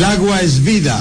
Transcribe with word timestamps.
El 0.00 0.06
agua 0.06 0.40
es 0.40 0.64
vida, 0.64 0.98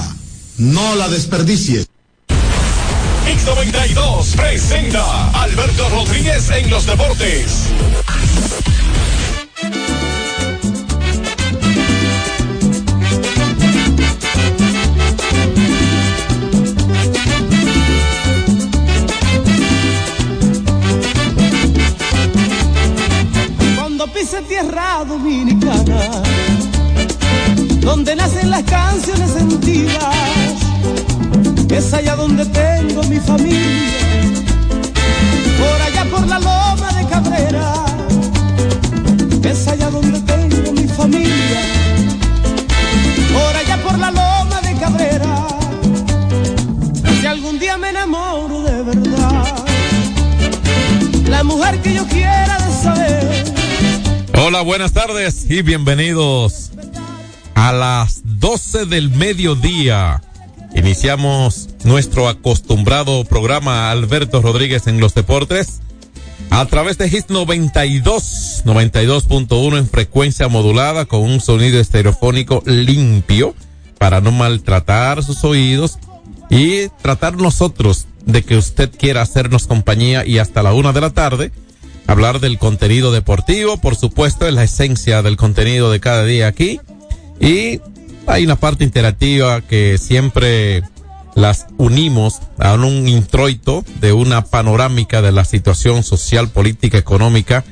no 0.57 0.94
la 0.96 1.07
desperdicies. 1.07 1.88
X92 2.28 4.36
presenta 4.36 5.30
Alberto 5.42 5.88
Rodríguez 5.88 6.50
en 6.50 6.69
los 6.69 6.86
deportes. 6.86 7.69
Cuando 23.78 24.12
pise 24.12 24.42
tierra 24.42 25.06
dominicana, 25.06 26.29
donde 27.89 28.15
nacen 28.15 28.51
las 28.51 28.62
canciones 28.65 29.31
sentidas, 29.31 30.15
es 31.71 31.91
allá 31.91 32.15
donde 32.15 32.45
tengo 32.45 33.01
mi 33.06 33.19
familia, 33.19 34.30
por 35.57 35.81
allá 35.81 36.06
por 36.12 36.27
la 36.27 36.38
loma 36.38 36.89
de 36.95 37.07
Cabrera, 37.07 37.74
es 39.44 39.68
allá 39.68 39.89
donde 39.89 40.19
tengo 40.21 40.71
mi 40.71 40.88
familia, 40.88 41.62
por 43.33 43.56
allá 43.56 43.77
por 43.81 43.97
la 43.97 44.12
loma 44.12 44.62
de 44.62 44.74
Cabrera, 44.75 45.47
si 47.19 47.25
algún 47.25 47.57
día 47.57 47.75
me 47.80 47.89
enamoro 47.89 48.62
de 48.62 48.83
verdad, 48.83 49.65
la 51.27 51.44
mujer 51.44 51.81
que 51.81 51.95
yo 51.95 52.06
quiera 52.06 52.56
de 52.68 52.83
saber. 52.83 53.44
Hola, 54.38 54.62
buenas 54.62 54.91
tardes 54.94 55.50
y 55.50 55.63
bienvenidos 55.63 56.59
a 57.60 57.74
las 57.74 58.22
12 58.24 58.86
del 58.86 59.10
mediodía. 59.10 60.22
Iniciamos 60.76 61.68
nuestro 61.84 62.30
acostumbrado 62.30 63.26
programa 63.26 63.92
Alberto 63.92 64.42
Rodríguez 64.42 64.88
en 64.88 65.02
los 65.02 65.14
deportes 65.14 65.82
a 66.52 66.66
través 66.68 66.98
de 66.98 67.10
HIT 67.10 67.30
92, 67.30 68.64
92.1 68.66 69.78
en 69.78 69.90
frecuencia 69.90 70.48
modulada 70.48 71.04
con 71.04 71.20
un 71.20 71.42
sonido 71.42 71.82
estereofónico 71.82 72.64
limpio 72.66 73.54
para 73.98 74.22
no 74.22 74.32
maltratar 74.32 75.22
sus 75.22 75.44
oídos 75.44 76.00
y 76.50 76.88
tratar 77.02 77.36
nosotros 77.36 78.08
de 78.26 78.42
que 78.44 78.56
usted 78.56 78.90
quiera 78.90 79.22
hacernos 79.22 79.68
compañía 79.68 80.26
y 80.26 80.38
hasta 80.38 80.64
la 80.64 80.74
una 80.74 80.94
de 80.94 81.02
la 81.02 81.10
tarde 81.10 81.52
hablar 82.08 82.40
del 82.40 82.58
contenido 82.58 83.12
deportivo, 83.12 83.76
por 83.78 83.98
supuesto, 83.98 84.48
es 84.48 84.54
la 84.54 84.64
esencia 84.64 85.22
del 85.24 85.36
contenido 85.36 85.92
de 85.92 86.00
cada 86.00 86.24
día 86.24 86.48
aquí. 86.48 86.80
Y 87.39 87.81
hay 88.27 88.44
una 88.45 88.57
parte 88.57 88.83
interactiva 88.83 89.62
que 89.62 89.97
siempre 89.97 90.83
las 91.36 91.68
unimos 91.77 92.39
a 92.57 92.74
un 92.74 93.07
introito 93.07 93.83
de 94.01 94.13
una 94.13 94.45
panorámica 94.45 95.21
de 95.21 95.31
la 95.31 95.45
situación 95.45 96.03
social, 96.03 96.50
política, 96.50 96.97
económica, 96.97 97.63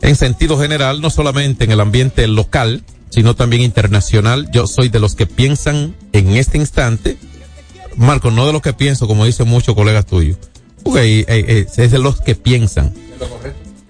en 0.00 0.16
sentido 0.16 0.58
general, 0.58 1.00
no 1.00 1.10
solamente 1.10 1.64
en 1.64 1.72
el 1.72 1.80
ambiente 1.80 2.26
local, 2.26 2.84
sino 3.10 3.34
también 3.34 3.62
internacional. 3.62 4.48
Yo 4.52 4.66
soy 4.66 4.88
de 4.88 5.00
los 5.00 5.14
que 5.14 5.26
piensan 5.26 5.94
en 6.12 6.36
este 6.36 6.58
instante, 6.58 7.16
Marco, 7.96 8.30
no 8.30 8.46
de 8.46 8.52
los 8.52 8.62
que 8.62 8.72
pienso, 8.72 9.06
como 9.06 9.26
dicen 9.26 9.48
muchos 9.48 9.74
colegas 9.74 10.06
tuyos, 10.06 10.38
porque 10.82 11.20
eh, 11.20 11.26
eh, 11.28 11.66
es 11.76 11.90
de 11.90 11.98
los 11.98 12.20
que 12.20 12.34
piensan. 12.34 12.92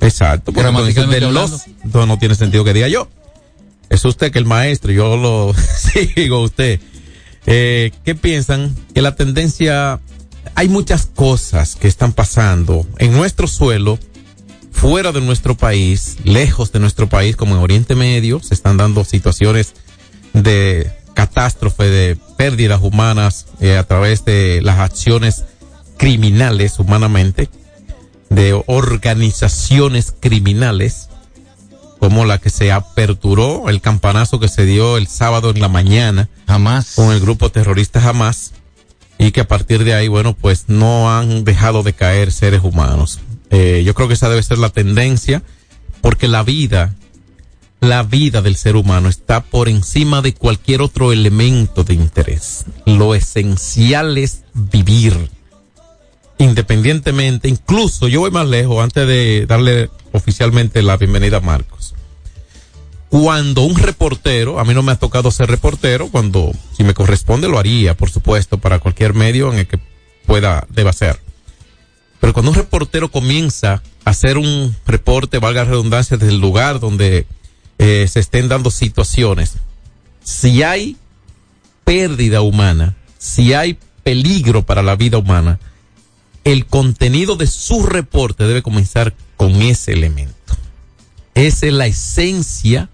Exacto, 0.00 0.52
porque 0.52 0.86
dicen 0.86 1.10
de 1.10 1.20
los, 1.20 1.66
no, 1.92 2.06
no 2.06 2.18
tiene 2.18 2.34
sentido 2.34 2.64
que 2.64 2.72
diga 2.72 2.88
yo. 2.88 3.08
Es 3.92 4.06
usted 4.06 4.32
que 4.32 4.38
el 4.38 4.46
maestro, 4.46 4.90
yo 4.90 5.18
lo 5.18 5.54
sigo 6.14 6.36
a 6.36 6.44
usted. 6.44 6.80
Eh, 7.44 7.92
¿Qué 8.06 8.14
piensan? 8.14 8.74
Que 8.94 9.02
la 9.02 9.14
tendencia, 9.16 10.00
hay 10.54 10.68
muchas 10.70 11.04
cosas 11.04 11.76
que 11.76 11.88
están 11.88 12.14
pasando 12.14 12.86
en 12.96 13.12
nuestro 13.12 13.46
suelo, 13.46 13.98
fuera 14.70 15.12
de 15.12 15.20
nuestro 15.20 15.58
país, 15.58 16.16
lejos 16.24 16.72
de 16.72 16.80
nuestro 16.80 17.10
país, 17.10 17.36
como 17.36 17.54
en 17.54 17.60
Oriente 17.60 17.94
Medio, 17.94 18.40
se 18.40 18.54
están 18.54 18.78
dando 18.78 19.04
situaciones 19.04 19.74
de 20.32 20.90
catástrofe, 21.12 21.84
de 21.84 22.16
pérdidas 22.38 22.80
humanas 22.80 23.44
eh, 23.60 23.76
a 23.76 23.84
través 23.84 24.24
de 24.24 24.62
las 24.62 24.78
acciones 24.78 25.44
criminales 25.98 26.78
humanamente 26.78 27.50
de 28.30 28.58
organizaciones 28.66 30.14
criminales 30.18 31.10
como 32.02 32.24
la 32.24 32.38
que 32.38 32.50
se 32.50 32.72
aperturó 32.72 33.68
el 33.68 33.80
campanazo 33.80 34.40
que 34.40 34.48
se 34.48 34.66
dio 34.66 34.96
el 34.96 35.06
sábado 35.06 35.50
en 35.50 35.60
la 35.60 35.68
mañana 35.68 36.28
jamás. 36.48 36.96
con 36.96 37.12
el 37.12 37.20
grupo 37.20 37.52
terrorista 37.52 38.00
jamás 38.00 38.54
y 39.18 39.30
que 39.30 39.42
a 39.42 39.46
partir 39.46 39.84
de 39.84 39.94
ahí 39.94 40.08
bueno 40.08 40.34
pues 40.34 40.64
no 40.66 41.16
han 41.16 41.44
dejado 41.44 41.84
de 41.84 41.92
caer 41.92 42.32
seres 42.32 42.62
humanos. 42.64 43.20
Eh, 43.50 43.84
yo 43.86 43.94
creo 43.94 44.08
que 44.08 44.14
esa 44.14 44.28
debe 44.28 44.42
ser 44.42 44.58
la 44.58 44.70
tendencia 44.70 45.44
porque 46.00 46.26
la 46.26 46.42
vida 46.42 46.92
la 47.78 48.02
vida 48.02 48.42
del 48.42 48.56
ser 48.56 48.74
humano 48.74 49.08
está 49.08 49.40
por 49.40 49.68
encima 49.68 50.22
de 50.22 50.34
cualquier 50.34 50.82
otro 50.82 51.12
elemento 51.12 51.84
de 51.84 51.94
interés. 51.94 52.64
Lo 52.84 53.14
esencial 53.14 54.18
es 54.18 54.42
vivir 54.54 55.30
independientemente, 56.38 57.48
incluso 57.48 58.08
yo 58.08 58.20
voy 58.20 58.30
más 58.30 58.46
lejos 58.46 58.82
antes 58.82 59.06
de 59.06 59.46
darle 59.46 59.90
oficialmente 60.12 60.82
la 60.82 60.96
bienvenida 60.96 61.38
a 61.38 61.40
Marcos. 61.40 61.94
Cuando 63.08 63.62
un 63.62 63.76
reportero, 63.76 64.58
a 64.58 64.64
mí 64.64 64.72
no 64.72 64.82
me 64.82 64.92
ha 64.92 64.96
tocado 64.96 65.30
ser 65.30 65.48
reportero, 65.48 66.08
cuando 66.08 66.50
si 66.74 66.82
me 66.82 66.94
corresponde 66.94 67.48
lo 67.48 67.58
haría, 67.58 67.94
por 67.94 68.10
supuesto, 68.10 68.58
para 68.58 68.78
cualquier 68.78 69.12
medio 69.12 69.52
en 69.52 69.58
el 69.58 69.66
que 69.66 69.78
pueda, 70.24 70.66
deba 70.70 70.92
ser. 70.92 71.20
Pero 72.20 72.32
cuando 72.32 72.52
un 72.52 72.56
reportero 72.56 73.10
comienza 73.10 73.82
a 74.04 74.10
hacer 74.10 74.38
un 74.38 74.74
reporte, 74.86 75.38
valga 75.38 75.64
redundancia, 75.64 76.16
desde 76.16 76.32
el 76.32 76.40
lugar 76.40 76.80
donde 76.80 77.26
eh, 77.78 78.06
se 78.08 78.20
estén 78.20 78.48
dando 78.48 78.70
situaciones, 78.70 79.56
si 80.22 80.62
hay 80.62 80.96
pérdida 81.84 82.40
humana, 82.40 82.94
si 83.18 83.54
hay 83.54 83.76
peligro 84.04 84.62
para 84.62 84.82
la 84.82 84.96
vida 84.96 85.18
humana, 85.18 85.58
el 86.44 86.66
contenido 86.66 87.36
de 87.36 87.46
su 87.46 87.84
reporte 87.84 88.44
debe 88.44 88.62
comenzar 88.62 89.14
con 89.36 89.62
ese 89.62 89.92
elemento. 89.92 90.34
Esa 91.34 91.66
es 91.66 91.72
la 91.72 91.86
esencia 91.86 92.88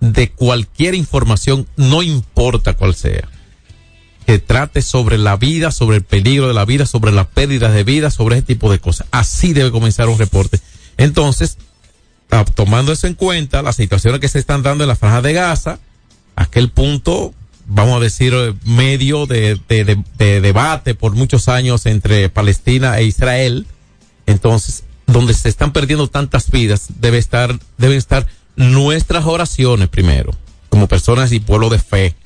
de 0.00 0.30
cualquier 0.30 0.94
información, 0.94 1.66
no 1.76 2.02
importa 2.02 2.74
cuál 2.74 2.94
sea. 2.94 3.28
Que 4.26 4.38
trate 4.38 4.82
sobre 4.82 5.16
la 5.16 5.36
vida, 5.36 5.70
sobre 5.70 5.96
el 5.96 6.04
peligro 6.04 6.48
de 6.48 6.54
la 6.54 6.64
vida, 6.64 6.86
sobre 6.86 7.12
las 7.12 7.26
pérdidas 7.26 7.72
de 7.72 7.84
vida, 7.84 8.10
sobre 8.10 8.36
ese 8.36 8.46
tipo 8.46 8.70
de 8.70 8.78
cosas. 8.78 9.06
Así 9.10 9.54
debe 9.54 9.70
comenzar 9.70 10.08
un 10.08 10.18
reporte. 10.18 10.60
Entonces, 10.98 11.56
tomando 12.54 12.92
eso 12.92 13.06
en 13.06 13.14
cuenta, 13.14 13.62
las 13.62 13.76
situaciones 13.76 14.20
que 14.20 14.28
se 14.28 14.38
están 14.38 14.62
dando 14.62 14.84
en 14.84 14.88
la 14.88 14.96
franja 14.96 15.22
de 15.22 15.32
Gaza, 15.32 15.78
aquel 16.36 16.70
punto 16.70 17.32
vamos 17.68 17.98
a 17.98 18.00
decir, 18.00 18.34
medio 18.64 19.26
de, 19.26 19.60
de, 19.68 19.84
de, 19.84 20.02
de, 20.16 20.40
debate 20.40 20.94
por 20.94 21.14
muchos 21.14 21.48
años 21.48 21.86
entre 21.86 22.30
Palestina 22.30 22.98
e 22.98 23.04
Israel. 23.04 23.66
Entonces, 24.26 24.84
donde 25.06 25.34
se 25.34 25.48
están 25.48 25.72
perdiendo 25.72 26.08
tantas 26.08 26.50
vidas, 26.50 26.88
debe 26.98 27.18
estar, 27.18 27.58
deben 27.76 27.98
estar 27.98 28.26
nuestras 28.56 29.26
oraciones 29.26 29.88
primero, 29.88 30.32
como 30.70 30.88
personas 30.88 31.30
y 31.32 31.40
pueblo 31.40 31.68
de 31.68 31.78
fe, 31.78 32.16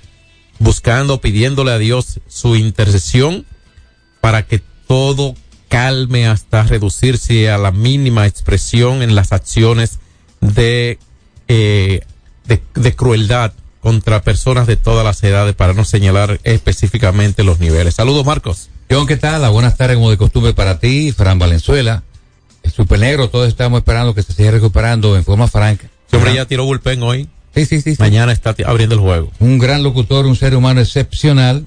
buscando, 0.59 1.21
pidiéndole 1.21 1.73
a 1.73 1.79
Dios 1.79 2.21
su 2.29 2.57
intercesión 2.57 3.45
para 4.21 4.47
que 4.47 4.63
todo 4.87 5.35
calme 5.69 6.29
hasta 6.29 6.63
reducirse 6.63 7.51
a 7.51 7.59
la 7.59 7.73
mínima 7.73 8.27
expresión 8.27 9.03
en 9.03 9.15
las 9.15 9.33
acciones 9.33 9.99
de, 10.41 10.99
eh, 11.49 12.03
de 12.47 12.97
crueldad 12.97 13.53
contra 13.83 14.23
personas 14.23 14.69
de 14.69 14.77
todas 14.77 15.05
las 15.05 15.23
edades 15.25 15.55
para 15.55 15.75
no 15.75 15.85
señalar 15.85 16.41
específicamente 16.45 17.43
los 17.43 17.59
niveles. 17.59 17.97
Saludos, 17.97 18.25
Marcos. 18.25 18.71
John, 18.89 19.09
¿qué 19.09 19.17
tal? 19.17 19.51
Buenas 19.51 19.77
tardes, 19.77 19.97
como 19.97 20.11
de 20.11 20.17
costumbre 20.17 20.55
para 20.55 20.79
ti, 20.79 21.13
Fran 21.13 21.39
Valenzuela. 21.39 22.05
El 22.63 22.71
Super 22.71 23.01
Negro, 23.01 23.29
todos 23.29 23.49
estamos 23.49 23.79
esperando 23.79 24.15
que 24.15 24.23
se 24.23 24.33
siga 24.33 24.53
recuperando 24.53 25.17
en 25.17 25.25
forma 25.25 25.49
franca. 25.49 25.89
Ese 26.07 26.17
hombre 26.17 26.35
ya 26.35 26.47
tiró 26.47 26.65
bullpen 26.65 27.03
hoy. 27.03 27.29
Sí, 27.57 27.67
sí, 27.67 27.81
sí. 27.81 27.97
Mañana 27.99 28.31
está 28.31 28.55
abriendo 28.65 28.95
el 28.95 29.01
juego. 29.01 29.33
Un 29.41 29.59
gran 29.59 29.83
locutor, 29.83 30.27
un 30.27 30.37
ser 30.37 30.55
humano 30.55 30.81
excepcional. 30.81 31.67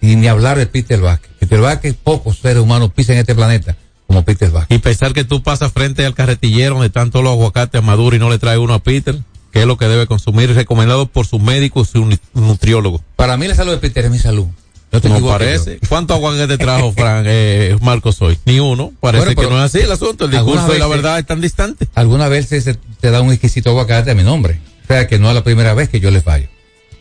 Y 0.00 0.14
ni 0.14 0.28
hablar 0.28 0.58
de 0.58 0.66
Peter 0.66 1.00
Vázquez. 1.00 1.32
Peter 1.40 1.60
Vázquez, 1.60 1.96
pocos 2.00 2.38
seres 2.38 2.62
humanos 2.62 2.92
pisan 2.94 3.16
este 3.16 3.34
planeta 3.34 3.76
como 4.06 4.24
Peter 4.24 4.48
Vázquez. 4.48 4.78
Y 4.78 4.80
pensar 4.80 5.12
que 5.12 5.24
tú 5.24 5.42
pasas 5.42 5.72
frente 5.72 6.06
al 6.06 6.14
carretillero 6.14 6.74
donde 6.74 6.86
están 6.86 7.10
todos 7.10 7.24
los 7.24 7.32
aguacates 7.32 7.82
maduros 7.82 8.16
y 8.16 8.20
no 8.20 8.30
le 8.30 8.38
trae 8.38 8.58
uno 8.58 8.74
a 8.74 8.78
Peter 8.78 9.18
que 9.58 9.62
es 9.62 9.66
lo 9.66 9.76
que 9.76 9.86
debe 9.88 10.06
consumir, 10.06 10.54
recomendado 10.54 11.06
por 11.06 11.26
su 11.26 11.38
médico 11.38 11.82
y 11.82 11.84
su 11.84 12.18
nutriólogo. 12.34 13.02
Para 13.16 13.36
mí 13.36 13.48
la 13.48 13.54
salud 13.54 13.72
de 13.72 13.78
Peter 13.78 14.04
es 14.04 14.10
mi 14.10 14.18
salud. 14.18 14.46
No, 14.90 15.00
te 15.02 15.08
parece. 15.08 15.78
¿Cuánto 15.88 16.14
aguacate 16.14 16.56
trajo 16.56 16.92
Frank, 16.96 17.24
eh, 17.28 17.76
Marcos 17.82 18.22
hoy? 18.22 18.38
Ni 18.46 18.58
uno. 18.60 18.92
Parece 19.00 19.26
bueno, 19.34 19.40
que 19.42 19.48
no 19.48 19.58
es 19.58 19.64
así 19.74 19.80
el 19.84 19.92
asunto. 19.92 20.24
El 20.26 20.30
discurso 20.30 20.74
y 20.74 20.78
la 20.78 20.86
verdad 20.86 21.18
están 21.18 21.40
distantes. 21.40 21.88
Alguna 21.94 22.28
vez 22.28 22.46
se, 22.48 22.62
te 22.74 23.10
da 23.10 23.20
un 23.20 23.30
exquisito 23.32 23.70
aguacate 23.70 24.10
a 24.10 24.14
mi 24.14 24.22
nombre. 24.22 24.60
O 24.84 24.86
sea 24.86 25.06
que 25.06 25.18
no 25.18 25.28
es 25.28 25.34
la 25.34 25.44
primera 25.44 25.74
vez 25.74 25.88
que 25.90 26.00
yo 26.00 26.10
le 26.10 26.22
fallo. 26.22 26.46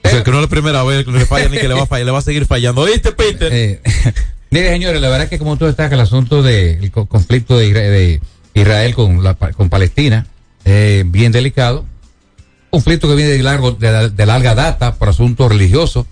O 0.04 0.10
sea, 0.10 0.24
que 0.24 0.32
no 0.32 0.38
es 0.38 0.44
la 0.44 0.50
primera 0.50 0.84
vez 0.84 1.06
que 1.06 1.12
le 1.12 1.26
falla 1.26 1.48
ni 1.50 1.58
que 1.58 1.68
le 1.68 1.74
va 1.76 1.84
a 1.84 1.86
fallar, 1.88 2.06
le 2.06 2.12
va 2.12 2.20
a 2.20 2.22
seguir 2.24 2.46
fallando. 2.46 2.82
¿Oíste, 2.82 3.12
Peter? 3.14 3.50
Eh, 3.54 3.82
mire, 4.52 4.70
señores, 4.72 5.00
la 5.02 5.08
verdad 5.10 5.24
es 5.26 5.30
que 5.30 5.38
como 5.40 5.56
tú 5.58 5.66
destacas 5.66 5.94
el 5.94 6.00
asunto 6.02 6.42
del 6.44 6.92
co- 6.92 7.06
conflicto 7.06 7.58
de, 7.58 7.68
Isra- 7.70 7.90
de 7.90 8.20
Israel 8.54 8.96
con, 8.96 9.24
la, 9.24 9.36
con 9.36 9.70
Palestina, 9.70 10.28
eh, 10.66 11.04
bien 11.08 11.32
delicado. 11.32 11.86
Conflicto 12.70 13.08
que 13.08 13.16
viene 13.16 13.32
de, 13.32 13.44
largo, 13.44 13.72
de, 13.72 13.92
la- 13.92 14.10
de 14.10 14.26
larga 14.26 14.56
data 14.56 14.96
por 14.96 15.10
asuntos 15.10 15.50
religiosos 15.50 16.06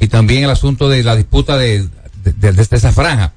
y 0.00 0.08
también 0.08 0.44
el 0.44 0.50
asunto 0.50 0.88
de 0.88 1.02
la 1.02 1.16
disputa 1.16 1.56
de, 1.56 1.88
de, 2.24 2.52
de- 2.52 2.62
esa 2.76 2.92
franja. 2.92 3.32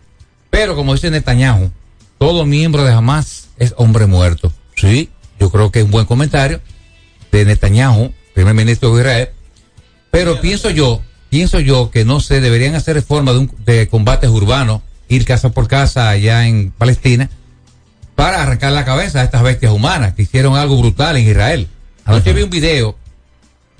Pero 0.50 0.76
como 0.76 0.94
dice 0.94 1.12
Netanyahu, 1.12 1.72
todo 2.18 2.46
miembro 2.46 2.84
de 2.84 2.94
Hamas 2.94 3.50
es 3.58 3.74
hombre 3.78 4.08
muerto. 4.08 4.52
Sí, 4.76 5.10
yo 5.40 5.52
creo 5.52 5.72
que 5.72 5.80
es 5.80 5.86
un 5.86 5.92
buen 5.92 6.06
comentario 6.06 6.62
de 7.32 7.46
Netanyahu, 7.46 8.12
primer 8.34 8.54
ministro 8.56 8.94
de 8.96 9.02
Israel. 9.02 9.30
Pero 10.10 10.42
pienso 10.42 10.70
yo, 10.72 11.02
pienso 11.30 11.60
yo 11.60 11.92
que 11.92 12.06
no 12.06 12.20
se 12.22 12.42
deberían 12.42 12.74
hacer 12.76 12.96
reformas 12.96 13.36
de, 13.36 13.40
un- 13.42 13.56
de 13.66 13.88
combates 13.88 14.30
urbanos, 14.32 14.82
ir 15.10 15.26
casa 15.26 15.50
por 15.50 15.68
casa 15.68 16.10
allá 16.10 16.48
en 16.48 16.72
Palestina, 16.72 17.30
para 18.16 18.42
arrancar 18.42 18.72
la 18.72 18.84
cabeza 18.84 19.22
a 19.22 19.24
estas 19.24 19.44
bestias 19.44 19.72
humanas 19.72 20.14
que 20.16 20.24
hicieron 20.24 20.56
algo 20.56 20.76
brutal 20.78 21.18
en 21.18 21.28
Israel. 21.30 21.68
Anoche 22.08 22.34
vi 22.34 22.42
un 22.42 22.50
video, 22.50 22.96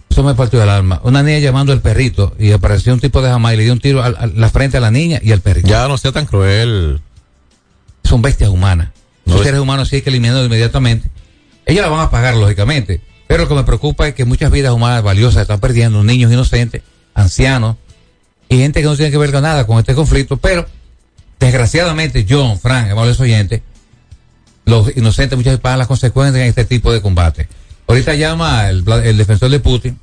eso 0.10 0.24
me 0.24 0.36
partió 0.36 0.62
el 0.62 0.70
alma, 0.70 1.00
una 1.04 1.24
niña 1.24 1.40
llamando 1.40 1.72
al 1.74 1.82
perrito 1.82 2.36
y 2.40 2.52
apareció 2.52 2.94
un 2.94 3.00
tipo 3.00 3.22
de 3.22 3.30
jamás 3.30 3.54
y 3.54 3.58
le 3.58 3.64
dio 3.64 3.74
un 3.74 3.80
tiro 3.80 4.02
a, 4.04 4.08
a 4.08 4.28
la 4.28 4.50
frente 4.50 4.78
a 4.78 4.80
la 4.82 4.92
niña 4.92 5.20
y 5.24 5.32
al 5.32 5.42
perrito. 5.42 5.68
Ya 5.68 5.88
no 5.88 5.98
sea 5.98 6.12
tan 6.12 6.26
cruel. 6.26 7.02
Son 8.04 8.22
bestias 8.22 8.50
humanas. 8.50 8.90
No 9.26 9.36
es- 9.38 9.44
seres 9.44 9.60
humanos 9.60 9.90
sí 9.90 9.98
hay 9.98 10.02
que 10.02 10.10
eliminarlos 10.10 10.46
inmediatamente. 10.46 11.10
Ellos 11.66 11.82
la 11.84 11.90
van 11.90 12.00
a 12.00 12.10
pagar, 12.10 12.36
lógicamente. 12.36 13.02
Pero 13.28 13.44
lo 13.44 13.50
que 13.50 13.56
me 13.56 13.64
preocupa 13.66 14.08
es 14.08 14.14
que 14.16 14.24
muchas 14.24 14.50
vidas 14.52 14.72
humanas 14.72 15.04
valiosas 15.04 15.42
están 15.42 15.60
perdiendo, 15.60 16.02
niños 16.04 16.32
inocentes, 16.32 16.82
ancianos, 17.14 17.76
y 18.48 18.58
gente 18.60 18.80
que 18.82 18.86
no 18.88 18.96
tiene 18.96 19.12
que 19.12 19.18
ver 19.18 19.34
con 19.34 19.44
nada 19.44 19.68
con 19.68 19.78
este 19.78 19.94
conflicto. 19.94 20.38
Pero, 20.38 20.66
desgraciadamente, 21.40 22.26
John, 22.30 22.58
Frank, 22.58 22.90
amables 22.92 23.20
oyentes, 23.20 23.62
los 24.66 24.96
inocentes 24.96 25.38
muchas 25.38 25.52
veces 25.54 25.62
pagan 25.62 25.80
las 25.80 25.88
consecuencias 25.88 26.42
en 26.42 26.48
este 26.50 26.64
tipo 26.66 26.92
de 26.94 27.02
combate. 27.02 27.50
Ahorita 27.88 28.14
llama 28.16 28.70
el, 28.70 28.84
el 29.04 29.18
defensor 29.18 29.50
de 29.50 29.60
Putin 29.60 30.00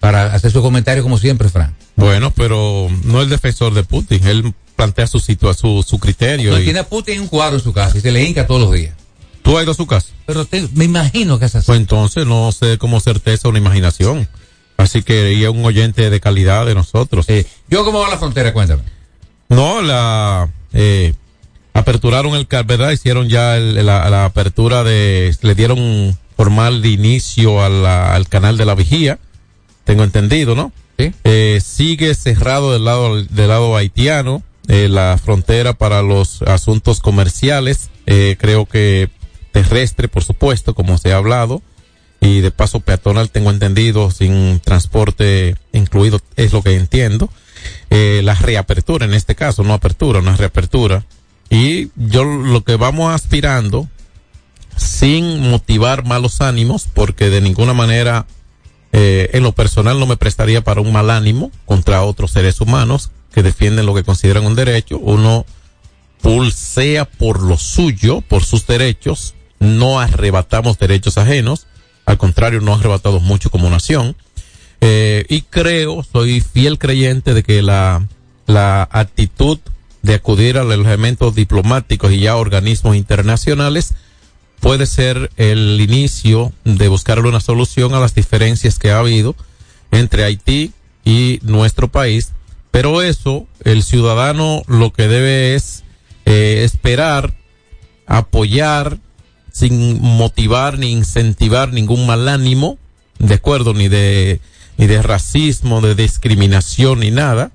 para 0.00 0.32
hacer 0.34 0.50
su 0.50 0.62
comentario 0.62 1.02
como 1.02 1.18
siempre, 1.18 1.48
Frank. 1.48 1.72
Bueno, 1.96 2.32
pero 2.34 2.88
no 3.04 3.20
el 3.22 3.28
defensor 3.28 3.74
de 3.74 3.84
Putin. 3.84 4.26
Él 4.26 4.52
plantea 4.76 5.06
su, 5.06 5.20
su, 5.20 5.84
su 5.86 5.98
criterio. 5.98 6.52
No, 6.52 6.58
y- 6.60 6.64
tiene 6.64 6.78
a 6.80 6.88
Putin 6.88 7.20
un 7.20 7.28
cuadro 7.28 7.56
en 7.58 7.62
su 7.62 7.72
casa 7.72 7.98
y 7.98 8.00
se 8.00 8.10
le 8.10 8.24
hinca 8.24 8.46
todos 8.46 8.62
los 8.62 8.72
días. 8.72 8.94
¿Tú 9.42 9.56
has 9.56 9.62
ido 9.62 9.72
a 9.72 9.74
su 9.74 9.86
casa? 9.86 10.08
Pero 10.26 10.44
te- 10.44 10.68
me 10.74 10.84
imagino 10.84 11.38
que 11.38 11.44
es 11.46 11.54
así. 11.54 11.66
Pues 11.66 11.78
entonces 11.78 12.26
no 12.26 12.50
sé 12.52 12.78
cómo 12.78 13.00
certeza 13.00 13.48
una 13.48 13.58
imaginación. 13.58 14.28
Así 14.76 15.02
que 15.02 15.34
y 15.34 15.44
es 15.44 15.50
un 15.50 15.64
oyente 15.64 16.08
de 16.08 16.20
calidad 16.20 16.64
de 16.66 16.74
nosotros. 16.74 17.26
Eh, 17.28 17.46
yo 17.68 17.84
cómo 17.84 18.00
va 18.00 18.08
la 18.08 18.18
frontera, 18.18 18.52
cuéntame. 18.54 18.82
No, 19.50 19.82
la 19.82 20.48
eh, 20.72 21.12
aperturaron 21.74 22.34
el 22.34 22.46
car- 22.46 22.64
¿verdad? 22.66 22.90
Hicieron 22.90 23.28
ya 23.28 23.56
el- 23.56 23.84
la, 23.86 24.08
la 24.08 24.24
apertura 24.24 24.82
de, 24.84 25.34
le 25.42 25.54
dieron 25.54 26.16
formal 26.40 26.80
de 26.80 26.88
inicio 26.88 27.62
a 27.62 27.68
la- 27.68 28.14
al 28.14 28.26
canal 28.26 28.56
de 28.56 28.64
la 28.64 28.74
vigía, 28.74 29.18
tengo 29.84 30.04
entendido, 30.04 30.54
¿no? 30.54 30.72
¿Sí? 30.98 31.12
Eh, 31.24 31.60
sigue 31.62 32.14
cerrado 32.14 32.72
del 32.72 32.86
lado 32.86 33.22
del 33.22 33.48
lado 33.48 33.76
haitiano 33.76 34.42
eh, 34.66 34.88
la 34.88 35.18
frontera 35.22 35.74
para 35.74 36.00
los 36.00 36.40
asuntos 36.42 37.00
comerciales, 37.00 37.90
eh, 38.06 38.36
creo 38.40 38.64
que 38.64 39.10
terrestre, 39.52 40.08
por 40.08 40.24
supuesto, 40.24 40.74
como 40.74 40.96
se 40.96 41.12
ha 41.12 41.16
hablado, 41.18 41.60
y 42.22 42.40
de 42.40 42.50
paso 42.50 42.80
peatonal, 42.80 43.28
tengo 43.30 43.50
entendido, 43.50 44.10
sin 44.10 44.60
transporte 44.60 45.56
incluido, 45.74 46.20
es 46.36 46.54
lo 46.54 46.62
que 46.62 46.74
entiendo. 46.74 47.28
La 47.90 48.34
reapertura, 48.34 49.04
en 49.04 49.12
este 49.12 49.34
caso, 49.34 49.62
no 49.62 49.74
apertura, 49.74 50.20
una 50.20 50.36
reapertura. 50.36 51.04
Y 51.50 51.88
yo 51.96 52.24
lo 52.24 52.62
que 52.62 52.76
vamos 52.76 53.12
aspirando, 53.12 53.88
sin 54.80 55.50
motivar 55.50 56.04
malos 56.04 56.40
ánimos, 56.40 56.88
porque 56.92 57.30
de 57.30 57.40
ninguna 57.40 57.74
manera 57.74 58.26
eh, 58.92 59.30
en 59.34 59.42
lo 59.42 59.52
personal 59.52 60.00
no 60.00 60.06
me 60.06 60.16
prestaría 60.16 60.62
para 60.62 60.80
un 60.80 60.92
mal 60.92 61.10
ánimo 61.10 61.52
contra 61.66 62.02
otros 62.02 62.32
seres 62.32 62.60
humanos 62.60 63.10
que 63.32 63.42
defienden 63.42 63.86
lo 63.86 63.94
que 63.94 64.04
consideran 64.04 64.46
un 64.46 64.56
derecho. 64.56 64.98
Uno 64.98 65.44
pulsea 66.22 67.04
por 67.04 67.42
lo 67.42 67.56
suyo, 67.56 68.20
por 68.22 68.42
sus 68.42 68.66
derechos, 68.66 69.34
no 69.58 70.00
arrebatamos 70.00 70.78
derechos 70.78 71.18
ajenos, 71.18 71.66
al 72.06 72.18
contrario, 72.18 72.60
no 72.60 72.74
arrebatamos 72.74 73.22
mucho 73.22 73.50
como 73.50 73.70
nación. 73.70 74.16
Eh, 74.80 75.26
y 75.28 75.42
creo, 75.42 76.02
soy 76.10 76.40
fiel 76.40 76.78
creyente 76.78 77.34
de 77.34 77.42
que 77.42 77.60
la, 77.60 78.06
la 78.46 78.88
actitud 78.90 79.58
de 80.02 80.14
acudir 80.14 80.56
a 80.56 80.64
los 80.64 80.74
elementos 80.74 81.34
diplomáticos 81.34 82.10
y 82.12 82.20
ya 82.20 82.36
organismos 82.36 82.96
internacionales 82.96 83.94
puede 84.60 84.86
ser 84.86 85.30
el 85.36 85.80
inicio 85.80 86.52
de 86.64 86.88
buscarle 86.88 87.28
una 87.28 87.40
solución 87.40 87.94
a 87.94 88.00
las 88.00 88.14
diferencias 88.14 88.78
que 88.78 88.90
ha 88.90 88.98
habido 88.98 89.34
entre 89.90 90.24
Haití 90.24 90.72
y 91.04 91.40
nuestro 91.42 91.88
país. 91.88 92.32
Pero 92.70 93.02
eso, 93.02 93.46
el 93.64 93.82
ciudadano 93.82 94.62
lo 94.68 94.92
que 94.92 95.08
debe 95.08 95.54
es 95.54 95.82
eh, 96.26 96.62
esperar, 96.64 97.34
apoyar, 98.06 98.98
sin 99.50 100.00
motivar 100.00 100.78
ni 100.78 100.92
incentivar 100.92 101.72
ningún 101.72 102.06
mal 102.06 102.28
ánimo, 102.28 102.78
de 103.18 103.34
acuerdo, 103.34 103.74
ni 103.74 103.88
de, 103.88 104.40
ni 104.76 104.86
de 104.86 105.02
racismo, 105.02 105.80
de 105.80 105.94
discriminación, 105.94 107.00
ni 107.00 107.10
nada. 107.10 107.50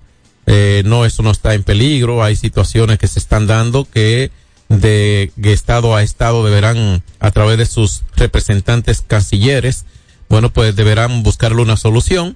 Eh, 0.47 0.83
no, 0.85 1.05
eso 1.05 1.23
no 1.23 1.31
está 1.31 1.53
en 1.53 1.63
peligro. 1.63 2.23
Hay 2.23 2.35
situaciones 2.35 2.99
que 2.99 3.07
se 3.07 3.19
están 3.19 3.47
dando 3.47 3.85
que 3.85 4.31
de, 4.69 5.31
estado 5.43 5.95
a 5.95 6.03
estado 6.03 6.43
deberán, 6.45 7.03
a 7.19 7.31
través 7.31 7.57
de 7.57 7.65
sus 7.65 8.03
representantes 8.15 9.01
cancilleres, 9.01 9.85
bueno, 10.29 10.51
pues 10.51 10.75
deberán 10.75 11.23
buscarle 11.23 11.61
una 11.61 11.77
solución. 11.77 12.35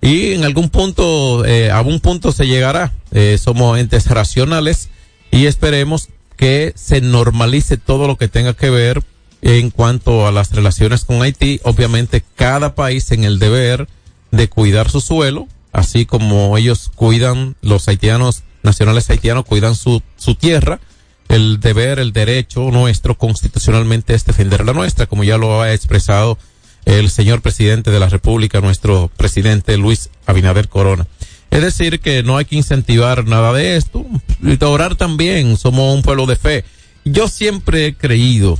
Y 0.00 0.32
en 0.32 0.44
algún 0.44 0.68
punto, 0.68 1.44
eh, 1.44 1.70
a 1.70 1.80
un 1.80 2.00
punto 2.00 2.30
se 2.30 2.46
llegará. 2.46 2.92
Eh, 3.12 3.38
somos 3.42 3.78
entes 3.78 4.06
racionales 4.06 4.90
y 5.30 5.46
esperemos 5.46 6.08
que 6.36 6.72
se 6.76 7.00
normalice 7.00 7.76
todo 7.76 8.06
lo 8.06 8.16
que 8.16 8.28
tenga 8.28 8.54
que 8.54 8.70
ver 8.70 9.02
en 9.42 9.70
cuanto 9.70 10.26
a 10.26 10.32
las 10.32 10.52
relaciones 10.52 11.04
con 11.04 11.22
Haití. 11.22 11.60
Obviamente, 11.64 12.22
cada 12.36 12.74
país 12.74 13.10
en 13.10 13.24
el 13.24 13.38
deber 13.38 13.88
de 14.30 14.48
cuidar 14.48 14.90
su 14.90 15.00
suelo, 15.00 15.48
así 15.72 16.06
como 16.06 16.56
ellos 16.56 16.90
cuidan, 16.94 17.56
los 17.62 17.88
haitianos, 17.88 18.42
nacionales 18.62 19.08
haitianos 19.10 19.44
cuidan 19.44 19.74
su, 19.74 20.02
su 20.16 20.34
tierra. 20.34 20.80
El 21.28 21.60
deber, 21.60 21.98
el 21.98 22.12
derecho 22.12 22.70
nuestro 22.70 23.16
constitucionalmente 23.18 24.14
es 24.14 24.24
defender 24.24 24.64
la 24.64 24.72
nuestra, 24.72 25.06
como 25.06 25.24
ya 25.24 25.38
lo 25.38 25.60
ha 25.60 25.72
expresado 25.72 26.38
el 26.84 27.10
señor 27.10 27.42
presidente 27.42 27.90
de 27.90 27.98
la 28.00 28.08
República, 28.08 28.60
nuestro 28.60 29.10
presidente 29.16 29.76
Luis 29.76 30.08
Abinader 30.24 30.68
Corona. 30.68 31.06
Es 31.50 31.62
decir, 31.62 32.00
que 32.00 32.22
no 32.22 32.36
hay 32.36 32.44
que 32.44 32.56
incentivar 32.56 33.26
nada 33.26 33.52
de 33.52 33.76
esto. 33.76 34.04
Y 34.42 34.62
orar 34.64 34.94
también, 34.96 35.56
somos 35.56 35.94
un 35.94 36.02
pueblo 36.02 36.26
de 36.26 36.36
fe. 36.36 36.64
Yo 37.04 37.28
siempre 37.28 37.86
he 37.86 37.94
creído 37.94 38.58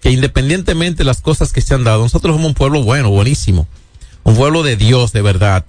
que 0.00 0.10
independientemente 0.10 0.98
de 0.98 1.04
las 1.04 1.20
cosas 1.20 1.52
que 1.52 1.60
se 1.60 1.74
han 1.74 1.84
dado, 1.84 2.02
nosotros 2.02 2.34
somos 2.34 2.48
un 2.48 2.54
pueblo 2.54 2.82
bueno, 2.82 3.10
buenísimo. 3.10 3.66
Un 4.22 4.36
pueblo 4.36 4.62
de 4.62 4.76
Dios, 4.76 5.12
de 5.12 5.22
verdad. 5.22 5.64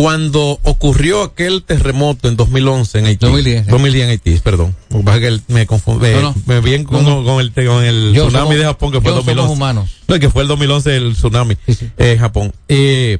Cuando 0.00 0.60
ocurrió 0.62 1.22
aquel 1.24 1.64
terremoto 1.64 2.28
en 2.28 2.36
2011 2.36 2.98
en 3.00 3.06
Haití. 3.06 3.26
2010, 3.26 3.64
sí. 3.64 3.70
2010 3.72 4.04
en 4.04 4.10
Haití, 4.10 4.38
perdón. 4.38 4.76
Que 4.90 5.40
me 5.48 5.66
confundí. 5.66 6.10
No, 6.12 6.20
no. 6.22 6.34
Me 6.46 6.60
vi 6.60 6.84
con, 6.84 7.02
No, 7.02 7.20
no. 7.20 7.24
con 7.24 7.40
el, 7.40 7.52
con 7.52 7.82
el 7.84 8.12
Yo 8.14 8.28
tsunami 8.28 8.44
somos- 8.50 8.58
de 8.58 8.64
Japón 8.64 8.92
que 8.92 9.00
fue 9.00 9.10
el 9.10 9.16
2011. 9.16 9.42
somos 9.42 9.56
humanos. 9.56 9.90
No, 10.06 10.18
que 10.20 10.30
fue 10.30 10.42
el 10.42 10.48
2011 10.48 10.96
el 10.96 11.14
tsunami 11.14 11.56
Sí, 11.66 11.74
sí. 11.74 11.90
eh, 11.98 12.12
en 12.12 12.18
Japón. 12.20 12.52
Eh, 12.68 13.18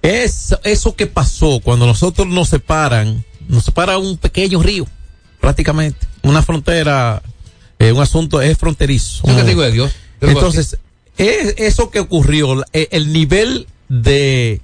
es, 0.00 0.54
eso 0.64 0.96
que 0.96 1.06
pasó 1.06 1.60
cuando 1.62 1.84
nosotros 1.86 2.26
nos 2.26 2.48
separan, 2.48 3.22
nos 3.46 3.64
separa 3.64 3.98
un 3.98 4.16
pequeño 4.16 4.62
río, 4.62 4.86
prácticamente, 5.42 6.06
una 6.22 6.42
frontera, 6.42 7.22
eh, 7.78 7.92
un 7.92 8.00
asunto 8.00 8.40
es 8.40 8.56
fronterizo. 8.56 9.26
Yo 9.28 9.36
que 9.36 9.44
digo 9.44 9.60
de 9.60 9.72
Dios. 9.72 9.92
Entonces, 10.22 10.78
es, 11.18 11.54
eso 11.58 11.90
que 11.90 12.00
ocurrió, 12.00 12.64
el 12.72 13.12
nivel 13.12 13.66
de, 13.90 14.62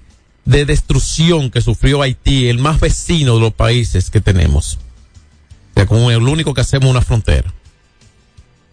de 0.50 0.66
destrucción 0.66 1.50
que 1.50 1.60
sufrió 1.60 2.02
Haití, 2.02 2.48
el 2.48 2.58
más 2.58 2.80
vecino 2.80 3.34
de 3.34 3.40
los 3.40 3.54
países 3.54 4.10
que 4.10 4.20
tenemos, 4.20 4.74
o 4.74 5.74
sea, 5.74 5.86
como 5.86 6.10
el 6.10 6.22
único 6.22 6.54
que 6.54 6.60
hacemos 6.60 6.90
una 6.90 7.02
frontera, 7.02 7.54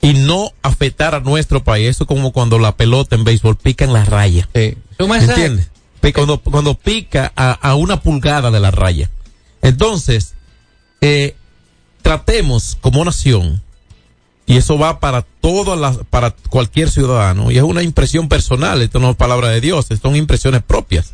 y 0.02 0.14
no 0.14 0.52
afectar 0.64 1.14
a 1.14 1.20
nuestro 1.20 1.64
país, 1.64 1.90
eso 1.90 2.04
es 2.04 2.08
como 2.08 2.32
cuando 2.32 2.58
la 2.58 2.76
pelota 2.76 3.16
en 3.16 3.24
béisbol 3.24 3.58
pica 3.58 3.86
en 3.86 3.94
la 3.94 4.06
raya. 4.06 4.50
Sí. 4.56 4.76
¿Entiendes? 5.30 5.70
Cuando, 6.14 6.40
cuando 6.40 6.74
pica 6.74 7.34
a, 7.36 7.52
a 7.52 7.76
una 7.76 8.02
pulgada 8.02 8.50
de 8.50 8.62
la 8.62 8.72
raya. 8.72 9.12
Entonces, 9.62 10.36
eh, 11.02 11.36
tratemos 12.02 12.78
como 12.80 13.04
nación, 13.04 13.62
y 14.46 14.58
eso 14.58 14.80
va 14.80 15.00
para 15.00 15.22
todas 15.22 15.78
las, 15.78 15.98
para 16.10 16.32
cualquier 16.32 16.90
ciudadano, 16.90 17.52
y 17.52 17.58
es 17.58 17.64
una 17.64 17.84
impresión 17.84 18.30
personal, 18.30 18.82
esto 18.82 19.00
no 19.00 19.12
es 19.12 19.16
palabra 19.16 19.50
de 19.50 19.62
Dios, 19.62 19.88
son 20.02 20.16
impresiones 20.16 20.64
propias. 20.64 21.14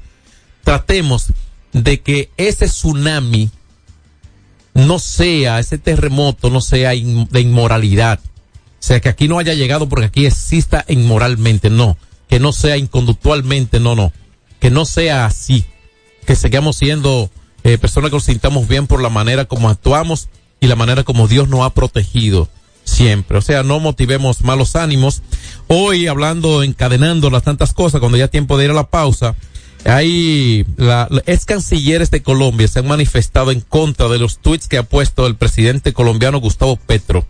Tratemos 0.64 1.28
de 1.72 2.02
que 2.02 2.30
ese 2.38 2.68
tsunami 2.68 3.50
no 4.74 5.00
sea, 5.00 5.60
ese 5.60 5.78
terremoto 5.78 6.50
no 6.50 6.62
sea 6.62 6.90
de 6.90 7.42
inmoralidad. 7.42 8.20
O 8.20 8.86
sea, 8.86 9.00
que 9.00 9.10
aquí 9.10 9.28
no 9.28 9.40
haya 9.40 9.54
llegado 9.54 9.88
porque 9.88 10.08
aquí 10.08 10.26
exista 10.26 10.84
inmoralmente, 10.88 11.70
no. 11.70 11.98
Que 12.28 12.40
no 12.40 12.52
sea 12.52 12.78
inconductualmente, 12.78 13.80
no, 13.80 13.96
no. 13.96 14.12
Que 14.60 14.72
no 14.72 14.86
sea 14.86 15.26
así. 15.26 15.66
Que 16.26 16.36
sigamos 16.36 16.78
siendo 16.78 17.30
eh, 17.64 17.78
personas 17.78 18.10
que 18.10 18.18
nos 18.18 18.26
sintamos 18.26 18.68
bien 18.68 18.88
por 18.88 19.02
la 19.02 19.10
manera 19.10 19.46
como 19.46 19.70
actuamos 19.70 20.30
y 20.60 20.68
la 20.68 20.76
manera 20.76 21.04
como 21.04 21.28
Dios 21.28 21.48
nos 21.50 21.62
ha 21.62 21.70
protegido 21.70 22.50
siempre. 22.84 23.38
O 23.38 23.42
sea, 23.42 23.64
no 23.64 23.80
motivemos 23.80 24.42
malos 24.42 24.76
ánimos. 24.76 25.22
Hoy 25.68 26.08
hablando, 26.08 26.64
encadenando 26.64 27.30
las 27.30 27.44
tantas 27.44 27.74
cosas, 27.74 28.00
cuando 28.00 28.18
ya 28.18 28.28
tiempo 28.28 28.58
de 28.58 28.66
ir 28.66 28.72
a 28.72 28.76
la 28.76 28.90
pausa, 28.90 29.36
hay 29.86 30.66
la, 30.78 31.10
ex 31.26 31.46
cancilleres 31.46 32.10
de 32.12 32.24
Colombia 32.24 32.68
se 32.68 32.80
han 32.80 32.88
manifestado 32.88 33.52
en 33.52 33.62
contra 33.62 34.08
de 34.08 34.20
los 34.20 34.38
tweets 34.38 34.68
que 34.68 34.78
ha 34.78 34.84
puesto 34.84 35.28
el 35.28 35.36
presidente 35.36 35.94
colombiano 35.94 36.40
Gustavo 36.40 36.78
Petro. 36.78 37.26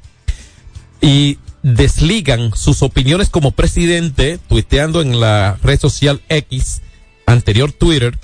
Y 1.01 1.39
desligan 1.63 2.55
sus 2.55 2.83
opiniones 2.83 3.29
como 3.29 3.51
presidente 3.51 4.37
tuiteando 4.37 5.01
en 5.01 5.19
la 5.19 5.57
red 5.63 5.79
social 5.79 6.21
X 6.29 6.81
anterior 7.25 7.71
Twitter 7.71 8.17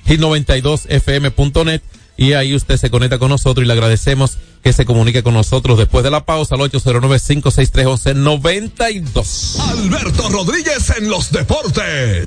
hit92fm.net 0.08 1.82
y 2.16 2.32
ahí 2.32 2.54
usted 2.54 2.78
se 2.78 2.90
conecta 2.90 3.18
con 3.18 3.28
nosotros 3.28 3.64
y 3.64 3.66
le 3.66 3.74
agradecemos 3.74 4.38
que 4.62 4.72
se 4.72 4.84
comunique 4.84 5.22
con 5.22 5.34
nosotros 5.34 5.78
después 5.78 6.02
de 6.04 6.10
la 6.10 6.24
pausa 6.24 6.54
al 6.54 6.60
809-563-1192. 6.62 9.60
Alberto 9.60 10.28
Rodríguez 10.28 10.92
en 10.96 11.08
los 11.08 11.30
deportes. 11.30 12.26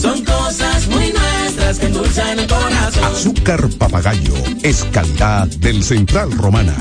son 0.00 0.24
cosas 0.24 0.88
muy 0.88 1.12
nuestras 1.12 1.78
que 1.78 1.86
endulzan 1.86 2.38
el 2.38 2.46
corazón. 2.46 3.04
Azúcar 3.04 3.68
papagayo 3.78 4.34
es 4.62 4.84
calidad 4.92 5.48
del 5.48 5.82
Central 5.82 6.30
Romana. 6.32 6.76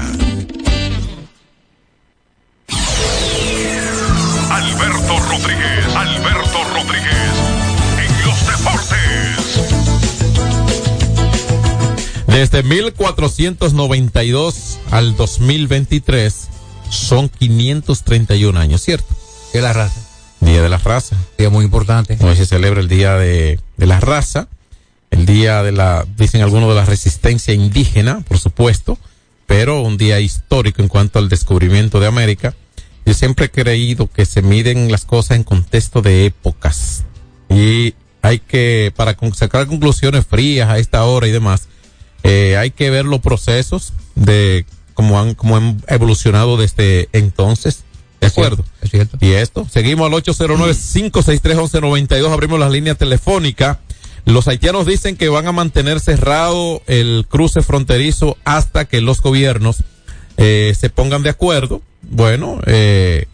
Alberto 4.49 5.19
Rodríguez, 5.29 5.95
Alberto 5.95 6.63
Rodríguez, 6.73 7.31
en 8.03 8.11
los 8.25 8.47
deportes. 8.47 8.97
Desde 12.27 12.63
1492 12.63 14.79
al 14.91 15.15
2023 15.15 16.47
son 16.89 17.29
531 17.29 18.59
años, 18.59 18.81
¿cierto? 18.81 19.15
¿Qué 19.51 19.57
es 19.57 19.63
la 19.63 19.73
raza? 19.73 20.06
Día 20.47 20.61
de 20.61 20.69
la 20.69 20.77
raza. 20.77 21.17
Día 21.37 21.49
muy 21.49 21.65
importante. 21.65 22.17
Hoy 22.21 22.35
se 22.37 22.45
celebra 22.45 22.79
el 22.79 22.87
Día 22.87 23.15
de, 23.15 23.59
de 23.75 23.85
la 23.85 23.99
Raza, 23.99 24.47
el 25.11 25.25
Día 25.25 25.61
de 25.61 25.73
la, 25.73 26.05
dicen 26.17 26.41
algunos, 26.41 26.69
de 26.69 26.75
la 26.75 26.85
resistencia 26.85 27.53
indígena, 27.53 28.21
por 28.21 28.39
supuesto, 28.39 28.97
pero 29.45 29.81
un 29.81 29.97
día 29.97 30.21
histórico 30.21 30.81
en 30.81 30.87
cuanto 30.87 31.19
al 31.19 31.27
descubrimiento 31.27 31.99
de 31.99 32.07
América. 32.07 32.55
Yo 33.05 33.13
siempre 33.13 33.47
he 33.47 33.51
creído 33.51 34.07
que 34.07 34.25
se 34.25 34.41
miden 34.41 34.89
las 34.89 35.03
cosas 35.03 35.35
en 35.35 35.43
contexto 35.43 36.01
de 36.01 36.25
épocas 36.25 37.03
y 37.49 37.93
hay 38.21 38.39
que, 38.39 38.93
para 38.95 39.17
sacar 39.33 39.67
conclusiones 39.67 40.25
frías 40.25 40.69
a 40.69 40.77
esta 40.77 41.03
hora 41.03 41.27
y 41.27 41.31
demás, 41.31 41.67
eh, 42.23 42.55
hay 42.57 42.71
que 42.71 42.89
ver 42.89 43.03
los 43.03 43.19
procesos 43.19 43.91
de 44.15 44.65
cómo 44.93 45.19
han, 45.19 45.35
cómo 45.35 45.57
han 45.57 45.83
evolucionado 45.89 46.55
desde 46.55 47.09
entonces. 47.11 47.83
¿De 48.35 48.41
acuerdo? 48.41 48.65
Es 48.81 48.91
cierto. 48.91 49.17
Y 49.21 49.31
esto, 49.31 49.65
seguimos 49.69 50.07
al 50.07 50.13
809-563-1192, 50.23 52.31
abrimos 52.31 52.59
las 52.59 52.71
líneas 52.71 52.97
telefónicas. 52.97 53.77
Los 54.25 54.47
haitianos 54.47 54.85
dicen 54.85 55.15
que 55.15 55.29
van 55.29 55.47
a 55.47 55.53
mantener 55.53 55.99
cerrado 55.99 56.81
el 56.87 57.25
cruce 57.29 57.61
fronterizo 57.61 58.37
hasta 58.43 58.85
que 58.85 59.01
los 59.01 59.21
gobiernos 59.21 59.83
eh, 60.35 60.75
se 60.77 60.89
pongan 60.89 61.23
de 61.23 61.29
acuerdo. 61.29 61.81
Bueno, 62.01 62.59
eh, 62.65 63.27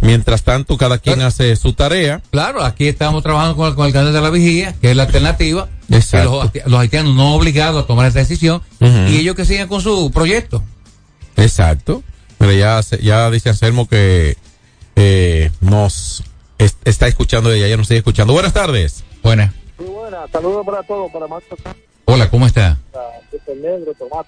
mientras 0.00 0.44
tanto 0.44 0.76
cada 0.76 0.98
quien 0.98 1.22
hace 1.22 1.54
su 1.56 1.72
tarea. 1.72 2.22
Claro, 2.30 2.64
aquí 2.64 2.88
estamos 2.88 3.22
trabajando 3.22 3.56
con 3.56 3.68
el, 3.68 3.74
con 3.74 3.86
el 3.86 3.92
canal 3.92 4.12
de 4.12 4.20
la 4.20 4.30
vigía, 4.30 4.74
que 4.80 4.90
es 4.90 4.96
la 4.96 5.04
alternativa. 5.04 5.68
Exacto. 5.90 6.50
Que 6.52 6.60
los, 6.60 6.70
los 6.70 6.80
haitianos 6.80 7.14
no 7.14 7.34
obligados 7.34 7.82
a 7.82 7.86
tomar 7.86 8.06
esta 8.06 8.20
decisión 8.20 8.62
y 8.80 9.16
ellos 9.16 9.34
que 9.34 9.44
sigan 9.44 9.68
con 9.68 9.80
su 9.80 10.10
proyecto. 10.12 10.62
Exacto. 11.36 12.02
Pero 12.38 12.52
ya, 12.52 12.82
se- 12.82 13.02
ya 13.02 13.30
dice 13.30 13.48
Anselmo 13.50 13.88
que 13.88 14.36
eh, 14.96 15.50
nos 15.60 16.22
es- 16.58 16.76
está 16.84 17.06
escuchando 17.08 17.52
ella, 17.52 17.68
ya 17.68 17.76
nos 17.76 17.86
sigue 17.88 17.98
escuchando. 17.98 18.32
Buenas 18.32 18.52
tardes. 18.52 19.04
Buenas. 19.22 19.52
Muy 19.78 19.88
buena, 19.90 20.26
saludos 20.32 20.64
para 20.66 20.82
todos, 20.82 21.10
para 21.12 21.26
Marco 21.28 21.56
Hola, 22.04 22.30
¿cómo 22.30 22.46
está? 22.46 22.78
Negro, 23.62 23.92
Tomás. 23.94 24.26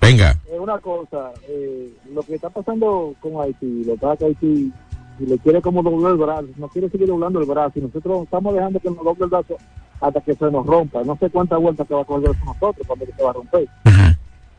Venga. 0.00 0.38
Eh, 0.50 0.58
una 0.58 0.78
cosa, 0.78 1.30
eh, 1.48 1.90
lo 2.12 2.22
que 2.22 2.34
está 2.34 2.50
pasando 2.50 3.14
con 3.20 3.40
Haití, 3.40 3.84
lo 3.84 3.94
que 3.94 3.98
pasa 4.00 4.16
que 4.16 4.24
Haití 4.26 4.72
si 5.18 5.26
le 5.26 5.38
quiere 5.38 5.60
como 5.62 5.82
doblar 5.82 6.12
el 6.12 6.18
brazo, 6.18 6.46
no 6.56 6.68
quiere 6.68 6.88
seguir 6.88 7.06
doblando 7.06 7.38
el 7.40 7.46
brazo, 7.46 7.72
y 7.76 7.82
nosotros 7.82 8.24
estamos 8.24 8.54
dejando 8.54 8.80
que 8.80 8.88
nos 8.90 9.04
doble 9.04 9.24
el 9.24 9.30
brazo 9.30 9.56
hasta 10.00 10.20
que 10.20 10.34
se 10.34 10.44
nos 10.50 10.66
rompa. 10.66 11.02
No 11.04 11.16
sé 11.18 11.30
cuántas 11.30 11.60
vueltas 11.60 11.86
que 11.86 11.94
va 11.94 12.02
a 12.02 12.04
coger 12.04 12.30
con 12.38 12.46
nosotros 12.46 12.86
cuando 12.86 13.06
se 13.06 13.22
va 13.22 13.30
a 13.30 13.32
romper. 13.34 13.68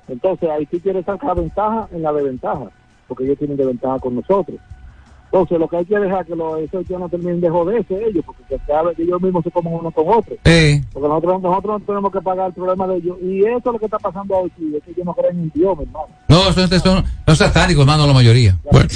Entonces 0.07 0.49
Haití 0.49 0.79
quiere 0.79 1.03
sacar 1.03 1.35
ventaja 1.35 1.87
en 1.91 2.01
la 2.01 2.13
desventaja, 2.13 2.65
porque 3.07 3.25
ellos 3.25 3.37
tienen 3.37 3.57
desventaja 3.57 3.99
con 3.99 4.15
nosotros. 4.15 4.59
Entonces 5.25 5.57
lo 5.57 5.67
que 5.67 5.77
hay 5.77 5.85
que 5.85 5.97
dejar 5.97 6.23
que 6.25 6.35
los 6.35 6.59
esos 6.59 6.87
ya 6.87 6.99
no 6.99 7.09
terminen 7.09 7.41
de 7.41 7.49
joderse 7.49 7.95
ellos, 8.05 8.23
porque 8.23 8.43
que 8.43 8.55
vez 8.55 8.95
que 8.95 9.01
ellos 9.01 9.19
mismos 9.19 9.43
se 9.43 9.49
comen 9.49 9.73
uno 9.73 9.89
con 9.89 10.07
otro. 10.07 10.35
Porque 10.43 11.07
nosotros, 11.07 11.41
nosotros 11.41 11.79
no 11.79 11.85
tenemos 11.87 12.11
que 12.11 12.21
pagar 12.21 12.47
el 12.47 12.53
problema 12.53 12.85
de 12.85 12.97
ellos. 12.97 13.17
Y 13.19 13.39
eso 13.43 13.57
es 13.57 13.65
lo 13.65 13.79
que 13.79 13.85
está 13.85 13.97
pasando 13.97 14.35
hoy, 14.35 14.51
sí, 14.55 14.75
es 14.77 14.83
que 14.83 14.91
ellos 14.91 15.05
no 15.05 15.13
creen 15.15 15.39
en 15.39 15.51
Dios, 15.55 15.75
mi 15.75 15.85
hermano. 15.85 16.07
no, 16.27 16.53
son, 16.53 16.69
son, 16.69 17.03
son 17.25 17.35
satánicos, 17.35 17.81
hermano, 17.81 18.05
la 18.05 18.13
mayoría. 18.13 18.59
Bueno, 18.71 18.89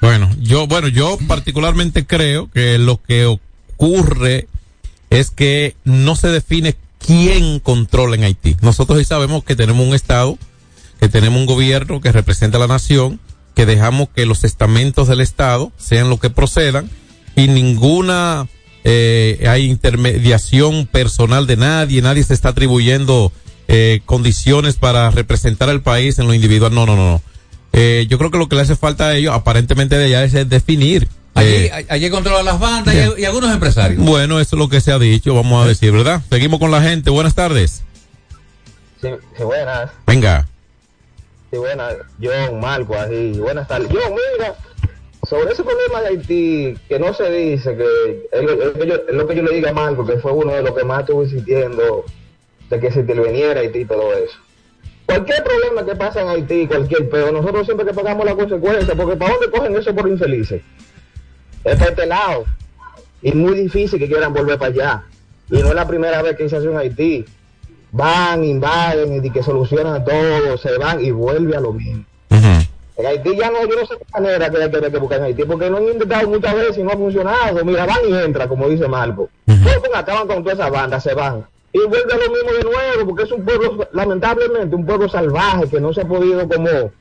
bueno, 0.00 0.30
yo, 0.40 0.66
bueno, 0.66 0.88
yo 0.88 1.18
particularmente 1.28 2.06
creo 2.06 2.50
que 2.50 2.78
lo 2.78 3.02
que 3.02 3.26
ocurre 3.26 4.48
es 5.10 5.30
que 5.30 5.76
no 5.84 6.16
se 6.16 6.28
define 6.28 6.74
quién 7.04 7.60
controla 7.60 8.16
en 8.16 8.24
Haití. 8.24 8.56
Nosotros 8.60 8.98
sí 8.98 9.04
sabemos 9.04 9.44
que 9.44 9.56
tenemos 9.56 9.86
un 9.86 9.94
Estado, 9.94 10.38
que 11.00 11.08
tenemos 11.08 11.40
un 11.40 11.46
gobierno 11.46 12.00
que 12.00 12.12
representa 12.12 12.56
a 12.56 12.60
la 12.60 12.66
nación, 12.66 13.20
que 13.54 13.66
dejamos 13.66 14.08
que 14.14 14.26
los 14.26 14.44
estamentos 14.44 15.08
del 15.08 15.20
Estado 15.20 15.72
sean 15.76 16.08
lo 16.08 16.18
que 16.18 16.30
procedan 16.30 16.90
y 17.36 17.48
ninguna 17.48 18.46
eh, 18.84 19.44
hay 19.48 19.66
intermediación 19.66 20.86
personal 20.86 21.46
de 21.46 21.56
nadie, 21.56 22.02
nadie 22.02 22.22
se 22.22 22.34
está 22.34 22.50
atribuyendo 22.50 23.32
eh, 23.68 24.00
condiciones 24.04 24.76
para 24.76 25.10
representar 25.10 25.68
al 25.68 25.82
país 25.82 26.18
en 26.18 26.26
lo 26.26 26.34
individual. 26.34 26.74
No, 26.74 26.86
no, 26.86 26.96
no, 26.96 27.10
no. 27.12 27.22
Eh, 27.72 28.06
yo 28.08 28.18
creo 28.18 28.30
que 28.30 28.38
lo 28.38 28.48
que 28.48 28.56
le 28.56 28.62
hace 28.62 28.76
falta 28.76 29.08
a 29.08 29.16
ellos, 29.16 29.34
aparentemente 29.34 29.96
de 29.96 30.04
allá, 30.06 30.24
es 30.24 30.48
definir. 30.48 31.08
Allí, 31.34 31.48
eh, 31.66 31.86
allí 31.88 32.10
controlan 32.10 32.44
las 32.44 32.58
bandas 32.60 32.94
y, 32.94 33.22
y 33.22 33.24
algunos 33.24 33.52
empresarios. 33.52 34.02
bueno, 34.04 34.38
eso 34.40 34.56
es 34.56 34.60
lo 34.60 34.68
que 34.68 34.80
se 34.80 34.92
ha 34.92 34.98
dicho, 34.98 35.34
vamos 35.34 35.64
a 35.64 35.68
decir, 35.68 35.90
¿verdad? 35.92 36.22
Seguimos 36.30 36.60
con 36.60 36.70
la 36.70 36.80
gente. 36.80 37.10
Buenas 37.10 37.34
tardes. 37.34 37.82
Sí, 39.00 39.08
sí, 39.36 39.42
buenas. 39.42 39.90
Venga. 40.06 40.46
Sí, 41.50 41.58
buenas. 41.58 41.94
John, 42.22 42.60
Marco, 42.60 42.94
así. 42.94 43.32
Buenas 43.38 43.66
tardes. 43.68 43.88
Yo, 43.88 43.98
mira, 44.10 44.54
sobre 45.28 45.52
ese 45.52 45.62
problema 45.64 46.00
de 46.02 46.08
Haití, 46.08 46.74
que 46.88 46.98
no 46.98 47.12
se 47.14 47.30
dice, 47.30 47.76
que 47.76 48.28
es 48.32 48.42
lo, 48.42 48.52
es 48.62 48.72
que 48.78 48.86
yo- 48.86 49.02
es 49.08 49.14
lo 49.14 49.26
que 49.26 49.36
yo 49.36 49.42
le 49.42 49.54
diga 49.56 49.70
a 49.70 49.74
Marco, 49.74 50.06
que 50.06 50.18
fue 50.18 50.32
uno 50.32 50.52
de 50.52 50.62
los 50.62 50.74
que 50.76 50.84
más 50.84 51.00
estuvo 51.00 51.24
insistiendo 51.24 52.04
de 52.70 52.80
que 52.80 52.90
se 52.92 53.00
interviniera 53.00 53.60
Haití 53.60 53.80
y 53.80 53.84
todo 53.84 54.12
eso. 54.14 54.34
Cualquier 55.06 55.44
problema 55.44 55.84
que 55.84 55.96
pasa 55.96 56.22
en 56.22 56.28
Haití, 56.28 56.66
cualquier 56.66 57.08
peor, 57.10 57.32
nosotros 57.32 57.66
siempre 57.66 57.86
que 57.86 57.92
pagamos 57.92 58.24
la 58.24 58.34
consecuencia, 58.34 58.94
porque 58.94 59.16
¿para 59.16 59.32
dónde 59.32 59.50
cogen 59.50 59.76
eso 59.76 59.94
por 59.94 60.08
infelices? 60.08 60.62
Es 61.64 61.76
para 61.76 61.90
este 61.90 62.06
lado. 62.06 62.44
Y 63.22 63.32
muy 63.32 63.54
difícil 63.54 63.98
que 63.98 64.06
quieran 64.06 64.32
volver 64.32 64.58
para 64.58 64.72
allá. 64.72 65.02
Y 65.50 65.54
no 65.54 65.68
es 65.68 65.74
la 65.74 65.86
primera 65.86 66.22
vez 66.22 66.36
que 66.36 66.48
se 66.48 66.56
hace 66.56 66.66
en 66.66 66.76
Haití. 66.76 67.24
Van, 67.92 68.44
invaden 68.44 69.24
y 69.24 69.30
que 69.30 69.42
solucionan 69.42 70.04
todo, 70.04 70.56
se 70.58 70.76
van 70.78 71.02
y 71.04 71.10
vuelve 71.10 71.56
a 71.56 71.60
lo 71.60 71.72
mismo. 71.72 72.04
En 72.96 73.06
Haití 73.06 73.36
ya 73.36 73.50
no, 73.50 73.60
yo 73.66 73.76
no 73.80 73.86
sé 73.86 73.96
qué 73.98 74.04
manera 74.12 74.50
que 74.50 74.56
hay 74.62 74.70
que, 74.70 74.98
buscar 74.98 75.18
en 75.18 75.24
Haití, 75.24 75.42
porque 75.44 75.68
no 75.68 75.78
han 75.78 75.84
intentado 75.88 76.28
muchas 76.28 76.54
veces 76.54 76.78
y 76.78 76.82
no 76.82 76.90
ha 76.90 76.96
funcionado. 76.96 77.64
Mira, 77.64 77.86
van 77.86 78.08
y 78.08 78.12
entran, 78.12 78.48
como 78.48 78.68
dice 78.68 78.86
Marco. 78.86 79.28
Pues 79.44 79.80
acaban 79.94 80.26
con 80.26 80.42
toda 80.42 80.54
esa 80.54 80.70
banda, 80.70 81.00
se 81.00 81.14
van. 81.14 81.44
Y 81.72 81.78
vuelve 81.78 82.12
a 82.12 82.16
lo 82.16 82.32
mismo 82.32 82.52
de 82.52 82.62
nuevo, 82.62 83.08
porque 83.08 83.24
es 83.24 83.32
un 83.32 83.44
pueblo, 83.44 83.88
lamentablemente, 83.92 84.76
un 84.76 84.86
pueblo 84.86 85.08
salvaje 85.08 85.68
que 85.68 85.80
no 85.80 85.92
se 85.92 86.02
ha 86.02 86.04
podido 86.04 86.48
como, 86.48 86.92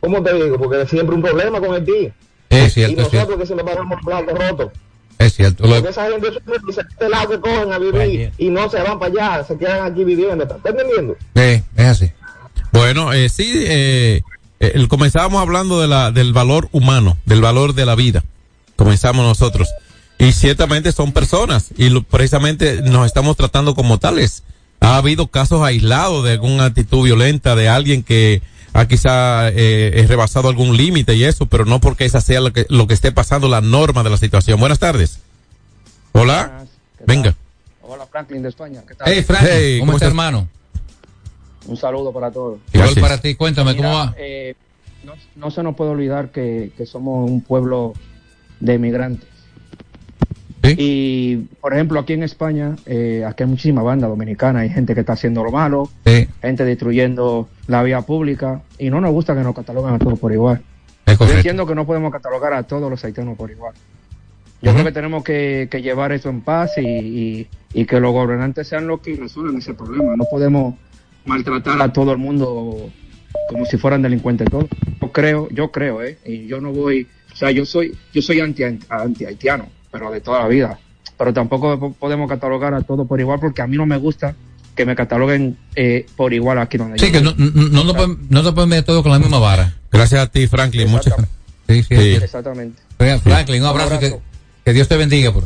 ¿cómo 0.00 0.22
te 0.22 0.32
digo? 0.34 0.58
Porque 0.58 0.82
es 0.82 0.88
siempre 0.88 1.14
un 1.14 1.22
problema 1.22 1.60
con 1.60 1.74
Haití. 1.74 2.12
Es 2.50 2.68
y 2.68 2.70
cierto, 2.74 2.92
es 2.92 2.96
nosotros 2.98 3.10
cierto. 3.26 3.38
que 3.38 3.46
siempre 3.46 3.64
pagamos 3.66 3.96
los 3.96 4.04
platos 4.04 4.38
rotos. 4.48 4.72
Es 5.18 5.34
cierto. 5.34 5.66
Lo- 5.66 5.74
Porque 5.74 5.90
esa 5.90 6.10
gente 6.10 6.28
y 6.68 6.72
se 6.72 6.80
este 6.80 7.08
lado 7.08 7.28
que 7.28 7.40
cogen 7.40 7.72
a 7.72 7.78
vivir 7.78 8.32
y 8.38 8.48
no 8.50 8.68
se 8.70 8.80
van 8.82 8.98
para 8.98 9.12
allá, 9.38 9.44
se 9.44 9.56
quedan 9.58 9.92
aquí 9.92 10.04
viviendo. 10.04 10.44
¿Estás 10.44 10.58
entendiendo? 10.64 11.16
eh, 11.34 11.62
es 11.76 11.84
así. 11.86 12.10
Bueno, 12.72 13.12
eh, 13.12 13.28
sí, 13.28 13.52
eh, 13.66 14.22
eh, 14.60 14.72
el- 14.74 14.88
comenzábamos 14.88 15.40
hablando 15.42 15.80
de 15.80 15.88
la, 15.88 16.10
del 16.10 16.32
valor 16.32 16.68
humano, 16.72 17.16
del 17.26 17.40
valor 17.40 17.74
de 17.74 17.84
la 17.86 17.94
vida. 17.94 18.24
Comenzamos 18.76 19.24
nosotros. 19.26 19.68
Y 20.18 20.32
ciertamente 20.32 20.92
son 20.92 21.12
personas 21.12 21.70
y 21.76 21.88
lo- 21.90 22.02
precisamente 22.02 22.80
nos 22.82 23.06
estamos 23.06 23.36
tratando 23.36 23.74
como 23.74 23.98
tales. 23.98 24.42
Ha 24.80 24.96
habido 24.96 25.26
casos 25.26 25.62
aislados 25.62 26.24
de 26.24 26.32
alguna 26.32 26.64
actitud 26.66 27.04
violenta 27.04 27.54
de 27.56 27.68
alguien 27.68 28.02
que 28.02 28.40
ha 28.72 28.86
quizá 28.86 29.48
eh, 29.50 30.04
rebasado 30.08 30.48
algún 30.48 30.76
límite 30.76 31.14
y 31.14 31.24
eso, 31.24 31.46
pero 31.46 31.64
no 31.64 31.80
porque 31.80 32.04
esa 32.04 32.20
sea 32.20 32.40
lo 32.40 32.52
que, 32.52 32.66
lo 32.68 32.86
que 32.86 32.94
esté 32.94 33.12
pasando, 33.12 33.48
la 33.48 33.60
norma 33.60 34.02
de 34.02 34.10
la 34.10 34.16
situación. 34.16 34.60
Buenas 34.60 34.78
tardes. 34.78 35.18
Hola. 36.12 36.64
Venga. 37.06 37.34
Hola 37.82 38.06
Franklin 38.06 38.42
de 38.42 38.48
España, 38.50 38.82
¿qué 38.86 38.94
tal? 38.94 39.08
Hey, 39.12 39.22
Franklin, 39.22 39.52
Hey, 39.52 39.78
¿cómo, 39.80 39.92
¿cómo 39.92 39.96
está, 39.96 40.06
estás? 40.06 40.10
hermano? 40.10 40.48
Un 41.66 41.76
saludo 41.76 42.12
para 42.12 42.30
todos. 42.30 42.58
Igual 42.72 42.88
Gracias. 42.88 43.02
para 43.02 43.18
ti, 43.20 43.34
cuéntame, 43.34 43.76
¿cómo 43.76 43.92
va? 43.92 44.14
eh, 44.16 44.54
no, 45.04 45.14
no 45.36 45.50
se 45.50 45.62
nos 45.62 45.74
puede 45.74 45.90
olvidar 45.90 46.30
que, 46.30 46.72
que 46.76 46.86
somos 46.86 47.28
un 47.28 47.40
pueblo 47.42 47.94
de 48.60 48.78
Y, 50.78 51.36
por 51.60 51.72
ejemplo, 51.72 51.98
aquí 52.00 52.12
en 52.12 52.22
España, 52.22 52.76
eh, 52.86 53.24
aquí 53.26 53.42
hay 53.44 53.48
muchísima 53.48 53.82
banda 53.82 54.06
dominicana, 54.08 54.60
hay 54.60 54.68
gente 54.68 54.94
que 54.94 55.00
está 55.00 55.14
haciendo 55.14 55.42
lo 55.42 55.50
malo, 55.50 55.88
Sí, 56.04 56.28
gente 56.42 56.64
destruyendo 56.64 57.48
la 57.66 57.82
vía 57.82 58.02
pública, 58.02 58.62
y 58.78 58.90
no 58.90 59.00
nos 59.00 59.10
gusta 59.12 59.34
que 59.34 59.40
nos 59.42 59.54
cataloguen 59.54 59.94
a 59.94 59.98
todos 59.98 60.18
por 60.18 60.32
igual. 60.32 60.60
Yo 61.06 61.16
entiendo 61.36 61.66
que 61.66 61.74
no 61.74 61.86
podemos 61.86 62.12
catalogar 62.12 62.52
a 62.52 62.62
todos 62.64 62.90
los 62.90 63.02
haitianos 63.04 63.36
por 63.38 63.50
igual. 63.50 63.72
Yo 64.62 64.72
creo 64.72 64.84
que 64.84 64.92
tenemos 64.92 65.24
que, 65.24 65.68
que 65.70 65.80
llevar 65.80 66.12
eso 66.12 66.28
en 66.28 66.42
paz 66.42 66.72
y, 66.76 66.80
y- 66.86 67.48
y 67.72 67.84
que 67.86 67.98
los 68.00 68.12
gobernantes 68.12 68.68
sean 68.68 68.86
los 68.86 69.00
que 69.00 69.16
resuelvan 69.16 69.56
ese 69.56 69.72
problema. 69.72 70.14
No 70.16 70.24
podemos 70.30 70.74
maltratar 71.24 71.80
a 71.80 71.92
todo 71.92 72.12
el 72.12 72.18
mundo 72.18 72.90
como 73.48 73.64
si 73.64 73.78
fueran 73.78 74.02
delincuentes 74.02 74.48
todos. 74.50 74.66
Yo 75.00 75.10
creo, 75.12 75.48
yo 75.50 75.70
creo, 75.70 76.02
¿eh? 76.02 76.18
Y 76.26 76.46
yo 76.46 76.60
no 76.60 76.72
voy, 76.72 77.06
o 77.32 77.36
sea, 77.36 77.50
yo 77.50 77.64
soy, 77.64 77.96
yo 78.12 78.20
soy 78.20 78.40
anti, 78.40 78.62
anti 78.88 79.24
haitiano, 79.24 79.66
pero 79.90 80.10
de 80.10 80.20
toda 80.20 80.40
la 80.40 80.48
vida. 80.48 80.78
Pero 81.18 81.32
tampoco 81.32 81.78
po- 81.78 81.92
podemos 81.92 82.28
catalogar 82.28 82.74
a 82.74 82.82
todos 82.82 83.06
por 83.06 83.20
igual 83.20 83.38
porque 83.40 83.62
a 83.62 83.66
mí 83.66 83.76
no 83.76 83.86
me 83.86 83.96
gusta 83.98 84.34
que 84.74 84.86
me 84.86 84.94
cataloguen 84.96 85.58
eh, 85.76 86.06
por 86.16 86.32
igual 86.32 86.58
aquí 86.58 86.78
donde 86.78 86.98
Sí, 86.98 87.06
yo 87.06 87.12
que 87.12 87.20
no, 87.20 87.34
no, 87.36 87.50
no, 87.68 87.84
no, 87.84 87.94
pueden- 87.94 88.18
no 88.30 88.42
se 88.42 88.52
pueden 88.52 88.70
meter 88.70 88.84
todo 88.84 89.02
con 89.02 89.12
la 89.12 89.18
misma 89.18 89.38
vara. 89.38 89.74
Gracias 89.92 90.20
a 90.22 90.26
ti, 90.28 90.46
Franklin. 90.46 90.88
Muchas 90.88 91.14
Sí, 91.68 91.82
sí, 91.82 91.96
Sí. 91.96 92.12
Exactamente. 92.14 92.80
Franklin, 93.22 93.62
un 93.62 93.68
abrazo, 93.68 93.98
que, 93.98 94.16
que 94.64 94.72
Dios 94.72 94.88
te 94.88 94.96
bendiga. 94.96 95.32
Por. 95.32 95.44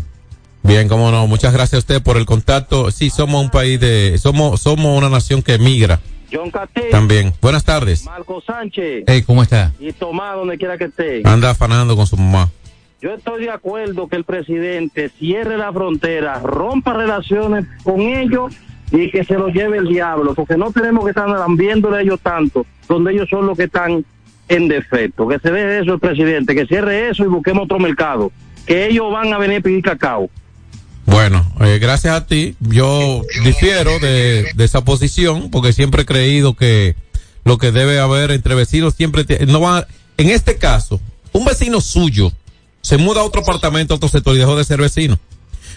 Bien, 0.62 0.88
cómo 0.88 1.10
no. 1.10 1.26
Muchas 1.26 1.52
gracias 1.52 1.74
a 1.74 1.78
usted 1.78 2.02
por 2.02 2.16
el 2.16 2.24
contacto. 2.24 2.90
Sí, 2.90 3.10
somos 3.10 3.42
un 3.44 3.50
país 3.50 3.78
de, 3.80 4.16
somos, 4.18 4.60
somos 4.62 4.96
una 4.96 5.10
nación 5.10 5.42
que 5.42 5.54
emigra 5.54 6.00
John 6.32 6.50
Castillo, 6.50 6.88
también. 6.90 7.34
Buenas 7.42 7.64
tardes. 7.64 8.04
Marco 8.04 8.42
Sánchez 8.46 9.04
Hey, 9.06 9.22
¿cómo 9.22 9.42
está? 9.42 9.72
y 9.78 9.92
Tomás, 9.92 10.36
donde 10.36 10.56
quiera 10.56 10.78
que 10.78 10.84
esté. 10.84 11.20
Anda 11.24 11.50
afanando 11.50 11.94
con 11.96 12.06
su 12.06 12.16
mamá. 12.16 12.50
Yo 13.04 13.12
estoy 13.12 13.42
de 13.44 13.50
acuerdo 13.50 14.08
que 14.08 14.16
el 14.16 14.24
presidente 14.24 15.10
cierre 15.18 15.58
la 15.58 15.70
frontera, 15.70 16.38
rompa 16.38 16.94
relaciones 16.94 17.66
con 17.82 18.00
ellos 18.00 18.54
y 18.90 19.10
que 19.10 19.24
se 19.24 19.34
lo 19.34 19.48
lleve 19.48 19.76
el 19.76 19.88
diablo, 19.88 20.34
porque 20.34 20.56
no 20.56 20.70
tenemos 20.72 21.04
que 21.04 21.10
estar 21.10 21.28
viéndole 21.50 21.98
a 21.98 22.00
ellos 22.00 22.18
tanto, 22.22 22.64
donde 22.88 23.12
ellos 23.12 23.28
son 23.28 23.44
los 23.46 23.58
que 23.58 23.64
están 23.64 24.06
en 24.48 24.68
defecto. 24.68 25.28
Que 25.28 25.38
se 25.38 25.50
deje 25.50 25.80
eso 25.80 25.92
el 25.92 26.00
presidente, 26.00 26.54
que 26.54 26.64
cierre 26.64 27.10
eso 27.10 27.24
y 27.24 27.26
busquemos 27.26 27.64
otro 27.64 27.78
mercado, 27.78 28.32
que 28.64 28.86
ellos 28.86 29.12
van 29.12 29.34
a 29.34 29.38
venir 29.38 29.58
a 29.58 29.60
pedir 29.60 29.82
cacao. 29.82 30.30
Bueno, 31.04 31.44
eh, 31.60 31.78
gracias 31.78 32.14
a 32.14 32.26
ti. 32.26 32.54
Yo 32.60 33.20
difiero 33.44 33.98
de, 33.98 34.46
de 34.54 34.64
esa 34.64 34.82
posición 34.82 35.50
porque 35.50 35.74
siempre 35.74 36.02
he 36.02 36.06
creído 36.06 36.54
que 36.54 36.96
lo 37.44 37.58
que 37.58 37.70
debe 37.70 37.98
haber 37.98 38.30
entre 38.30 38.54
vecinos 38.54 38.94
siempre 38.94 39.24
te- 39.24 39.44
no 39.44 39.60
va. 39.60 39.86
En 40.16 40.30
este 40.30 40.56
caso, 40.56 41.02
un 41.32 41.44
vecino 41.44 41.82
suyo 41.82 42.32
se 42.84 42.98
muda 42.98 43.22
a 43.22 43.24
otro 43.24 43.40
apartamento, 43.40 43.94
a 43.94 43.96
otro 43.96 44.10
sector 44.10 44.34
y 44.34 44.38
dejó 44.38 44.56
de 44.56 44.64
ser 44.64 44.78
vecino. 44.78 45.18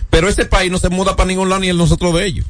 Pero 0.10 0.28
ese 0.28 0.44
país 0.46 0.70
no 0.70 0.78
se 0.78 0.90
muda 0.90 1.16
para 1.16 1.28
ningún 1.28 1.48
lado 1.48 1.62
ni 1.62 1.70
el 1.70 1.78
nosotros 1.78 2.14
de 2.16 2.26
ellos. 2.26 2.46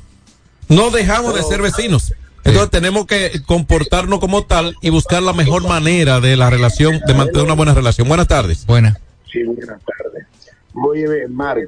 No 0.67 0.89
dejamos 0.89 1.35
de 1.35 1.43
ser 1.43 1.61
vecinos. 1.61 2.13
Entonces 2.43 2.71
tenemos 2.71 3.05
que 3.05 3.41
comportarnos 3.45 4.19
como 4.19 4.45
tal 4.45 4.75
y 4.81 4.89
buscar 4.89 5.21
la 5.21 5.33
mejor 5.33 5.67
manera 5.67 6.19
de 6.19 6.35
la 6.37 6.49
relación, 6.49 6.99
de 7.05 7.13
mantener 7.13 7.43
una 7.43 7.53
buena 7.53 7.75
relación. 7.75 8.07
Buenas 8.07 8.27
tardes. 8.27 8.65
Buenas. 8.65 8.97
Sí, 9.31 9.43
buenas 9.43 9.79
tardes. 9.85 10.25
Voy 10.73 11.03
a 11.03 11.09
ver, 11.09 11.29
Marco. 11.29 11.61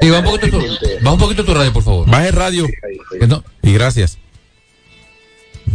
Sí, 0.00 0.08
va 0.10 0.18
un 0.20 0.24
poquito 0.24 0.48
tu, 0.48 0.58
va 1.06 1.12
un 1.12 1.18
poquito 1.18 1.44
tu 1.44 1.52
radio, 1.52 1.72
por 1.74 1.82
favor. 1.82 2.08
Baje 2.08 2.30
radio. 2.30 2.66
No- 3.28 3.44
Y 3.62 3.72
gracias. 3.74 4.18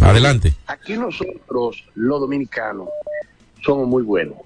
Adelante. 0.01 0.53
Aquí 0.67 0.93
nosotros, 0.97 1.83
los 1.95 2.19
dominicanos, 2.19 2.87
somos 3.63 3.87
muy 3.87 4.03
buenos. 4.03 4.37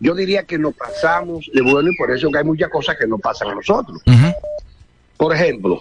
Yo 0.00 0.14
diría 0.14 0.44
que 0.44 0.58
nos 0.58 0.74
pasamos 0.74 1.48
de 1.52 1.60
bueno 1.60 1.90
y 1.92 1.96
por 1.96 2.10
eso 2.10 2.30
que 2.30 2.38
hay 2.38 2.44
muchas 2.44 2.70
cosas 2.70 2.96
que 2.98 3.06
nos 3.06 3.20
pasan 3.20 3.50
a 3.50 3.54
nosotros. 3.54 4.00
Por 5.16 5.34
ejemplo, 5.34 5.78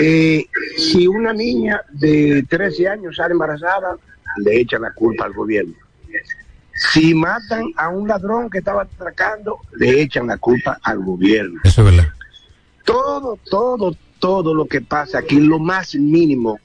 eh, 0.00 0.46
si 0.76 1.08
una 1.08 1.32
niña 1.32 1.82
de 1.90 2.44
13 2.48 2.88
años 2.88 3.16
sale 3.16 3.32
embarazada, 3.32 3.96
le 4.38 4.60
echan 4.60 4.82
la 4.82 4.92
culpa 4.92 5.24
al 5.24 5.32
gobierno. 5.32 5.74
Si 6.74 7.14
matan 7.14 7.72
a 7.76 7.88
un 7.88 8.06
ladrón 8.06 8.48
que 8.50 8.58
estaba 8.58 8.82
atracando, 8.82 9.58
le 9.76 10.02
echan 10.02 10.28
la 10.28 10.36
culpa 10.38 10.78
al 10.82 11.00
gobierno. 11.00 11.60
Eso 11.64 11.86
es 11.88 11.96
verdad. 11.96 12.12
todo, 12.84 13.38
todo, 13.50 13.96
todo 14.20 14.54
lo 14.54 14.66
que 14.66 14.80
pasa 14.80 15.18
aquí, 15.18 15.40
lo 15.40 15.58
más 15.58 15.96
mínimo, 15.96 16.60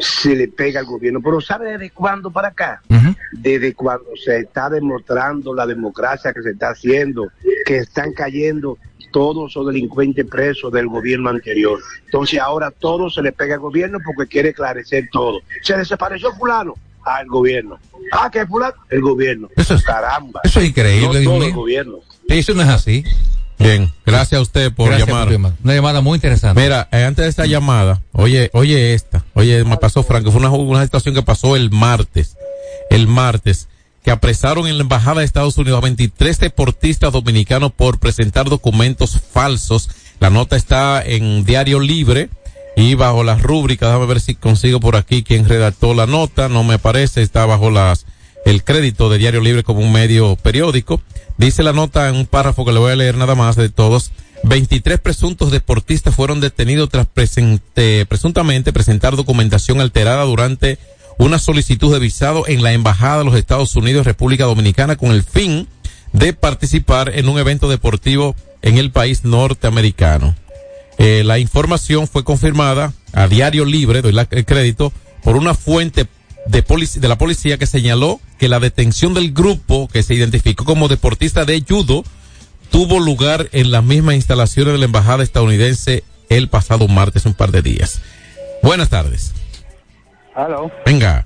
se 0.00 0.34
le 0.34 0.48
pega 0.48 0.80
al 0.80 0.86
gobierno. 0.86 1.20
Pero 1.22 1.40
¿sabe 1.40 1.72
desde 1.72 1.90
cuándo 1.90 2.30
para 2.30 2.48
acá? 2.48 2.82
Desde 3.32 3.74
cuando 3.74 4.10
se 4.22 4.38
está 4.38 4.70
demostrando 4.70 5.54
la 5.54 5.66
democracia 5.66 6.32
que 6.32 6.42
se 6.42 6.50
está 6.50 6.70
haciendo, 6.70 7.30
que 7.64 7.78
están 7.78 8.12
cayendo 8.12 8.78
todos 9.12 9.54
los 9.54 9.66
delincuentes 9.66 10.26
presos 10.26 10.72
del 10.72 10.88
gobierno 10.88 11.30
anterior. 11.30 11.78
Entonces 12.04 12.38
ahora 12.38 12.70
todo 12.70 13.10
se 13.10 13.22
le 13.22 13.32
pega 13.32 13.54
al 13.54 13.60
gobierno 13.60 13.98
porque 14.04 14.28
quiere 14.28 14.50
esclarecer 14.50 15.08
todo. 15.10 15.40
Se 15.62 15.76
desapareció 15.76 16.32
fulano, 16.34 16.74
al 17.04 17.26
gobierno. 17.26 17.78
Ah, 18.12 18.30
que 18.30 18.46
fulano, 18.46 18.74
el 18.90 19.00
gobierno. 19.00 19.48
Caramba. 19.86 20.40
Eso 20.44 20.60
es 20.60 20.68
increíble, 20.68 21.20
No 21.24 21.30
todo 21.30 21.44
el 21.44 21.52
gobierno. 21.52 21.98
Eso 22.28 22.54
no 22.54 22.62
es 22.62 22.68
así. 22.68 23.04
Bien, 23.58 23.90
gracias 24.04 24.38
a 24.38 24.42
usted 24.42 24.72
por 24.72 24.88
Gracias 24.88 25.08
llamar. 25.08 25.30
llamada. 25.30 25.54
Una 25.64 25.74
llamada 25.74 26.00
muy 26.00 26.16
interesante. 26.16 26.60
Mira, 26.60 26.88
eh, 26.92 27.04
antes 27.04 27.24
de 27.24 27.28
esta 27.30 27.46
llamada, 27.46 28.02
oye, 28.12 28.50
oye 28.52 28.94
esta, 28.94 29.24
oye, 29.34 29.64
me 29.64 29.76
pasó 29.78 30.02
Franco, 30.02 30.30
fue 30.30 30.40
una, 30.40 30.50
una 30.50 30.82
situación 30.82 31.14
que 31.14 31.22
pasó 31.22 31.56
el 31.56 31.70
martes, 31.70 32.36
el 32.90 33.06
martes, 33.06 33.68
que 34.04 34.10
apresaron 34.10 34.66
en 34.68 34.76
la 34.76 34.82
embajada 34.82 35.20
de 35.20 35.26
Estados 35.26 35.56
Unidos 35.58 35.78
a 35.78 35.82
23 35.82 36.38
deportistas 36.38 37.12
dominicanos 37.12 37.72
por 37.72 37.98
presentar 37.98 38.48
documentos 38.48 39.20
falsos. 39.32 39.88
La 40.20 40.30
nota 40.30 40.56
está 40.56 41.02
en 41.04 41.44
Diario 41.44 41.80
Libre 41.80 42.28
y 42.76 42.94
bajo 42.94 43.24
las 43.24 43.42
rúbricas, 43.42 43.88
déjame 43.88 44.06
ver 44.06 44.20
si 44.20 44.34
consigo 44.34 44.80
por 44.80 44.96
aquí 44.96 45.22
quien 45.22 45.48
redactó 45.48 45.94
la 45.94 46.06
nota, 46.06 46.48
no 46.48 46.62
me 46.62 46.74
aparece, 46.74 47.22
está 47.22 47.46
bajo 47.46 47.70
las 47.70 48.06
el 48.46 48.64
crédito 48.64 49.10
de 49.10 49.18
Diario 49.18 49.40
Libre 49.42 49.62
como 49.62 49.80
un 49.80 49.92
medio 49.92 50.36
periódico. 50.36 51.02
Dice 51.36 51.62
la 51.62 51.72
nota 51.74 52.08
en 52.08 52.16
un 52.16 52.24
párrafo 52.26 52.64
que 52.64 52.72
le 52.72 52.78
voy 52.78 52.92
a 52.92 52.96
leer 52.96 53.16
nada 53.16 53.34
más 53.34 53.56
de 53.56 53.68
todos. 53.68 54.12
23 54.44 54.98
presuntos 55.00 55.50
deportistas 55.50 56.14
fueron 56.14 56.40
detenidos 56.40 56.88
tras 56.88 57.06
presente- 57.06 58.06
presuntamente 58.06 58.72
presentar 58.72 59.16
documentación 59.16 59.80
alterada 59.80 60.24
durante 60.24 60.78
una 61.18 61.38
solicitud 61.38 61.92
de 61.92 61.98
visado 61.98 62.46
en 62.46 62.62
la 62.62 62.72
Embajada 62.72 63.18
de 63.18 63.24
los 63.24 63.34
Estados 63.34 63.74
Unidos, 63.74 64.06
República 64.06 64.44
Dominicana, 64.44 64.96
con 64.96 65.10
el 65.10 65.22
fin 65.24 65.66
de 66.12 66.32
participar 66.32 67.10
en 67.14 67.28
un 67.28 67.38
evento 67.38 67.68
deportivo 67.68 68.36
en 68.62 68.78
el 68.78 68.90
país 68.92 69.24
norteamericano. 69.24 70.36
Eh, 70.98 71.22
la 71.24 71.38
información 71.38 72.06
fue 72.06 72.22
confirmada 72.24 72.92
a 73.12 73.26
Diario 73.28 73.64
Libre, 73.64 74.02
doy 74.02 74.12
la- 74.12 74.28
el 74.30 74.44
crédito, 74.44 74.92
por 75.22 75.36
una 75.36 75.54
fuente 75.54 76.06
de, 76.48 76.64
de 77.00 77.08
la 77.08 77.18
policía 77.18 77.58
que 77.58 77.66
señaló 77.66 78.20
que 78.38 78.48
la 78.48 78.60
detención 78.60 79.14
del 79.14 79.32
grupo 79.32 79.88
que 79.88 80.02
se 80.02 80.14
identificó 80.14 80.64
como 80.64 80.88
deportista 80.88 81.44
de 81.44 81.62
judo 81.66 82.04
tuvo 82.70 83.00
lugar 83.00 83.48
en 83.52 83.70
las 83.70 83.84
mismas 83.84 84.16
instalaciones 84.16 84.72
de 84.74 84.78
la 84.78 84.84
embajada 84.86 85.22
estadounidense 85.22 86.04
el 86.28 86.48
pasado 86.48 86.88
martes, 86.88 87.26
un 87.26 87.34
par 87.34 87.50
de 87.52 87.62
días. 87.62 88.00
Buenas 88.62 88.88
tardes. 88.88 89.32
Hello. 90.36 90.70
Venga, 90.84 91.24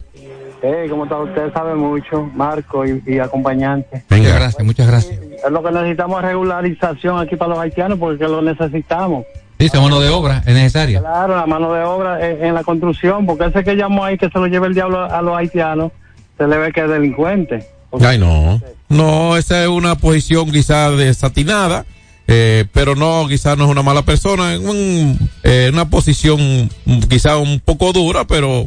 Hey, 0.62 0.88
¿cómo 0.90 1.04
está 1.04 1.16
usted? 1.18 1.52
Sabe 1.54 1.74
mucho, 1.74 2.30
Marco 2.34 2.84
y, 2.84 3.02
y 3.06 3.18
acompañante. 3.18 4.04
Muchas 4.10 4.34
gracias, 4.34 4.66
muchas 4.66 4.86
gracias. 4.86 5.18
Es 5.20 5.50
lo 5.50 5.62
que 5.62 5.70
necesitamos 5.70 6.18
es 6.20 6.26
regularización 6.28 7.18
aquí 7.18 7.36
para 7.36 7.50
los 7.50 7.58
haitianos 7.58 7.98
porque 7.98 8.24
lo 8.24 8.42
necesitamos. 8.42 9.24
Sí, 9.60 9.66
esa 9.66 9.80
mano 9.80 10.00
de 10.00 10.08
obra 10.08 10.42
es 10.46 10.54
necesaria. 10.54 11.00
Claro, 11.00 11.36
la 11.36 11.46
mano 11.46 11.72
de 11.72 11.82
obra 11.82 12.26
en, 12.26 12.44
en 12.46 12.54
la 12.54 12.64
construcción, 12.64 13.26
porque 13.26 13.44
ese 13.44 13.62
que 13.62 13.76
llamó 13.76 14.04
ahí 14.04 14.16
que 14.16 14.30
se 14.30 14.38
lo 14.38 14.46
lleve 14.46 14.66
el 14.66 14.74
diablo 14.74 15.02
a 15.02 15.20
los 15.20 15.36
haitianos, 15.36 15.92
se 16.38 16.48
le 16.48 16.56
ve 16.56 16.72
que 16.72 16.80
es 16.80 16.88
delincuente. 16.88 17.68
Ay, 18.00 18.18
no. 18.18 18.60
No, 18.88 19.36
esa 19.36 19.62
es 19.62 19.68
una 19.68 19.96
posición 19.96 20.50
quizá 20.50 20.90
desatinada, 20.90 21.84
eh, 22.26 22.64
pero 22.72 22.94
no, 22.94 23.26
quizá 23.28 23.54
no 23.56 23.64
es 23.64 23.70
una 23.70 23.82
mala 23.82 24.02
persona, 24.02 24.54
en 24.54 24.66
un, 24.66 25.30
eh, 25.42 25.70
una 25.72 25.90
posición 25.90 26.70
mm, 26.86 27.00
quizá 27.00 27.36
un 27.36 27.60
poco 27.60 27.92
dura, 27.92 28.24
pero 28.26 28.66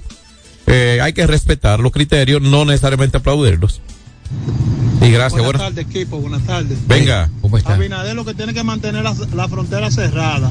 eh, 0.67 0.99
hay 1.01 1.13
que 1.13 1.25
respetar 1.25 1.79
los 1.79 1.91
criterios, 1.91 2.41
no 2.41 2.65
necesariamente 2.65 3.17
aplaudirlos. 3.17 3.81
Y 5.01 5.09
gracias, 5.11 5.31
Buenas 5.43 5.45
bueno. 5.45 5.59
tardes, 5.59 5.85
equipo. 5.85 6.17
Buenas 6.19 6.43
tardes. 6.43 6.77
Venga. 6.87 7.29
¿Cómo 7.41 7.57
está? 7.57 7.73
Abinader 7.73 8.15
lo 8.15 8.23
que 8.23 8.33
tiene 8.33 8.53
que 8.53 8.63
mantener 8.63 9.03
la, 9.03 9.13
la 9.35 9.47
frontera 9.47 9.91
cerrada. 9.91 10.49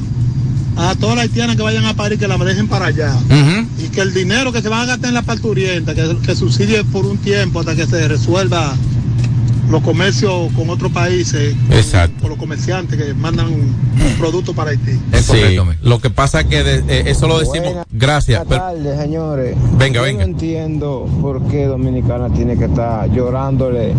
A 0.77 0.95
todas 0.95 1.17
las 1.17 1.25
haitianas 1.25 1.57
que 1.57 1.63
vayan 1.63 1.85
a 1.85 1.95
París, 1.95 2.19
que 2.19 2.29
la 2.29 2.37
dejen 2.39 2.69
para 2.69 2.87
allá. 2.87 3.15
Y 3.79 3.89
que 3.89 4.01
el 4.01 4.13
dinero 4.15 4.53
que 4.53 4.63
se 4.63 4.69
van 4.69 4.81
a 4.81 4.85
gastar 4.87 5.09
en 5.09 5.15
la 5.15 5.23
parturienta, 5.23 5.95
que, 5.95 6.17
que 6.25 6.35
subsidie 6.35 6.85
por 6.85 7.07
un 7.07 7.19
tiempo 7.19 7.61
hasta 7.61 7.75
que 7.77 7.87
se 7.87 8.09
resuelva 8.09 8.75
los 9.73 9.83
comercios 9.83 10.53
con 10.53 10.71
otros 10.71 10.93
países, 10.93 11.55
Exacto. 11.71 12.21
con 12.21 12.31
los 12.31 12.39
comerciantes 12.39 12.97
que 13.03 13.15
mandan 13.15 13.49
productos 14.19 14.55
para 14.55 14.71
Haití. 14.71 14.93
Sí, 15.23 15.57
lo 15.83 15.99
que 16.01 16.11
pasa 16.11 16.41
es 16.43 16.47
que 16.47 16.63
de- 16.63 16.79
eh, 16.89 17.03
eso 17.07 17.27
lo 17.27 17.39
decimos. 17.41 17.75
Gracias. 17.91 18.47
Buenas 18.47 18.67
tardes, 18.75 19.01
señores. 19.01 19.57
Venga, 19.79 19.95
Yo 19.97 20.03
venga. 20.03 20.25
No 20.27 20.31
entiendo 20.33 21.09
por 21.21 21.43
qué 21.49 21.65
Dominicana 21.67 22.29
tiene 22.33 22.57
que 22.57 22.67
estar 22.67 23.11
llorándole 23.13 23.95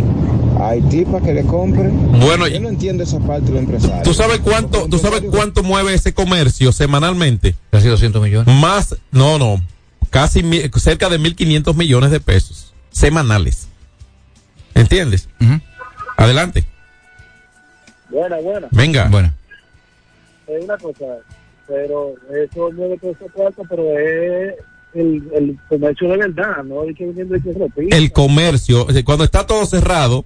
a 0.60 0.70
Haití 0.70 1.06
para 1.06 1.26
que 1.26 1.34
le 1.34 1.44
compren. 1.44 2.20
Bueno, 2.20 2.48
yo 2.48 2.60
no 2.60 2.70
entiendo 2.70 3.04
esa 3.04 3.20
parte 3.20 3.48
de 3.48 3.52
los 3.54 3.60
empresarios. 3.64 4.04
¿Tú 4.04 4.14
sabes 4.14 4.40
cuánto, 4.40 4.88
tú 4.88 5.00
sabes 5.00 5.24
cuánto 5.32 5.64
mueve 5.64 5.94
ese 5.96 6.14
comercio 6.14 6.72
semanalmente? 6.72 7.56
Casi 7.72 7.88
200 7.88 8.22
millones. 8.22 8.54
Más, 8.56 8.96
no, 9.12 9.40
no, 9.40 9.60
casi 10.12 10.44
cerca 10.78 11.10
de 11.10 11.20
1.500 11.20 11.76
millones 11.76 12.12
de 12.12 12.20
pesos 12.20 12.74
semanales. 12.92 13.68
¿Entiendes? 14.76 15.30
Adelante. 16.18 16.66
Buena, 18.10 18.38
buena. 18.38 18.68
Venga. 18.72 19.08
Bueno. 19.10 19.34
Es 20.48 20.64
una 20.64 20.78
cosa, 20.78 21.06
pero 21.68 22.14
eso 22.44 22.72
no 22.74 22.86
es 22.86 23.02
todo 23.02 23.16
cuarto, 23.34 23.64
pero 23.70 23.98
es 23.98 24.56
el, 24.94 25.24
el 25.34 25.60
comercio 25.70 26.10
de 26.10 26.18
verdad, 26.18 26.64
no 26.64 26.82
hay 26.82 26.94
que. 26.94 27.12
El 27.90 28.12
comercio, 28.12 28.88
cuando 29.06 29.24
está 29.24 29.48
todo 29.48 29.66
cerrado, 29.66 30.26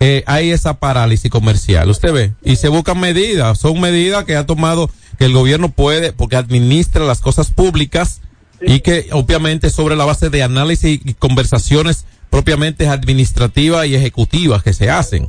eh, 0.00 0.22
hay 0.26 0.50
esa 0.50 0.78
parálisis 0.78 1.30
comercial. 1.30 1.90
Usted 1.90 2.12
ve, 2.12 2.32
y 2.42 2.56
se 2.56 2.68
buscan 2.68 3.00
medidas, 3.00 3.58
son 3.58 3.80
medidas 3.80 4.24
que 4.24 4.36
ha 4.36 4.46
tomado, 4.46 4.90
que 5.18 5.24
el 5.24 5.32
gobierno 5.32 5.70
puede, 5.70 6.12
porque 6.12 6.36
administra 6.36 7.04
las 7.04 7.20
cosas 7.20 7.50
públicas 7.50 8.20
y 8.60 8.80
que 8.80 9.08
obviamente 9.12 9.70
sobre 9.70 9.96
la 9.96 10.04
base 10.04 10.30
de 10.30 10.42
análisis 10.42 11.00
y 11.04 11.14
conversaciones 11.14 12.06
propiamente 12.30 12.86
administrativas 12.88 13.86
y 13.86 13.94
ejecutivas 13.94 14.62
que 14.62 14.72
se 14.72 14.90
hacen. 14.90 15.28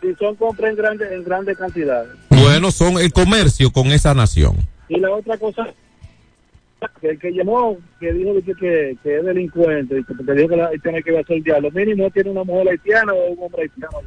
Si 0.00 0.14
son 0.14 0.36
compras 0.36 0.70
en 0.70 0.76
grandes 0.76 1.12
en 1.12 1.24
grandes 1.24 1.58
cantidades. 1.58 2.10
Bueno, 2.30 2.70
son 2.70 2.98
el 2.98 3.12
comercio 3.12 3.70
con 3.72 3.88
esa 3.88 4.14
nación. 4.14 4.56
Y 4.88 4.98
la 4.98 5.10
otra 5.10 5.36
cosa, 5.36 5.66
que 7.00 7.10
el 7.10 7.18
que 7.18 7.32
llamó, 7.32 7.76
que 7.98 8.12
dijo 8.12 8.34
que, 8.34 8.54
que, 8.54 8.96
que 9.02 9.18
es 9.18 9.24
delincuente, 9.24 9.98
y 9.98 10.04
que 10.04 10.14
porque 10.14 10.32
dijo 10.32 10.48
que 10.48 10.56
la 10.56 10.68
haitiana 10.68 11.02
que 11.02 11.16
a 11.16 11.20
hacer 11.20 11.36
el 11.36 11.42
diablo, 11.42 11.70
mínimo 11.72 12.10
tiene 12.10 12.30
una 12.30 12.44
mujer 12.44 12.68
haitiana 12.70 13.12
o 13.12 13.32
un 13.32 13.44
hombre 13.44 13.62
haitiano. 13.62 13.98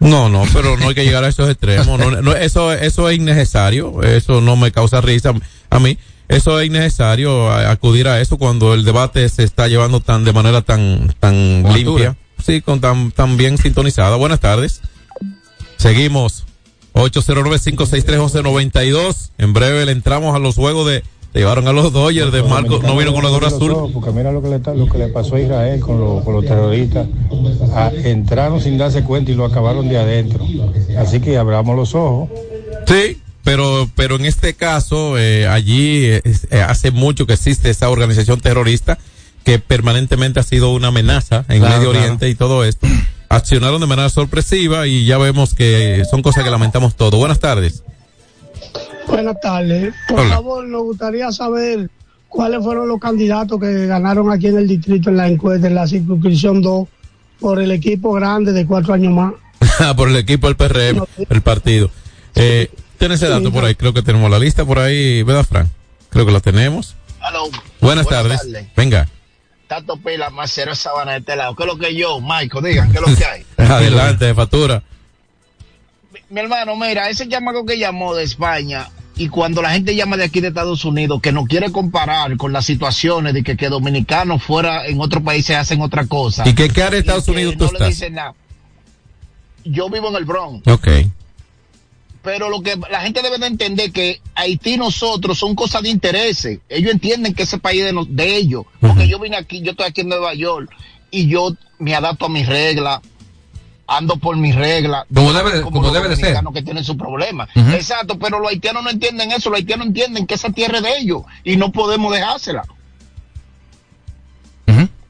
No, 0.00 0.30
no, 0.30 0.44
pero 0.54 0.78
no 0.78 0.88
hay 0.88 0.94
que 0.94 1.04
llegar 1.04 1.24
a 1.24 1.28
esos 1.28 1.50
extremos. 1.50 1.98
No, 1.98 2.22
no, 2.22 2.32
eso, 2.34 2.72
eso 2.72 3.10
es 3.10 3.18
innecesario. 3.18 4.02
Eso 4.02 4.40
no 4.40 4.56
me 4.56 4.72
causa 4.72 5.02
risa 5.02 5.34
a 5.68 5.78
mí. 5.78 5.98
Eso 6.30 6.60
es 6.60 6.66
innecesario 6.68 7.50
acudir 7.50 8.06
a 8.08 8.20
eso 8.20 8.36
cuando 8.38 8.72
el 8.74 8.84
debate 8.84 9.28
se 9.28 9.42
está 9.44 9.68
llevando 9.68 10.00
tan 10.00 10.24
de 10.24 10.32
manera 10.32 10.62
tan 10.62 11.12
tan 11.20 11.62
Con 11.62 11.74
limpia. 11.74 12.08
altura. 12.10 12.16
Sí, 12.44 12.60
con 12.62 12.80
tan 12.80 13.10
tan 13.10 13.36
bien 13.36 13.58
sintonizada. 13.58 14.16
Buenas 14.16 14.40
tardes. 14.40 14.80
Seguimos. 15.76 16.46
809-563-1192. 16.94 19.30
En 19.38 19.52
breve 19.52 19.86
le 19.86 19.92
entramos 19.92 20.34
a 20.34 20.38
los 20.38 20.56
juegos 20.56 20.86
de 20.88 21.02
llevaron 21.32 21.68
a 21.68 21.72
los 21.72 21.92
Dodgers 21.92 22.32
de 22.32 22.42
Marco, 22.42 22.80
no 22.82 22.96
vino 22.96 23.12
con 23.12 23.22
la 23.22 23.30
gorra 23.30 23.46
azul. 23.46 23.90
Porque 23.92 24.10
mira 24.10 24.32
lo 24.32 24.42
que 24.42 24.48
le, 24.48 24.56
está- 24.56 24.74
lo 24.74 24.88
que 24.88 24.98
le 24.98 25.06
pasó 25.08 25.36
a 25.36 25.40
Israel 25.40 25.78
con, 25.80 26.00
los- 26.00 26.24
con 26.24 26.34
los 26.34 26.44
terroristas. 26.44 27.06
Ah, 27.72 27.92
entraron 28.04 28.60
sin 28.60 28.76
darse 28.78 29.04
cuenta 29.04 29.30
y 29.30 29.34
lo 29.34 29.44
acabaron 29.44 29.88
de 29.88 29.98
adentro. 29.98 30.44
Así 30.98 31.20
que 31.20 31.36
abramos 31.38 31.76
los 31.76 31.94
ojos. 31.94 32.30
Sí, 32.86 33.20
pero, 33.44 33.88
pero 33.94 34.16
en 34.16 34.26
este 34.26 34.54
caso, 34.54 35.18
eh, 35.18 35.46
allí 35.48 36.04
eh, 36.06 36.20
es- 36.24 36.46
eh, 36.50 36.60
hace 36.62 36.90
mucho 36.90 37.26
que 37.26 37.32
existe 37.34 37.70
esa 37.70 37.88
organización 37.90 38.40
terrorista 38.40 38.98
que 39.44 39.58
permanentemente 39.58 40.40
ha 40.40 40.42
sido 40.42 40.72
una 40.72 40.88
amenaza 40.88 41.44
en 41.48 41.60
Claro, 41.60 41.76
Medio 41.78 41.90
claro. 41.90 42.04
Oriente 42.04 42.28
y 42.28 42.34
todo 42.34 42.64
esto. 42.64 42.86
Accionaron 43.28 43.80
de 43.80 43.86
manera 43.86 44.08
sorpresiva 44.08 44.86
y 44.88 45.04
ya 45.06 45.16
vemos 45.16 45.54
que 45.54 46.02
son 46.10 46.20
cosas 46.20 46.42
que 46.44 46.50
lamentamos 46.50 46.96
todo. 46.96 47.16
Buenas 47.18 47.38
tardes. 47.38 47.84
Buenas 49.06 49.40
tardes. 49.40 49.94
Por 50.08 50.20
Hola. 50.20 50.34
favor, 50.36 50.66
nos 50.66 50.82
gustaría 50.82 51.30
saber 51.32 51.88
cuáles 52.28 52.62
fueron 52.62 52.88
los 52.88 53.00
candidatos 53.00 53.60
que 53.60 53.86
ganaron 53.86 54.30
aquí 54.30 54.48
en 54.48 54.58
el 54.58 54.68
distrito 54.68 55.10
en 55.10 55.16
la 55.16 55.28
encuesta, 55.28 55.66
en 55.66 55.74
la 55.74 55.86
circunscripción 55.86 56.60
2, 56.62 56.88
por 57.40 57.60
el 57.60 57.70
equipo 57.72 58.12
grande 58.12 58.52
de 58.52 58.66
cuatro 58.66 58.94
años 58.94 59.12
más. 59.12 59.32
por 59.96 60.08
el 60.08 60.16
equipo 60.16 60.46
del 60.46 60.56
PRM, 60.56 61.04
el 61.28 61.40
partido. 61.42 61.90
Eh, 62.34 62.68
¿Tiene 63.00 63.14
ese 63.14 63.28
dato 63.28 63.50
por 63.50 63.64
ahí? 63.64 63.74
Creo 63.74 63.94
que 63.94 64.02
tenemos 64.02 64.30
la 64.30 64.38
lista 64.38 64.66
por 64.66 64.78
ahí, 64.78 65.22
¿verdad, 65.22 65.46
Frank? 65.48 65.68
Creo 66.10 66.26
que 66.26 66.32
la 66.32 66.40
tenemos. 66.40 66.96
Aló. 67.18 67.44
Buenas, 67.80 68.06
tardes. 68.06 68.46
Venga. 68.76 69.08
Tato 69.66 69.96
Pila, 69.96 70.28
Macero 70.28 70.74
Sabana 70.74 71.12
de 71.12 71.18
este 71.20 71.34
lado. 71.34 71.56
¿Qué 71.56 71.62
es 71.62 71.66
lo 71.66 71.78
que 71.78 71.94
yo, 71.94 72.20
Michael? 72.20 72.62
Digan, 72.62 72.92
¿qué 72.92 72.98
es 72.98 73.08
lo 73.08 73.16
que 73.16 73.24
hay? 73.24 73.46
Adelante, 73.56 74.26
de 74.26 74.34
factura. 74.34 74.82
Mi 76.28 76.40
hermano, 76.40 76.76
mira, 76.76 77.08
ese 77.08 77.26
llamado 77.26 77.64
que 77.64 77.78
llamó 77.78 78.14
de 78.14 78.22
España 78.24 78.90
y 79.16 79.28
cuando 79.28 79.62
la 79.62 79.70
gente 79.70 79.96
llama 79.96 80.18
de 80.18 80.24
aquí 80.24 80.42
de 80.42 80.48
Estados 80.48 80.84
Unidos 80.84 81.22
que 81.22 81.32
no 81.32 81.46
quiere 81.46 81.72
comparar 81.72 82.36
con 82.36 82.52
las 82.52 82.66
situaciones 82.66 83.32
de 83.32 83.42
que, 83.42 83.56
que 83.56 83.70
dominicanos 83.70 84.42
fuera 84.42 84.86
en 84.86 85.00
otros 85.00 85.22
países 85.22 85.56
hacen 85.56 85.80
otra 85.80 86.04
cosa. 86.06 86.46
¿Y 86.46 86.54
qué, 86.54 86.68
qué 86.68 86.82
área 86.82 86.96
de 86.96 86.98
Estados 86.98 87.28
Unidos 87.28 87.54
no 87.56 87.66
tú 87.66 87.72
le 87.72 87.78
estás? 87.78 87.88
dicen 87.88 88.12
nada. 88.12 88.34
Yo 89.64 89.88
vivo 89.88 90.10
en 90.10 90.16
el 90.16 90.26
Bronx. 90.26 90.68
Ok. 90.68 90.86
Pero 92.22 92.48
lo 92.50 92.60
que 92.62 92.76
la 92.90 93.00
gente 93.00 93.22
debe 93.22 93.38
de 93.38 93.46
entender 93.46 93.92
que 93.92 94.20
Haití 94.34 94.74
y 94.74 94.76
nosotros 94.76 95.38
son 95.38 95.54
cosas 95.54 95.82
de 95.82 95.88
intereses. 95.88 96.58
Ellos 96.68 96.92
entienden 96.92 97.34
que 97.34 97.44
ese 97.44 97.58
país 97.58 97.80
es 97.80 97.86
de, 97.86 97.92
nos- 97.92 98.14
de 98.14 98.36
ellos. 98.36 98.64
Porque 98.80 99.08
yo 99.08 99.18
vine 99.18 99.36
aquí, 99.36 99.62
yo 99.62 99.70
estoy 99.72 99.86
aquí 99.86 100.02
en 100.02 100.08
Nueva 100.10 100.34
York 100.34 100.70
y 101.10 101.28
yo 101.28 101.54
me 101.78 101.94
adapto 101.94 102.26
a 102.26 102.28
mis 102.28 102.46
reglas, 102.46 103.00
ando 103.86 104.16
por 104.16 104.36
mis 104.36 104.54
reglas. 104.54 105.04
Como 105.12 105.32
debe 105.32 105.50
de- 105.52 105.62
como 105.62 105.82
los 105.82 105.92
debe 105.92 106.08
de 106.08 106.16
ser. 106.16 106.34
que 106.52 106.62
tienen 106.62 106.84
su 106.84 106.96
problema. 106.96 107.48
Exacto, 107.74 108.18
pero 108.18 108.38
los 108.38 108.50
haitianos 108.50 108.84
no 108.84 108.90
entienden 108.90 109.32
eso, 109.32 109.50
los 109.50 109.56
haitianos 109.58 109.86
entienden 109.88 110.26
que 110.26 110.34
esa 110.34 110.50
tierra 110.50 110.78
es 110.78 110.84
de 110.84 110.98
ellos 110.98 111.22
y 111.44 111.56
no 111.56 111.72
podemos 111.72 112.12
dejársela. 112.12 112.62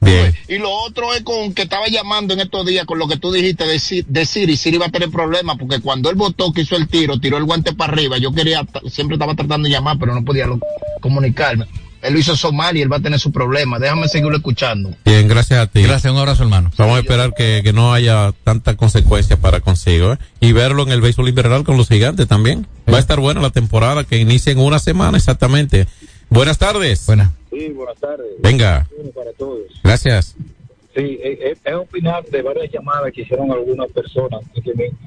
Bien. 0.01 0.33
Y 0.47 0.57
lo 0.57 0.71
otro 0.71 1.13
es 1.13 1.21
con 1.21 1.53
que 1.53 1.61
estaba 1.61 1.87
llamando 1.87 2.33
en 2.33 2.39
estos 2.41 2.65
días 2.65 2.85
con 2.85 2.97
lo 2.99 3.07
que 3.07 3.17
tú 3.17 3.31
dijiste 3.31 3.65
de, 3.65 3.75
Ci- 3.75 4.05
de 4.07 4.25
Siri. 4.25 4.57
Siri 4.57 4.77
va 4.77 4.87
a 4.87 4.89
tener 4.91 5.09
problemas 5.11 5.57
porque 5.59 5.79
cuando 5.79 6.09
él 6.09 6.15
votó 6.15 6.51
que 6.51 6.61
hizo 6.61 6.75
el 6.75 6.87
tiro, 6.87 7.19
tiró 7.19 7.37
el 7.37 7.43
guante 7.45 7.73
para 7.73 7.93
arriba. 7.93 8.17
Yo 8.17 8.31
quería, 8.33 8.65
siempre 8.89 9.15
estaba 9.15 9.35
tratando 9.35 9.67
de 9.67 9.73
llamar, 9.73 9.97
pero 9.99 10.13
no 10.15 10.25
podía 10.25 10.47
lo- 10.47 10.59
comunicarme. 11.01 11.65
Él 12.01 12.13
lo 12.13 12.19
hizo 12.19 12.35
Somalia 12.35 12.79
y 12.79 12.81
él 12.81 12.91
va 12.91 12.97
a 12.97 12.99
tener 12.99 13.19
su 13.19 13.31
problema. 13.31 13.77
Déjame 13.77 14.07
seguirlo 14.07 14.35
escuchando. 14.35 14.95
Bien, 15.05 15.27
gracias 15.27 15.59
a 15.59 15.67
ti. 15.67 15.83
Gracias, 15.83 16.11
un 16.11 16.17
abrazo, 16.17 16.41
hermano. 16.41 16.71
Vamos 16.75 16.97
a 16.97 16.99
esperar 17.01 17.31
que, 17.35 17.61
que 17.63 17.73
no 17.73 17.93
haya 17.93 18.33
tanta 18.43 18.75
consecuencia 18.75 19.37
para 19.39 19.59
consigo, 19.59 20.13
¿eh? 20.13 20.17
Y 20.39 20.51
verlo 20.51 20.81
en 20.81 20.89
el 20.93 21.01
béisbol 21.01 21.29
invernal 21.29 21.63
con 21.63 21.77
los 21.77 21.87
gigantes 21.89 22.27
también. 22.27 22.65
Va 22.91 22.97
a 22.97 22.99
estar 22.99 23.19
buena 23.19 23.39
la 23.39 23.51
temporada 23.51 24.03
que 24.03 24.17
inicia 24.17 24.51
en 24.51 24.57
una 24.57 24.79
semana 24.79 25.15
exactamente. 25.19 25.85
Buenas 26.31 26.57
tardes. 26.57 27.05
Buenas. 27.07 27.29
Sí, 27.49 27.67
buenas 27.69 27.97
tardes. 27.97 28.27
Venga. 28.39 28.87
Para 29.13 29.33
todos. 29.33 29.59
Gracias. 29.83 30.35
Sí, 30.95 31.19
es, 31.21 31.39
es- 31.41 31.59
es 31.63 31.73
opinar 31.73 32.23
de 32.25 32.41
varias 32.41 32.71
llamadas 32.71 33.11
que 33.11 33.21
hicieron 33.23 33.51
algunas 33.51 33.91
personas 33.91 34.41
antes 34.41 34.63
que, 34.63 34.73
mí- 34.73 34.97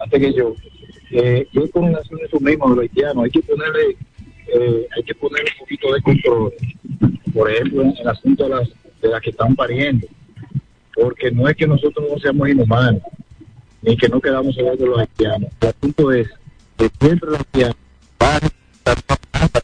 antes 0.00 0.20
que 0.20 0.32
yo. 0.34 0.54
Eh, 1.12 1.46
yo 1.52 1.70
con 1.70 1.86
relación 1.86 2.20
a 2.20 2.26
eso 2.26 2.40
mismo 2.40 2.68
de 2.70 2.74
los 2.74 2.82
haitianos, 2.82 3.24
hay 3.24 3.30
que 3.30 3.42
ponerle, 3.42 3.96
eh, 4.48 4.88
hay 4.96 5.02
que 5.04 5.14
ponerle 5.14 5.50
un 5.52 5.58
poquito 5.60 5.94
de 5.94 6.02
control. 6.02 6.52
Por 7.32 7.48
ejemplo, 7.50 7.82
en 7.82 7.96
el 7.96 8.08
asunto 8.08 8.44
de 8.44 8.50
las, 8.50 8.68
de 9.00 9.08
las 9.08 9.20
que 9.22 9.30
están 9.30 9.54
pariendo. 9.54 10.06
Porque 10.96 11.30
no 11.30 11.48
es 11.48 11.56
que 11.56 11.66
nosotros 11.68 12.04
no 12.10 12.18
seamos 12.18 12.48
inhumanos, 12.48 13.02
ni 13.82 13.96
que 13.96 14.08
no 14.08 14.20
quedamos 14.20 14.58
hablar 14.58 14.76
de 14.76 14.86
los 14.86 14.98
haitianos. 14.98 15.50
El 15.60 15.68
asunto 15.68 16.10
es 16.12 16.28
que 16.76 16.90
siempre 17.00 17.30
los 17.30 17.38
haitianos 17.38 17.76
van 18.18 18.40
a 18.42 18.92
estar 18.92 19.62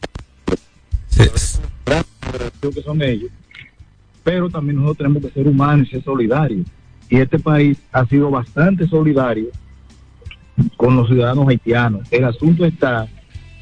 que 2.61 2.81
son 2.81 3.01
ellos 3.01 3.31
pero 4.23 4.49
también 4.49 4.77
nosotros 4.77 4.97
tenemos 4.97 5.23
que 5.23 5.31
ser 5.31 5.47
humanos 5.47 5.87
y 5.87 5.91
ser 5.91 6.03
solidarios. 6.03 6.65
Y 7.09 7.17
este 7.17 7.37
país 7.37 7.77
ha 7.91 8.05
sido 8.05 8.31
bastante 8.31 8.87
solidario 8.87 9.47
con 10.77 10.95
los 10.95 11.07
ciudadanos 11.07 11.47
haitianos. 11.47 12.07
El 12.11 12.23
asunto 12.25 12.65
está 12.65 13.07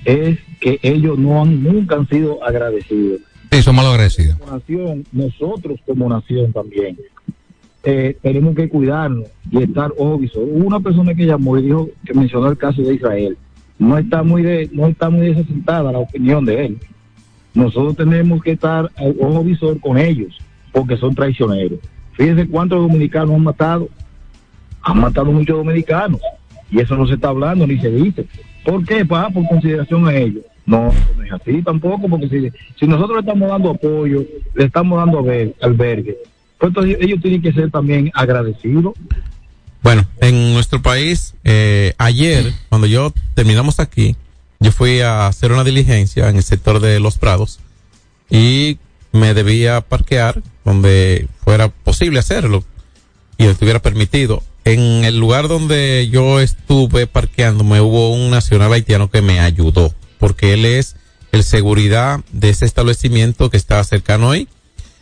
es 0.06 0.40
que 0.60 0.80
ellos 0.84 1.18
no 1.18 1.42
han, 1.42 1.64
nunca 1.64 1.96
han 1.96 2.08
sido 2.08 2.44
agradecidos. 2.44 3.22
Sí, 3.52 3.58
los 3.58 3.68
agradecidos. 3.68 4.38
Como 4.38 4.52
nación, 4.54 5.06
nosotros 5.12 5.80
como 5.86 6.08
nación 6.08 6.54
también, 6.54 6.98
eh, 7.84 8.16
tenemos 8.22 8.56
que 8.56 8.70
cuidarnos 8.70 9.28
y 9.50 9.64
estar 9.64 9.92
obvios. 9.98 10.36
Hubo 10.36 10.68
una 10.68 10.80
persona 10.80 11.14
que 11.14 11.26
llamó 11.26 11.58
y 11.58 11.64
dijo 11.64 11.90
que 12.06 12.14
mencionó 12.14 12.48
el 12.48 12.58
caso 12.58 12.82
de 12.82 12.94
Israel. 12.94 13.38
No 13.80 13.98
está 13.98 14.22
muy 14.22 14.44
de, 14.44 14.70
no 14.72 14.88
está 14.88 15.10
muy 15.10 15.28
desasentada 15.28 15.92
la 15.92 16.00
opinión 16.00 16.46
de 16.46 16.66
él. 16.68 16.80
Nosotros 17.54 17.96
tenemos 17.98 18.42
que 18.42 18.52
estar 18.52 18.90
ojo 19.20 19.44
visor 19.44 19.80
con 19.80 19.98
ellos, 19.98 20.38
porque 20.72 20.98
son 20.98 21.14
traicioneros. 21.16 21.80
Fíjense 22.14 22.48
cuántos 22.48 22.80
dominicanos 22.80 23.36
han 23.36 23.44
matado. 23.44 23.90
Han 24.84 25.00
matado 25.00 25.32
muchos 25.32 25.58
dominicanos. 25.58 26.22
Y 26.72 26.80
eso 26.80 26.96
no 26.96 27.06
se 27.06 27.16
está 27.16 27.30
hablando 27.30 27.68
ni 27.68 27.80
se 27.80 27.90
dice. 27.92 28.26
¿Por 28.64 28.86
qué? 28.86 29.06
Pa, 29.06 29.30
por 29.30 29.48
consideración 29.48 30.08
a 30.08 30.14
ellos. 30.16 30.44
No, 30.66 30.94
no 31.18 31.24
es 31.24 31.32
así 31.32 31.62
tampoco, 31.62 32.08
porque 32.08 32.30
si, 32.78 32.86
nosotros 32.88 33.18
le 33.18 33.20
estamos 33.22 33.50
dando 33.50 33.72
apoyo, 33.72 34.24
le 34.56 34.66
estamos 34.66 34.98
dando 35.00 35.20
alber- 35.20 35.54
albergue, 35.62 36.16
pues 36.60 36.70
entonces 36.70 36.98
ellos 37.02 37.20
tienen 37.22 37.42
que 37.42 37.52
ser 37.52 37.72
también 37.72 38.12
agradecidos. 38.14 38.94
Bueno, 39.82 40.04
en 40.22 40.54
nuestro 40.54 40.80
país, 40.82 41.34
eh, 41.44 41.94
ayer, 41.98 42.54
cuando 42.70 42.86
yo 42.86 43.12
terminamos 43.34 43.80
aquí, 43.80 44.16
yo 44.62 44.72
fui 44.72 45.02
a 45.02 45.28
hacer 45.28 45.52
una 45.52 45.64
diligencia 45.64 46.30
en 46.30 46.38
el 46.38 46.44
sector 46.44 46.80
de 46.80 47.00
Los 47.00 47.18
Prados 47.18 47.60
y 48.30 48.78
me 49.12 49.34
debía 49.34 49.82
parquear 49.82 50.42
donde 50.64 51.28
fuera 51.44 51.70
posible 51.70 52.20
hacerlo 52.20 52.64
y 53.38 53.46
estuviera 53.46 53.82
permitido. 53.82 54.44
En 54.64 55.04
el 55.04 55.18
lugar 55.18 55.48
donde 55.48 56.08
yo 56.12 56.40
estuve 56.40 57.08
parqueándome 57.08 57.82
hubo 57.82 58.14
un 58.14 58.30
nacional 58.30 58.72
haitiano 58.72 59.10
que 59.10 59.24
me 59.24 59.40
ayudó 59.40 59.94
porque 60.20 60.54
él 60.54 60.66
es 60.66 60.96
el 61.32 61.44
seguridad 61.44 62.22
de 62.32 62.50
ese 62.50 62.66
establecimiento 62.66 63.50
que 63.50 63.58
está 63.58 63.84
cercano 63.84 64.30
ahí. 64.30 64.48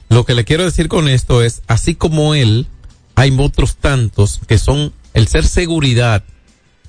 Lo 0.08 0.26
que 0.26 0.36
le 0.36 0.46
quiero 0.46 0.64
decir 0.64 0.88
con 0.88 1.10
esto 1.10 1.44
es, 1.44 1.62
así 1.68 1.96
como 1.96 2.34
él, 2.34 2.68
hay 3.16 3.36
otros 3.38 3.76
tantos 3.76 4.40
que 4.48 4.58
son, 4.58 4.94
el 5.14 5.28
ser 5.28 5.46
seguridad 5.46 6.24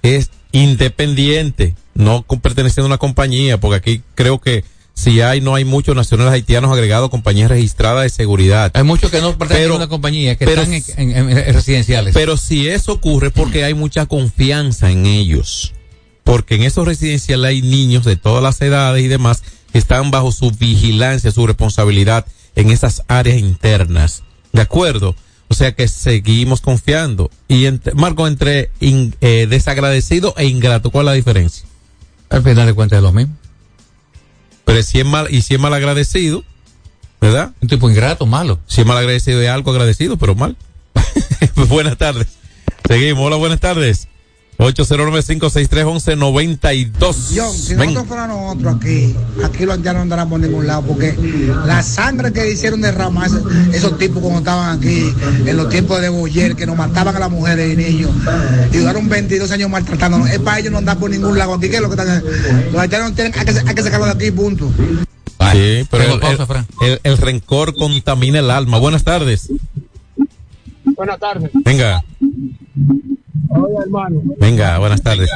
es 0.03 0.31
independiente, 0.53 1.75
no 2.01 2.23
perteneciendo 2.23 2.85
a 2.87 2.89
una 2.89 2.99
compañía, 2.99 3.59
porque 3.61 3.77
aquí 3.77 4.03
creo 4.15 4.41
que 4.41 4.65
si 4.95 5.21
hay, 5.23 5.41
no 5.41 5.55
hay 5.55 5.65
muchos 5.65 5.95
nacionales 5.97 6.33
haitianos 6.35 6.73
agregados 6.73 7.09
a 7.09 7.11
compañías 7.11 7.49
registradas 7.51 8.03
de 8.03 8.11
seguridad. 8.11 8.71
Hay 8.75 8.83
muchos 8.83 9.11
que 9.11 9.21
no 9.21 9.39
pertenecen 9.39 9.73
a 9.73 9.77
una 9.77 9.89
compañía, 9.89 10.37
que 10.37 10.45
pero- 10.45 10.63
están 10.63 10.99
en, 10.99 11.17
en- 11.17 11.31
en 11.39 11.55
residenciales. 11.55 12.13
Pero 12.13 12.37
si 12.37 12.69
eso 12.69 12.93
ocurre 12.93 13.31
porque 13.31 13.65
hay 13.65 13.73
mucha 13.75 14.07
confianza 14.07 14.91
en 14.91 15.07
ellos. 15.07 15.73
Porque 16.25 16.57
en 16.57 16.65
esos 16.65 16.87
residenciales 16.87 17.49
hay 17.49 17.63
niños 17.63 18.05
de 18.05 18.17
todas 18.17 18.43
las 18.43 18.61
edades 18.61 19.03
y 19.03 19.09
demás 19.09 19.43
que 19.73 19.79
están 19.79 20.11
bajo 20.11 20.33
su 20.33 20.51
vigilancia, 20.51 21.31
su 21.31 21.47
responsabilidad 21.47 22.27
en 22.55 22.71
esas 22.71 23.03
áreas 23.09 23.39
internas. 23.39 24.23
¿De 24.53 24.61
acuerdo? 24.61 25.15
O 25.49 25.55
sea 25.55 25.73
que 25.73 25.89
seguimos 25.89 26.61
confiando. 26.61 27.31
Y 27.49 27.65
entre- 27.67 27.95
Marco, 27.95 28.27
entre 28.29 28.71
in- 28.81 29.15
eh, 29.23 29.47
desagradecido 29.49 30.35
e 30.37 30.47
ingrato, 30.47 30.91
¿cuál 30.91 31.07
es 31.07 31.11
la 31.11 31.13
diferencia? 31.15 31.65
Al 32.31 32.43
final 32.43 32.67
de 32.67 32.75
cuentas 32.75 32.99
es 32.99 33.03
lo 33.03 33.13
mismo. 33.13 33.37
Pero 34.65 34.83
si 34.83 35.01
es 35.01 35.07
mal, 35.07 35.27
y 35.31 35.43
si 35.43 35.55
es 35.55 35.61
mal 35.61 35.75
agradecido, 35.75 36.45
¿verdad? 37.21 37.53
Un 37.61 37.69
tipo 37.69 37.91
ingrato, 37.91 38.25
malo. 38.25 38.61
Si 38.67 38.81
es 38.81 38.87
mal 38.87 38.97
agradecido 38.97 39.43
es 39.43 39.49
algo 39.49 39.73
agradecido, 39.73 40.17
pero 40.17 40.35
mal. 40.35 40.57
buenas 41.69 41.99
tardes. 41.99 42.29
Seguimos. 42.87 43.27
Hola, 43.27 43.37
buenas 43.37 43.61
tardes. 43.61 44.09
809-563-1192. 44.61 47.33
John, 47.35 47.55
si 47.55 47.75
nosotros 47.75 48.07
fuéramos 48.07 48.57
nosotros 48.57 48.77
aquí, 48.77 49.17
aquí 49.43 49.65
ya 49.83 49.95
no 49.95 50.01
andarán 50.01 50.29
por 50.29 50.39
ningún 50.39 50.67
lado, 50.67 50.83
porque 50.83 51.17
la 51.67 51.83
sangre 51.83 52.31
que 52.33 52.51
hicieron 52.51 52.83
derramar 52.83 53.29
esos, 53.29 53.43
esos 53.73 53.97
tipos 53.97 54.21
cuando 54.21 54.41
estaban 54.41 54.79
aquí, 54.79 55.15
en 55.47 55.57
los 55.57 55.71
tiempos 55.71 56.03
de 56.03 56.11
Boyer, 56.11 56.57
que 56.57 56.67
nos 56.67 56.77
mataban 56.77 57.17
a 57.17 57.19
las 57.19 57.31
mujeres 57.31 57.73
y 57.73 57.77
niños, 57.77 58.11
y 58.71 58.77
duraron 58.77 59.09
22 59.09 59.51
años 59.51 59.71
maltratándonos, 59.71 60.29
es 60.29 60.41
para 60.41 60.59
ellos 60.59 60.73
no 60.73 60.79
andar 60.79 60.99
por 60.99 61.11
ningún 61.11 61.39
lado 61.39 61.55
aquí, 61.55 61.71
que 61.71 61.77
es 61.77 61.83
lo 61.83 61.89
que 61.89 61.95
están 62.01 62.23
Los 62.71 62.83
haitianos 62.83 63.15
tienen, 63.15 63.33
hay 63.39 63.47
que, 63.47 63.53
hay 63.67 63.75
que 63.75 63.83
sacarlo 63.83 64.05
de 64.07 64.13
aquí, 64.13 64.31
punto. 64.31 64.71
Sí, 65.53 65.87
pero 65.91 66.05
el, 66.05 66.21
el, 66.23 66.39
el, 66.83 67.01
el 67.03 67.19
rencor 67.19 67.75
contamina 67.75 68.39
el 68.41 68.51
alma. 68.51 68.77
Buenas 68.79 69.05
tardes. 69.05 69.51
Buenas 70.85 71.19
tardes. 71.19 71.51
Venga. 71.65 72.05
Hola, 73.49 73.81
hermano. 73.83 74.23
Venga, 74.39 74.79
buenas 74.79 75.03
tardes. 75.03 75.31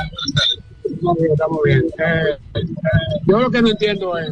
Estamos 0.85 1.17
bien, 1.19 1.33
estamos 1.33 1.59
bien. 1.65 1.83
Eh, 1.99 2.63
yo 3.27 3.39
lo 3.41 3.51
que 3.51 3.63
no 3.63 3.69
entiendo 3.71 4.19
es, 4.19 4.31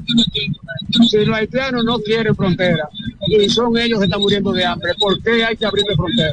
si 1.11 1.25
los 1.25 1.37
haitianos 1.37 1.85
no 1.85 1.99
quieren 2.01 2.35
frontera 2.35 2.89
y 3.27 3.49
son 3.49 3.77
ellos 3.79 3.99
que 3.99 4.05
están 4.07 4.21
muriendo 4.21 4.53
de 4.53 4.65
hambre, 4.65 4.93
¿por 4.99 5.21
qué 5.23 5.45
hay 5.45 5.57
que 5.57 5.67
abrirle 5.67 5.95
frontera? 5.97 6.33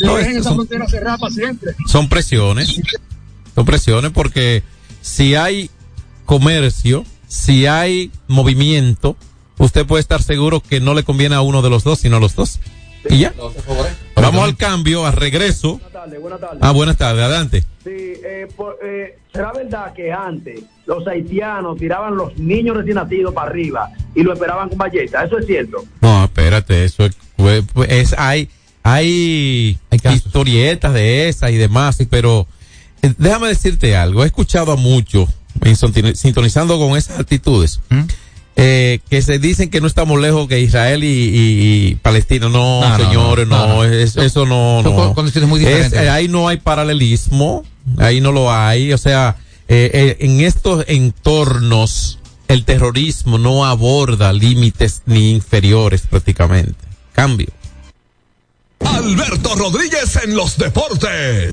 No, 0.00 0.16
dejen 0.16 0.32
esa 0.36 0.44
son- 0.44 0.54
frontera 0.56 0.86
cerrada 0.88 1.18
para 1.18 1.32
siempre. 1.32 1.72
Son 1.88 2.08
presiones. 2.08 2.80
Son 3.54 3.64
presiones 3.64 4.10
porque 4.12 4.62
si 5.00 5.34
hay 5.34 5.70
comercio, 6.24 7.04
si 7.26 7.66
hay 7.66 8.10
movimiento, 8.28 9.16
usted 9.58 9.86
puede 9.86 10.00
estar 10.00 10.22
seguro 10.22 10.60
que 10.60 10.80
no 10.80 10.94
le 10.94 11.02
conviene 11.04 11.34
a 11.34 11.40
uno 11.40 11.62
de 11.62 11.70
los 11.70 11.82
dos, 11.84 12.00
sino 12.00 12.16
a 12.16 12.20
los 12.20 12.34
dos. 12.34 12.60
Y 13.08 13.18
ya. 13.18 13.32
Vamos 14.26 14.44
al 14.44 14.56
cambio, 14.56 15.06
a 15.06 15.10
regreso. 15.12 15.80
Ah, 16.60 16.72
buenas 16.72 16.96
tardes, 16.96 17.22
adelante. 17.24 17.60
Sí, 17.84 17.90
eh, 17.94 18.48
por- 18.56 18.78
eh, 18.84 19.18
será 19.32 19.52
verdad 19.52 19.92
que 19.94 20.12
antes 20.12 20.60
los 20.86 21.06
haitianos 21.06 21.78
tiraban 21.78 22.16
los 22.16 22.36
niños 22.38 22.76
recién 22.76 22.96
nacidos 22.96 23.32
para 23.34 23.50
arriba 23.50 23.90
y 24.14 24.22
lo 24.22 24.32
esperaban 24.32 24.68
con 24.68 24.78
balleta. 24.78 25.24
Eso 25.24 25.38
es 25.38 25.46
cierto. 25.46 25.84
No, 26.00 26.24
espérate, 26.24 26.84
eso 26.84 27.04
es, 27.06 27.16
fue- 27.36 27.62
fue- 27.62 28.00
es- 28.00 28.14
hay, 28.18 28.48
hay, 28.82 29.78
historietas 30.14 30.92
de 30.94 31.28
esas 31.28 31.50
y 31.50 31.56
demás, 31.56 31.98
pero 32.10 32.46
eh, 33.02 33.12
déjame 33.18 33.48
decirte 33.48 33.96
algo, 33.96 34.22
he 34.24 34.26
escuchado 34.26 34.72
a 34.72 34.76
muchos 34.76 35.28
sintonizando 36.14 36.78
con 36.78 36.96
esas 36.96 37.18
actitudes. 37.18 37.80
Eh, 38.56 39.00
que 39.10 39.20
se 39.22 39.38
dicen 39.38 39.68
que 39.70 39.80
no 39.82 39.86
estamos 39.86 40.20
lejos 40.20 40.48
que 40.48 40.60
Israel 40.60 41.04
y, 41.04 41.06
y- 41.08 41.86
y 41.88 41.94
Palestina. 41.96 42.48
No, 42.48 42.80
señores, 42.96 43.46
no, 43.46 43.56
no, 43.58 43.66
no, 43.68 43.74
no. 43.76 43.84
es- 43.84 44.16
eso 44.16 44.46
no, 44.46 44.80
Son 44.82 45.14
condiciones 45.14 45.48
muy 45.48 45.60
Es- 45.60 45.66
diferentes. 45.66 46.00
eh, 46.00 46.08
ahí 46.08 46.26
no 46.28 46.48
hay 46.48 46.56
paralelismo, 46.56 47.64
ahí 47.98 48.20
no 48.20 48.32
lo 48.32 48.50
hay. 48.52 48.92
O 48.92 48.98
sea, 48.98 49.36
eh, 49.68 49.90
eh, 49.92 50.16
en 50.20 50.40
estos 50.40 50.84
entornos 50.88 52.18
el 52.48 52.64
terrorismo 52.64 53.38
no 53.38 53.64
aborda 53.66 54.32
límites 54.32 55.02
ni 55.06 55.32
inferiores 55.32 56.02
prácticamente. 56.08 56.74
Cambio. 57.12 57.48
Alberto 58.80 59.54
Rodríguez 59.56 60.18
en 60.24 60.36
los 60.36 60.56
deportes. 60.56 61.52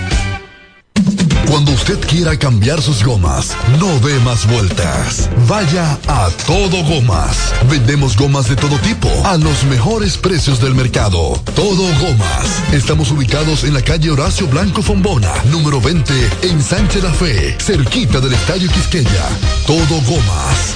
Cuando 1.47 1.71
usted 1.71 1.99
quiera 2.07 2.37
cambiar 2.37 2.81
sus 2.81 3.03
gomas, 3.03 3.55
no 3.79 3.87
dé 3.99 4.19
más 4.19 4.47
vueltas. 4.47 5.29
Vaya 5.47 5.97
a 6.07 6.29
Todo 6.45 6.83
Gomas. 6.83 7.53
Vendemos 7.69 8.15
gomas 8.15 8.47
de 8.47 8.55
todo 8.55 8.77
tipo 8.79 9.09
a 9.25 9.37
los 9.37 9.63
mejores 9.65 10.17
precios 10.17 10.61
del 10.61 10.75
mercado. 10.75 11.33
Todo 11.55 11.83
Gomas. 11.99 12.73
Estamos 12.73 13.11
ubicados 13.11 13.63
en 13.63 13.73
la 13.73 13.81
calle 13.81 14.11
Horacio 14.11 14.47
Blanco 14.47 14.81
Fombona, 14.81 15.33
número 15.51 15.81
20, 15.81 16.13
en 16.43 16.61
Sánchez 16.61 17.03
La 17.03 17.13
Fe, 17.13 17.57
cerquita 17.59 18.19
del 18.19 18.33
Estadio 18.33 18.69
Quisqueya. 18.71 19.29
Todo 19.65 20.01
Gomas. 20.07 20.75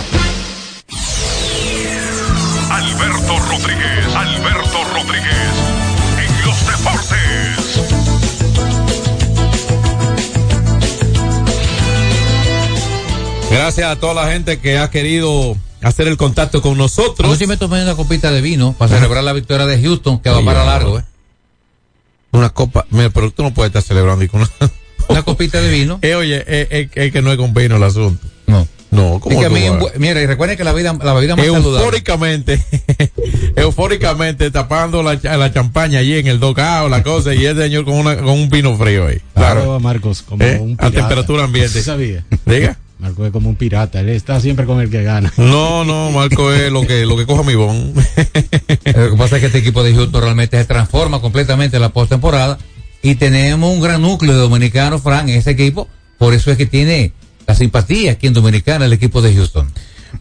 Alberto 2.70 3.40
Rodríguez, 3.50 4.16
Alberto 4.16 4.35
Gracias 13.56 13.90
a 13.90 13.96
toda 13.96 14.14
la 14.14 14.32
gente 14.32 14.60
que 14.60 14.78
ha 14.78 14.90
querido 14.90 15.56
hacer 15.82 16.10
el 16.10 16.18
contacto 16.18 16.62
con 16.62 16.78
nosotros. 16.78 17.30
Anoche 17.30 17.48
me 17.48 17.56
tomé 17.56 17.82
una 17.82 17.96
copita 17.96 18.30
de 18.32 18.42
vino 18.42 18.74
para 18.78 18.96
celebrar 18.96 19.24
la 19.24 19.32
victoria 19.32 19.66
de 19.66 19.82
Houston, 19.82 20.20
que 20.20 20.30
va 20.30 20.44
para 20.44 20.60
no. 20.60 20.66
largo, 20.66 21.00
¿eh? 21.00 21.04
Una 22.32 22.50
copa, 22.50 22.86
mira, 22.90 23.10
pero 23.12 23.32
tú 23.32 23.44
no 23.44 23.54
puedes 23.54 23.70
estar 23.70 23.82
celebrando 23.82 24.26
y 24.26 24.28
con 24.28 24.42
una, 24.42 24.50
Una 25.08 25.24
copita 25.24 25.62
de 25.62 25.72
vino. 25.72 26.00
Eh, 26.02 26.16
oye, 26.16 26.38
eh, 26.40 26.68
eh, 26.70 26.90
eh, 26.96 27.12
que 27.12 27.22
no 27.22 27.32
es 27.32 27.38
con 27.38 27.54
vino 27.54 27.78
el 27.78 27.84
asunto. 27.84 28.28
No. 28.48 28.68
No, 28.92 29.14
No, 29.14 29.20
¿cómo 29.22 29.42
Es 29.42 29.48
que 29.48 29.54
mí, 29.54 29.62
mira, 30.00 30.22
y 30.22 30.26
recuerden 30.26 30.58
que 30.58 30.64
la 30.66 30.74
vida, 30.74 30.92
la 31.02 31.14
bebida 31.14 31.38
más 31.38 31.46
saludable. 31.46 31.80
eufóricamente, 31.80 32.64
eufóricamente 33.56 34.52
tapando 34.52 35.02
la, 35.02 35.16
la 35.16 35.54
champaña 35.54 36.00
allí 36.00 36.18
en 36.18 36.28
el 36.28 36.40
docao, 36.42 36.90
la 36.90 37.04
cosa, 37.04 37.34
y 37.34 37.46
el 37.46 37.58
señor 37.58 37.86
con, 37.86 37.94
una, 37.96 38.18
con 38.18 38.30
un 38.30 38.50
vino 38.50 38.76
frío 38.78 39.08
ahí. 39.08 39.22
Claro, 39.34 39.80
Marcos, 39.80 40.24
como 40.24 40.44
¿Eh? 40.44 40.60
un 40.60 40.76
A 40.78 40.92
temperatura 40.92 41.46
ambiente. 41.46 41.72
¿Sí 41.80 41.82
sabía? 41.84 42.26
Diga. 42.46 42.78
Marcos 43.06 43.28
es 43.28 43.32
como 43.32 43.50
un 43.50 43.56
pirata, 43.56 44.00
él 44.00 44.10
está 44.10 44.40
siempre 44.40 44.66
con 44.66 44.82
el 44.82 44.90
que 44.90 45.04
gana. 45.04 45.32
No, 45.38 45.86
no, 45.86 46.10
Marco 46.10 46.52
es 46.52 46.72
lo 46.72 46.88
que, 46.88 47.06
lo 47.06 47.16
que 47.16 47.28
coja 47.28 47.44
mi 47.44 47.54
bon. 47.54 47.94
Lo 47.94 49.12
que 49.12 49.18
pasa 49.18 49.36
es 49.36 49.42
que 49.42 49.46
este 49.46 49.60
equipo 49.60 49.84
de 49.84 49.94
Houston 49.94 50.22
realmente 50.22 50.58
se 50.58 50.66
transforma 50.66 51.22
completamente 51.22 51.78
en 51.78 51.84
la 51.84 51.90
postemporada 51.90 52.58
y 53.04 53.14
tenemos 53.14 53.72
un 53.72 53.80
gran 53.80 54.02
núcleo 54.02 54.34
de 54.34 54.40
dominicanos, 54.40 55.04
Frank, 55.04 55.30
en 55.30 55.36
ese 55.36 55.52
equipo. 55.52 55.88
Por 56.18 56.34
eso 56.34 56.50
es 56.50 56.58
que 56.58 56.66
tiene 56.66 57.14
la 57.46 57.54
simpatía 57.54 58.14
aquí 58.14 58.26
en 58.26 58.34
Dominicana 58.34 58.86
el 58.86 58.94
equipo 58.94 59.22
de 59.22 59.36
Houston. 59.36 59.72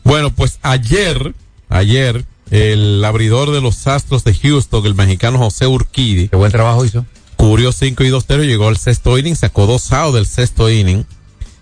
Bueno, 0.02 0.30
pues 0.34 0.58
ayer, 0.60 1.34
ayer, 1.70 2.26
el 2.50 3.02
abridor 3.02 3.50
de 3.50 3.62
los 3.62 3.86
Astros 3.86 4.24
de 4.24 4.34
Houston, 4.34 4.84
el 4.84 4.94
mexicano 4.94 5.38
José 5.38 5.66
Urquidi. 5.66 6.28
Qué 6.28 6.36
buen 6.36 6.52
trabajo 6.52 6.84
hizo. 6.84 7.06
Cubrió 7.36 7.72
5 7.72 8.04
y 8.04 8.08
2 8.08 8.26
tercios, 8.26 8.46
llegó 8.46 8.68
al 8.68 8.76
sexto 8.76 9.16
inning, 9.16 9.36
sacó 9.36 9.66
dos 9.66 9.90
outs 9.92 10.14
del 10.14 10.26
sexto 10.26 10.68
inning. 10.70 11.06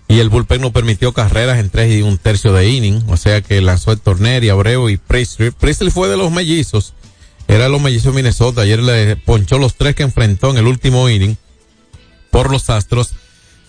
Y 0.07 0.19
el 0.19 0.29
bullpen 0.29 0.61
no 0.61 0.71
permitió 0.71 1.13
carreras 1.13 1.59
en 1.59 1.69
tres 1.69 1.93
y 1.93 2.01
un 2.01 2.17
tercio 2.17 2.53
de 2.53 2.69
inning. 2.69 3.03
O 3.07 3.17
sea 3.17 3.41
que 3.41 3.61
lanzó 3.61 3.91
el 3.91 3.99
Torneri, 3.99 4.49
Abreu 4.49 4.89
y 4.89 4.97
Priestley. 4.97 5.51
Priestley 5.51 5.91
fue 5.91 6.09
de 6.09 6.17
los 6.17 6.31
mellizos. 6.31 6.93
Era 7.47 7.65
de 7.65 7.69
los 7.69 7.81
mellizos 7.81 8.13
de 8.13 8.21
Minnesota. 8.21 8.61
Ayer 8.61 8.81
le 8.81 9.15
ponchó 9.15 9.57
los 9.57 9.75
tres 9.75 9.95
que 9.95 10.03
enfrentó 10.03 10.51
en 10.51 10.57
el 10.57 10.67
último 10.67 11.09
inning 11.09 11.37
por 12.31 12.51
los 12.51 12.69
Astros. 12.69 13.11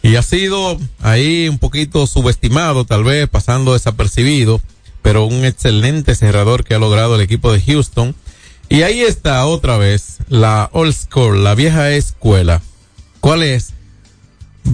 Y 0.02 0.16
ha 0.16 0.22
sido 0.22 0.78
ahí 1.00 1.48
un 1.48 1.58
poquito 1.58 2.06
subestimado, 2.06 2.84
tal 2.84 3.04
vez 3.04 3.26
pasando 3.28 3.72
desapercibido, 3.72 4.60
pero 5.00 5.24
un 5.24 5.44
excelente 5.46 6.14
cerrador 6.14 6.64
que 6.64 6.74
ha 6.74 6.78
logrado 6.78 7.14
el 7.14 7.22
equipo 7.22 7.52
de 7.52 7.62
Houston. 7.62 8.14
Y 8.68 8.82
ahí 8.82 9.00
está 9.00 9.46
otra 9.46 9.78
vez 9.78 10.18
la 10.28 10.68
Old 10.72 10.94
School, 10.94 11.44
la 11.44 11.54
vieja 11.54 11.90
escuela. 11.92 12.60
¿Cuál 13.20 13.42
es? 13.42 13.72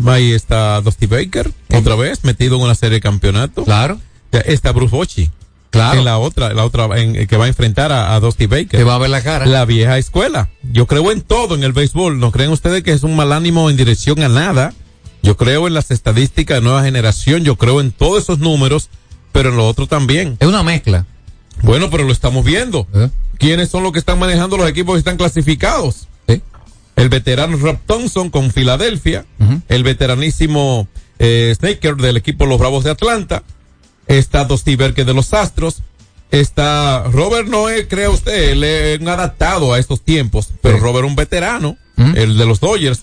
Ahí 0.07 0.33
está 0.33 0.81
Dusty 0.81 1.07
Baker, 1.07 1.53
otra 1.75 1.95
vez, 1.97 2.25
metido 2.25 2.57
en 2.57 2.63
una 2.63 2.75
serie 2.75 2.97
de 2.97 3.01
campeonato. 3.01 3.65
Claro. 3.65 4.01
Está 4.33 4.73
Bruce 4.73 4.95
Bochy. 4.95 5.31
Claro. 5.71 5.99
En 5.99 6.05
la 6.05 6.19
otra, 6.19 6.53
la 6.53 6.65
otra, 6.65 6.87
en, 6.99 7.27
que 7.27 7.37
va 7.37 7.45
a 7.45 7.49
enfrentar 7.49 7.93
a, 7.93 8.15
a 8.15 8.21
Dusty 8.21 8.47
Baker. 8.47 8.79
Que 8.79 8.85
va 8.85 8.97
a 8.97 8.99
ver 8.99 9.11
la 9.11 9.23
cara. 9.23 9.47
La 9.47 9.65
vieja 9.65 9.99
escuela. 9.99 10.49
Yo 10.73 10.87
creo 10.87 11.13
en 11.13 11.21
todo 11.21 11.55
en 11.55 11.63
el 11.63 11.73
béisbol. 11.73 12.19
¿No 12.19 12.33
creen 12.33 12.51
ustedes 12.51 12.83
que 12.83 12.93
es 12.93 13.05
un 13.05 13.15
mal 13.15 13.33
ánimo 13.33 13.71
en 13.71 13.77
dirección 13.77 14.21
a 14.23 14.29
nada? 14.29 14.75
Yo 15.23 15.37
creo 15.37 15.69
en 15.69 15.75
las 15.75 15.91
estadísticas 15.91 16.57
de 16.57 16.63
nueva 16.63 16.83
generación. 16.83 17.45
Yo 17.45 17.57
creo 17.57 17.81
en 17.81 17.93
todos 17.93 18.23
esos 18.23 18.41
números, 18.41 18.89
pero 19.33 19.51
en 19.51 19.57
lo 19.57 19.69
otro 19.69 19.87
también. 19.87 20.37
Es 20.41 20.49
una 20.49 20.63
mezcla. 20.63 21.07
Bueno, 21.63 21.89
pero 21.91 22.05
lo 22.05 22.13
estamos 22.13 22.45
viendo. 22.45 22.87
¿Quiénes 23.39 23.69
son 23.69 23.83
los 23.83 23.93
que 23.93 23.99
están 23.99 24.19
manejando 24.19 24.57
los 24.57 24.69
equipos 24.69 24.95
que 24.95 25.01
están 25.01 25.17
clasificados? 25.19 26.09
El 26.97 27.09
veterano 27.09 27.57
Rob 27.57 27.79
Thompson 27.87 28.31
con 28.31 28.51
Filadelfia, 28.51 29.25
el 29.69 29.83
veteranísimo 29.83 30.87
eh, 31.19 31.55
Snaker 31.57 31.97
del 31.97 32.17
equipo 32.17 32.47
Los 32.47 32.59
Bravos 32.59 32.85
de 32.85 32.91
Atlanta, 32.91 33.43
está 34.07 34.45
Dusty 34.45 34.77
Baker 34.77 35.07
de 35.07 35.15
los 35.15 35.33
Astros, 35.33 35.83
está 36.31 37.05
Robert 37.05 37.49
Noé, 37.49 37.89
cree 37.89 38.09
usted, 38.09 38.51
él 38.51 38.65
es 38.65 39.01
un 39.01 39.09
adaptado 39.09 39.73
a 39.73 39.79
estos 39.79 40.03
tiempos, 40.03 40.51
pero 40.61 40.79
Robert 40.79 41.07
un 41.07 41.17
veterano, 41.17 41.77
el 42.15 42.37
de 42.37 42.47
los 42.47 42.61
Dodgers, 42.61 43.03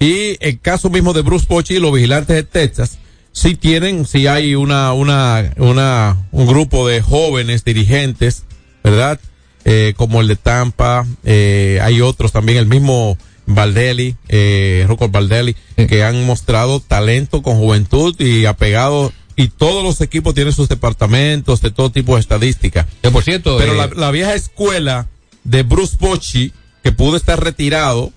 y 0.00 0.36
el 0.40 0.60
caso 0.60 0.90
mismo 0.90 1.12
de 1.12 1.22
Bruce 1.22 1.46
Bochy 1.48 1.76
y 1.76 1.80
los 1.80 1.92
vigilantes 1.92 2.36
de 2.36 2.42
Texas, 2.44 2.98
sí 3.32 3.54
tienen, 3.54 4.06
sí 4.06 4.26
hay 4.26 4.54
una, 4.54 4.92
una, 4.92 5.52
una, 5.56 6.16
un 6.32 6.46
grupo 6.46 6.86
de 6.86 7.02
jóvenes 7.02 7.64
dirigentes, 7.64 8.44
¿verdad? 8.82 9.20
Eh, 9.64 9.94
como 9.96 10.20
el 10.20 10.28
de 10.28 10.36
Tampa, 10.36 11.04
eh, 11.24 11.78
hay 11.82 12.00
otros 12.00 12.32
también, 12.32 12.58
el 12.58 12.66
mismo 12.66 13.18
Valdelli, 13.48 14.14
eh, 14.28 14.84
Rocco 14.86 15.08
Valdelli, 15.08 15.56
que 15.88 16.04
han 16.04 16.24
mostrado 16.26 16.80
talento 16.80 17.42
con 17.42 17.56
juventud 17.56 18.14
y 18.20 18.44
apegado, 18.44 19.12
y 19.36 19.48
todos 19.48 19.82
los 19.82 20.00
equipos 20.02 20.34
tienen 20.34 20.52
sus 20.52 20.68
departamentos 20.68 21.62
de 21.62 21.70
todo 21.70 21.90
tipo 21.90 22.14
de 22.14 22.20
estadísticas. 22.20 22.86
Por 23.10 23.22
cierto, 23.22 23.56
Pero 23.58 23.72
eh, 23.72 23.76
la, 23.76 23.86
la 23.86 24.10
vieja 24.10 24.34
escuela 24.34 25.08
de 25.44 25.62
Bruce 25.62 25.96
Bochy, 25.98 26.52
que 26.82 26.92
pudo 26.92 27.16
estar 27.16 27.42
retirado 27.42 28.12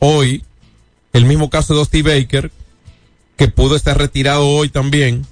hoy, 0.00 0.42
el 1.12 1.26
mismo 1.26 1.48
caso 1.48 1.74
de 1.74 1.78
Dusty 1.78 2.02
Baker, 2.02 2.50
que 3.36 3.48
pudo 3.48 3.76
estar 3.76 3.96
retirado 3.96 4.48
hoy 4.48 4.68
también, 4.68 5.26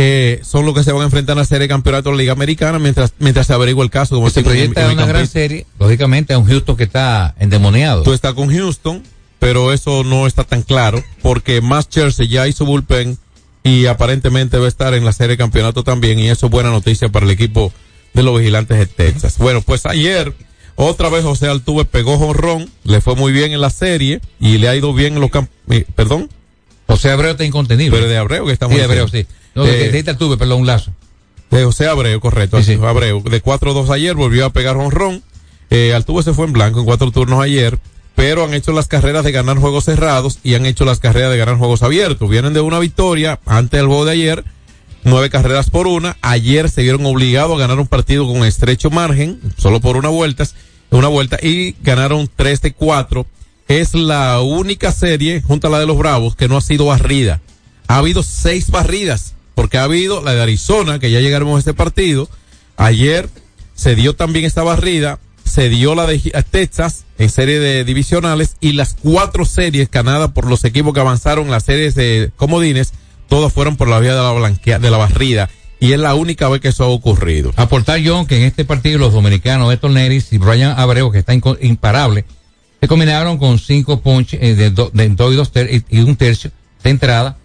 eh, 0.00 0.40
son 0.44 0.64
los 0.64 0.74
que 0.74 0.84
se 0.84 0.92
van 0.92 1.02
a 1.02 1.04
enfrentar 1.06 1.36
a 1.36 1.40
la 1.40 1.44
serie 1.44 1.62
de 1.62 1.68
campeonato 1.68 2.10
de 2.10 2.14
la 2.16 2.20
Liga 2.20 2.32
Americana 2.32 2.78
mientras, 2.78 3.14
mientras 3.18 3.48
se 3.48 3.52
averigua 3.52 3.82
el 3.82 3.90
caso. 3.90 4.14
Como 4.14 4.30
se 4.30 4.44
proyecta 4.44 4.92
una 4.92 5.06
gran 5.06 5.26
serie, 5.26 5.66
lógicamente, 5.76 6.34
a 6.34 6.38
un 6.38 6.46
Houston 6.46 6.76
que 6.76 6.84
está 6.84 7.34
endemoniado. 7.40 8.04
Tú 8.04 8.12
estás 8.12 8.34
con 8.34 8.48
Houston, 8.48 9.02
pero 9.40 9.72
eso 9.72 10.04
no 10.04 10.28
está 10.28 10.44
tan 10.44 10.62
claro, 10.62 11.02
porque 11.20 11.60
Max 11.60 11.88
Chelsea 11.88 12.26
ya 12.26 12.46
hizo 12.46 12.64
bullpen 12.64 13.18
y 13.64 13.86
aparentemente 13.86 14.56
va 14.58 14.66
a 14.66 14.68
estar 14.68 14.94
en 14.94 15.04
la 15.04 15.12
serie 15.12 15.30
de 15.30 15.38
campeonato 15.38 15.82
también, 15.82 16.20
y 16.20 16.28
eso 16.28 16.46
es 16.46 16.52
buena 16.52 16.70
noticia 16.70 17.08
para 17.08 17.26
el 17.26 17.32
equipo 17.32 17.72
de 18.14 18.22
los 18.22 18.38
vigilantes 18.38 18.78
de 18.78 18.86
Texas. 18.86 19.36
Bueno, 19.38 19.62
pues 19.62 19.84
ayer, 19.84 20.32
otra 20.76 21.08
vez 21.08 21.24
José 21.24 21.48
Altuve 21.48 21.84
pegó 21.84 22.18
jonrón, 22.18 22.70
le 22.84 23.00
fue 23.00 23.16
muy 23.16 23.32
bien 23.32 23.50
en 23.50 23.60
la 23.60 23.70
serie, 23.70 24.20
y 24.38 24.58
le 24.58 24.68
ha 24.68 24.76
ido 24.76 24.94
bien 24.94 25.14
en 25.14 25.20
los 25.20 25.30
campos, 25.30 25.52
perdón. 25.96 26.30
José 26.86 27.10
Abreu 27.10 27.32
está 27.32 27.44
incontenible. 27.44 27.98
Pero 27.98 28.08
de 28.08 28.16
Abreu 28.16 28.46
que 28.46 28.52
estamos 28.52 28.76
Sí, 28.76 28.82
Abreu, 28.82 29.08
sí. 29.08 29.26
No, 29.58 29.64
de, 29.64 29.86
Eh, 29.86 29.90
de, 29.90 30.02
de 30.02 30.10
Altuve, 30.10 30.36
perdón, 30.36 30.64
lazo. 30.66 30.92
de 31.50 31.64
José 31.64 31.86
Abreu, 31.88 32.20
correcto. 32.20 32.58
Abreu, 32.86 33.22
de 33.22 33.42
4-2 33.42 33.90
ayer, 33.90 34.14
volvió 34.14 34.46
a 34.46 34.50
pegar 34.52 34.76
honrón. 34.76 35.22
Eh, 35.70 35.92
Altuve 35.94 36.22
se 36.22 36.32
fue 36.32 36.46
en 36.46 36.52
blanco 36.52 36.78
en 36.80 36.84
cuatro 36.86 37.10
turnos 37.10 37.40
ayer, 37.42 37.78
pero 38.14 38.44
han 38.44 38.54
hecho 38.54 38.72
las 38.72 38.86
carreras 38.88 39.24
de 39.24 39.32
ganar 39.32 39.58
juegos 39.58 39.84
cerrados 39.84 40.38
y 40.42 40.54
han 40.54 40.64
hecho 40.66 40.84
las 40.84 40.98
carreras 41.00 41.30
de 41.30 41.38
ganar 41.38 41.56
juegos 41.56 41.82
abiertos. 41.82 42.28
Vienen 42.30 42.52
de 42.54 42.60
una 42.60 42.78
victoria 42.78 43.40
antes 43.46 43.78
del 43.78 43.86
juego 43.86 44.04
de 44.04 44.12
ayer, 44.12 44.44
nueve 45.04 45.28
carreras 45.30 45.70
por 45.70 45.86
una. 45.86 46.16
Ayer 46.22 46.70
se 46.70 46.82
vieron 46.82 47.04
obligados 47.06 47.56
a 47.56 47.60
ganar 47.60 47.78
un 47.80 47.86
partido 47.86 48.26
con 48.26 48.44
estrecho 48.44 48.90
margen, 48.90 49.40
solo 49.56 49.80
por 49.80 49.96
una 49.96 50.08
vuelta, 50.08 50.44
una 50.90 51.08
vuelta, 51.08 51.38
y 51.42 51.74
ganaron 51.82 52.30
tres 52.34 52.60
de 52.62 52.72
cuatro. 52.72 53.26
Es 53.68 53.92
la 53.94 54.40
única 54.40 54.92
serie, 54.92 55.42
junto 55.42 55.66
a 55.66 55.70
la 55.70 55.78
de 55.80 55.86
los 55.86 55.98
Bravos, 55.98 56.34
que 56.36 56.48
no 56.48 56.56
ha 56.56 56.60
sido 56.62 56.86
barrida. 56.86 57.40
Ha 57.86 57.98
habido 57.98 58.22
seis 58.22 58.70
barridas, 58.70 59.34
porque 59.58 59.76
ha 59.76 59.82
habido 59.82 60.22
la 60.22 60.34
de 60.34 60.42
Arizona, 60.42 61.00
que 61.00 61.10
ya 61.10 61.18
llegaremos 61.18 61.56
a 61.56 61.58
este 61.58 61.74
partido. 61.74 62.28
Ayer 62.76 63.28
se 63.74 63.96
dio 63.96 64.14
también 64.14 64.44
esta 64.44 64.62
barrida, 64.62 65.18
se 65.42 65.68
dio 65.68 65.96
la 65.96 66.06
de 66.06 66.20
Texas 66.48 67.06
en 67.18 67.28
serie 67.28 67.58
de 67.58 67.82
divisionales 67.82 68.54
y 68.60 68.74
las 68.74 68.94
cuatro 68.94 69.44
series 69.44 69.90
ganadas 69.90 70.30
por 70.30 70.46
los 70.48 70.64
equipos 70.64 70.94
que 70.94 71.00
avanzaron 71.00 71.50
las 71.50 71.64
series 71.64 71.96
de 71.96 72.30
comodines, 72.36 72.92
todas 73.28 73.52
fueron 73.52 73.76
por 73.76 73.88
la 73.88 73.98
vía 73.98 74.14
de 74.14 74.22
la 74.22 74.30
blanquea, 74.30 74.78
de 74.78 74.90
la 74.92 74.96
barrida. 74.96 75.50
Y 75.80 75.90
es 75.90 75.98
la 75.98 76.14
única 76.14 76.48
vez 76.48 76.60
que 76.60 76.68
eso 76.68 76.84
ha 76.84 76.88
ocurrido. 76.88 77.52
Aportar 77.56 77.98
John 78.04 78.26
que 78.26 78.36
en 78.36 78.44
este 78.44 78.64
partido 78.64 79.00
los 79.00 79.12
dominicanos 79.12 79.72
Héctor 79.72 79.90
Neris 79.90 80.32
y 80.32 80.38
Brian 80.38 80.78
Abreu, 80.78 81.10
que 81.10 81.18
está 81.18 81.34
imparable, 81.34 82.26
se 82.80 82.86
combinaron 82.86 83.38
con 83.38 83.58
cinco 83.58 84.00
punches 84.02 84.38
eh, 84.40 84.54
de, 84.54 84.66
y 84.68 85.08
dos 85.16 85.50
y 85.88 85.98
un 85.98 86.14
tercio 86.14 86.52
de 86.84 86.90
entrada. 86.90 87.38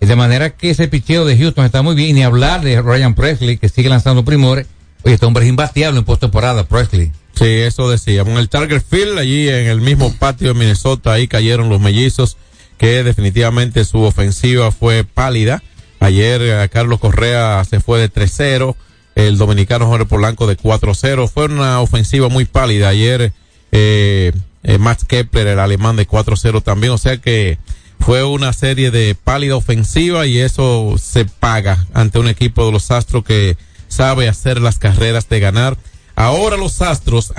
De 0.00 0.16
manera 0.16 0.50
que 0.50 0.70
ese 0.70 0.88
picheo 0.88 1.24
de 1.24 1.36
Houston 1.36 1.64
está 1.64 1.82
muy 1.82 1.94
bien. 1.94 2.10
Y 2.10 2.12
ni 2.14 2.22
hablar 2.22 2.62
de 2.62 2.80
Ryan 2.80 3.14
Presley, 3.14 3.58
que 3.58 3.68
sigue 3.68 3.88
lanzando 3.88 4.24
primores. 4.24 4.66
Oye, 5.02 5.14
este 5.14 5.26
hombre 5.26 5.48
es 5.48 5.74
en 5.76 6.04
postemporada, 6.04 6.64
Presley. 6.64 7.12
Sí, 7.34 7.44
eso 7.44 7.90
decíamos. 7.90 8.32
En 8.32 8.38
el 8.38 8.48
Target 8.48 8.82
Field, 8.88 9.18
allí 9.18 9.48
en 9.48 9.66
el 9.66 9.80
mismo 9.80 10.12
patio 10.14 10.48
de 10.48 10.54
Minnesota, 10.54 11.12
ahí 11.12 11.28
cayeron 11.28 11.68
los 11.68 11.80
mellizos, 11.80 12.36
que 12.78 13.04
definitivamente 13.04 13.84
su 13.84 14.00
ofensiva 14.02 14.72
fue 14.72 15.04
pálida. 15.04 15.62
Ayer 16.00 16.40
eh, 16.42 16.68
Carlos 16.70 16.98
Correa 16.98 17.62
se 17.64 17.80
fue 17.80 18.00
de 18.00 18.10
3-0, 18.10 18.74
el 19.16 19.38
dominicano 19.38 19.86
Jorge 19.86 20.06
Polanco 20.06 20.46
de 20.46 20.56
4-0. 20.56 21.28
Fue 21.28 21.46
una 21.46 21.80
ofensiva 21.80 22.28
muy 22.28 22.44
pálida. 22.44 22.88
Ayer 22.88 23.32
eh, 23.72 24.32
eh, 24.62 24.78
Max 24.78 25.04
Kepler, 25.04 25.46
el 25.46 25.58
alemán 25.58 25.96
de 25.96 26.08
4-0 26.08 26.62
también. 26.62 26.92
O 26.92 26.98
sea 26.98 27.18
que 27.18 27.58
fue 28.00 28.24
una 28.24 28.52
serie 28.52 28.90
de 28.90 29.14
pálida 29.14 29.56
ofensiva 29.56 30.26
y 30.26 30.38
eso 30.38 30.96
se 30.98 31.24
paga 31.24 31.86
ante 31.92 32.18
un 32.18 32.28
equipo 32.28 32.66
de 32.66 32.72
los 32.72 32.90
Astros 32.90 33.24
que 33.24 33.56
sabe 33.88 34.28
hacer 34.28 34.60
las 34.60 34.78
carreras 34.78 35.28
de 35.28 35.40
ganar. 35.40 35.76
Ahora 36.14 36.56
los 36.56 36.82
Astros 36.82 37.32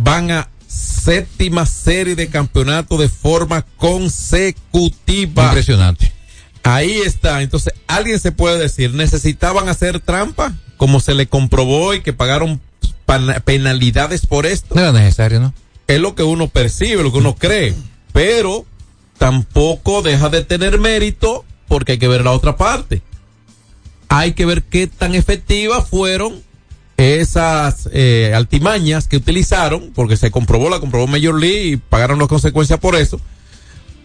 van 0.00 0.30
a 0.30 0.48
séptima 0.66 1.66
serie 1.66 2.14
de 2.14 2.28
campeonato 2.28 2.96
de 2.96 3.08
forma 3.08 3.62
consecutiva. 3.76 5.46
Impresionante. 5.46 6.12
Ahí 6.62 7.00
está. 7.04 7.42
Entonces, 7.42 7.74
alguien 7.86 8.20
se 8.20 8.32
puede 8.32 8.58
decir, 8.58 8.94
necesitaban 8.94 9.68
hacer 9.68 10.00
trampa, 10.00 10.54
como 10.76 11.00
se 11.00 11.14
le 11.14 11.26
comprobó 11.26 11.94
y 11.94 12.00
que 12.00 12.12
pagaron 12.12 12.60
penalidades 13.44 14.26
por 14.26 14.46
esto. 14.46 14.74
No 14.74 14.80
era 14.80 14.92
necesario, 14.92 15.40
¿no? 15.40 15.54
Es 15.88 16.00
lo 16.00 16.14
que 16.14 16.22
uno 16.22 16.48
percibe, 16.48 17.02
lo 17.02 17.12
que 17.12 17.18
uno 17.18 17.34
cree. 17.34 17.74
Pero 18.12 18.64
tampoco 19.22 20.02
deja 20.02 20.30
de 20.30 20.42
tener 20.42 20.80
mérito 20.80 21.44
porque 21.68 21.92
hay 21.92 21.98
que 21.98 22.08
ver 22.08 22.24
la 22.24 22.32
otra 22.32 22.56
parte. 22.56 23.02
hay 24.08 24.32
que 24.32 24.44
ver 24.44 24.64
qué 24.64 24.88
tan 24.88 25.14
efectivas 25.14 25.88
fueron 25.88 26.42
esas 26.96 27.88
eh, 27.92 28.32
altimañas 28.34 29.06
que 29.06 29.18
utilizaron, 29.18 29.92
porque 29.94 30.16
se 30.16 30.32
comprobó, 30.32 30.68
la 30.68 30.80
comprobó 30.80 31.06
Major 31.06 31.38
League 31.38 31.66
y 31.66 31.76
pagaron 31.76 32.18
las 32.18 32.26
consecuencias 32.26 32.80
por 32.80 32.96
eso. 32.96 33.20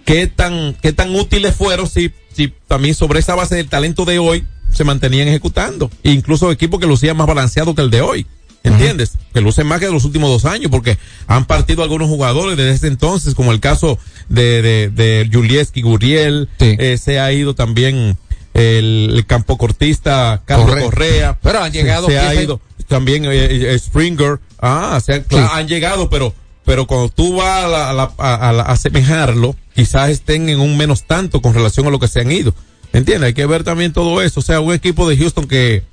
Qué 0.06 0.28
tan, 0.28 0.76
qué 0.84 0.94
tan 0.94 1.16
útiles 1.16 1.56
fueron 1.56 1.90
si, 1.90 2.12
si 2.32 2.54
también 2.68 2.94
sobre 2.94 3.20
esa 3.20 3.34
base 3.34 3.56
del 3.56 3.70
talento 3.70 4.06
de 4.06 4.20
hoy 4.20 4.46
se 4.72 4.84
mantenían 4.84 5.28
ejecutando. 5.28 5.90
Incluso 6.04 6.52
equipos 6.52 6.80
que 6.80 6.86
lucían 6.86 7.18
más 7.18 7.26
balanceado 7.26 7.74
que 7.74 7.82
el 7.82 7.90
de 7.90 8.02
hoy. 8.02 8.28
¿Entiendes? 8.64 9.14
Que 9.34 9.40
lucen 9.42 9.66
más 9.68 9.80
que 9.80 9.86
de 9.86 9.94
los 9.94 10.04
últimos 10.04 10.30
dos 10.30 10.46
años, 10.46 10.70
porque 10.70 10.98
han 11.28 11.46
partido 11.46 11.84
algunos 11.84 12.10
jugadores 12.10 12.58
desde 12.58 12.72
ese 12.74 12.88
entonces, 12.88 13.34
como 13.34 13.52
el 13.54 13.60
caso 13.62 13.98
de, 14.28 14.62
de, 14.62 14.90
de 14.90 15.30
Julieski 15.32 15.82
Guriel, 15.82 16.50
eh, 16.60 16.98
se 16.98 17.20
ha 17.20 17.32
ido 17.32 17.56
también 17.56 18.18
el, 18.54 19.12
el 19.14 19.26
campocortista 19.26 20.42
Carlos 20.46 20.68
Correa. 20.70 20.86
Correa. 20.86 21.40
Pero 21.42 21.64
han 21.64 21.72
llegado 21.72 22.08
Se, 22.08 22.14
se 22.14 22.20
ha 22.20 22.36
ido 22.42 22.60
también 22.88 23.26
eh, 23.26 23.30
eh, 23.74 23.80
Springer. 23.80 24.40
Ah, 24.60 25.00
se 25.04 25.14
han, 25.14 25.22
claro, 25.24 25.54
han 25.54 25.68
llegado, 25.68 26.10
pero 26.10 26.34
pero 26.66 26.86
cuando 26.86 27.08
tú 27.10 27.36
vas 27.38 27.64
a, 27.64 27.68
la- 27.70 27.90
a, 27.90 27.94
la- 27.94 28.14
a 28.18 28.52
la- 28.52 28.64
a 28.64 28.72
asemejarlo, 28.74 29.56
quizás 29.74 30.10
estén 30.10 30.50
en 30.50 30.60
un 30.60 30.76
menos 30.76 31.04
tanto 31.08 31.42
con 31.42 31.54
relación 31.54 31.88
a 31.88 31.90
lo 31.90 32.00
que 32.00 32.10
se 32.10 32.20
han 32.20 32.32
ido. 32.32 32.54
¿Entiendes? 32.92 33.28
Hay 33.28 33.34
que 33.34 33.46
ver 33.46 33.64
también 33.64 33.94
todo 33.94 34.22
eso. 34.22 34.42
O 34.42 34.44
sea, 34.44 34.60
un 34.60 34.74
equipo 34.74 35.08
de 35.08 35.16
Houston 35.18 35.48
que, 35.48 35.84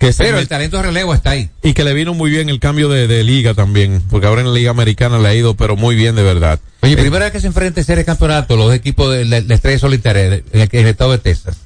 que 0.00 0.14
Pero 0.16 0.38
el 0.38 0.48
talento 0.48 0.78
de 0.78 0.84
relevo 0.84 1.12
está 1.12 1.30
ahí. 1.30 1.50
y 1.62 1.74
que 1.74 1.84
le 1.84 1.92
vino 1.92 2.14
muy 2.14 2.30
bien 2.30 2.48
el 2.48 2.58
cambio 2.58 2.88
de, 2.88 3.06
de 3.06 3.22
liga 3.22 3.52
también, 3.52 4.02
porque 4.08 4.26
ahora 4.26 4.40
en 4.40 4.48
la 4.48 4.54
liga 4.54 4.70
americana 4.70 5.18
le 5.18 5.28
ha 5.28 5.34
ido, 5.34 5.54
pero 5.54 5.76
muy 5.76 5.94
bien 5.94 6.16
de 6.16 6.22
verdad. 6.22 6.58
Oye, 6.80 6.94
Eh, 6.94 6.96
primera 6.96 7.26
vez 7.26 7.32
que 7.32 7.40
se 7.40 7.46
enfrenta 7.48 7.80
en 7.80 7.84
serie 7.84 7.98
de 7.98 8.04
campeonato 8.06 8.56
los 8.56 8.72
equipos 8.72 9.12
de 9.12 9.26
la, 9.26 9.40
la 9.40 9.54
estrella 9.54 9.78
solitaria 9.78 10.24
en 10.24 10.42
el, 10.52 10.86
estado 10.86 11.12
de 11.12 11.18
Texas. 11.18 11.58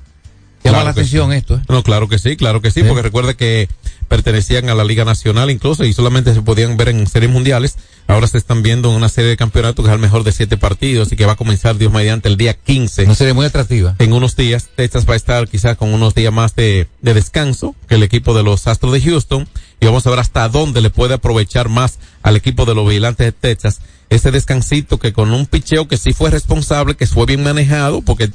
Llama 0.65 0.79
Claro 0.79 0.85
la 0.85 0.91
atención 0.91 1.31
sí. 1.31 1.37
esto, 1.37 1.55
¿eh? 1.57 1.61
No, 1.69 1.85
claro 1.85 2.09
que 2.09 2.19
sí, 2.19 2.37
claro 2.37 2.61
que 2.61 2.73
sí, 2.73 2.83
porque 2.83 3.03
recuerda 3.03 3.35
que 3.35 3.69
pertenecían 4.09 4.69
a 4.69 4.75
la 4.75 4.85
Liga 4.85 5.05
Nacional 5.05 5.51
incluso 5.51 5.85
y 5.85 5.93
solamente 5.93 6.33
se 6.35 6.43
podían 6.43 6.77
ver 6.77 6.89
en 6.91 7.07
series 7.07 7.31
mundiales. 7.31 7.77
Ahora 8.07 8.27
se 8.27 8.37
están 8.39 8.63
viendo 8.63 8.91
en 8.91 8.97
una 8.97 9.09
serie 9.09 9.31
de 9.31 9.37
campeonatos 9.37 9.85
que 9.85 9.89
es 9.91 9.93
al 9.95 9.99
mejor 9.99 10.25
de 10.25 10.33
siete 10.33 10.57
partidos 10.57 11.11
y 11.13 11.17
que 11.17 11.25
va 11.27 11.33
a 11.33 11.37
comenzar 11.37 11.77
Dios 11.79 11.93
mediante 11.93 12.29
el 12.29 12.37
día 12.37 12.55
15. 12.55 13.05
Una 13.05 13.15
serie 13.15 13.33
muy 13.33 13.47
atractiva. 13.47 13.97
En 13.99 14.13
unos 14.13 14.37
días, 14.37 14.69
Texas 14.77 15.09
va 15.09 15.15
a 15.15 15.17
estar 15.17 15.49
quizás 15.49 15.77
con 15.77 15.93
unos 15.95 16.15
días 16.15 16.33
más 16.33 16.55
de, 16.55 16.87
de 17.03 17.15
descanso 17.15 17.75
que 17.89 17.95
el 17.95 18.03
equipo 18.03 18.35
de 18.35 18.43
los 18.43 18.67
Astros 18.67 18.93
de 18.93 19.01
Houston 19.01 19.49
y 19.81 19.87
vamos 19.87 20.07
a 20.07 20.11
ver 20.11 20.19
hasta 20.19 20.49
dónde 20.49 20.81
le 20.81 20.91
puede 20.91 21.15
aprovechar 21.15 21.69
más 21.69 21.99
al 22.23 22.37
equipo 22.37 22.65
de 22.67 22.75
los 22.75 22.87
Vigilantes 22.87 23.27
de 23.27 23.33
Texas 23.33 23.81
ese 24.11 24.31
descansito 24.31 24.99
que 24.99 25.13
con 25.13 25.33
un 25.33 25.47
picheo 25.47 25.89
que 25.89 25.97
sí 25.97 26.13
fue 26.13 26.31
responsable, 26.31 26.95
que 26.95 27.07
fue 27.07 27.27
bien 27.27 27.43
manejado, 27.43 28.03
porque 28.03 28.31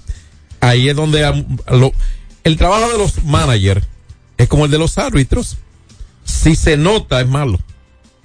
ahí 0.62 0.90
es 0.90 0.96
donde 0.96 1.22
lo- 1.72 1.94
el 2.44 2.58
trabajo 2.58 2.90
de 2.92 2.98
los 2.98 3.24
managers 3.24 3.86
es 4.40 4.48
como 4.48 4.66
el 4.66 4.72
de 4.72 4.80
los 4.80 4.98
árbitros. 4.98 5.58
Si 6.24 6.56
se 6.56 6.76
nota 6.78 7.22
es 7.22 7.28
malo, 7.28 7.60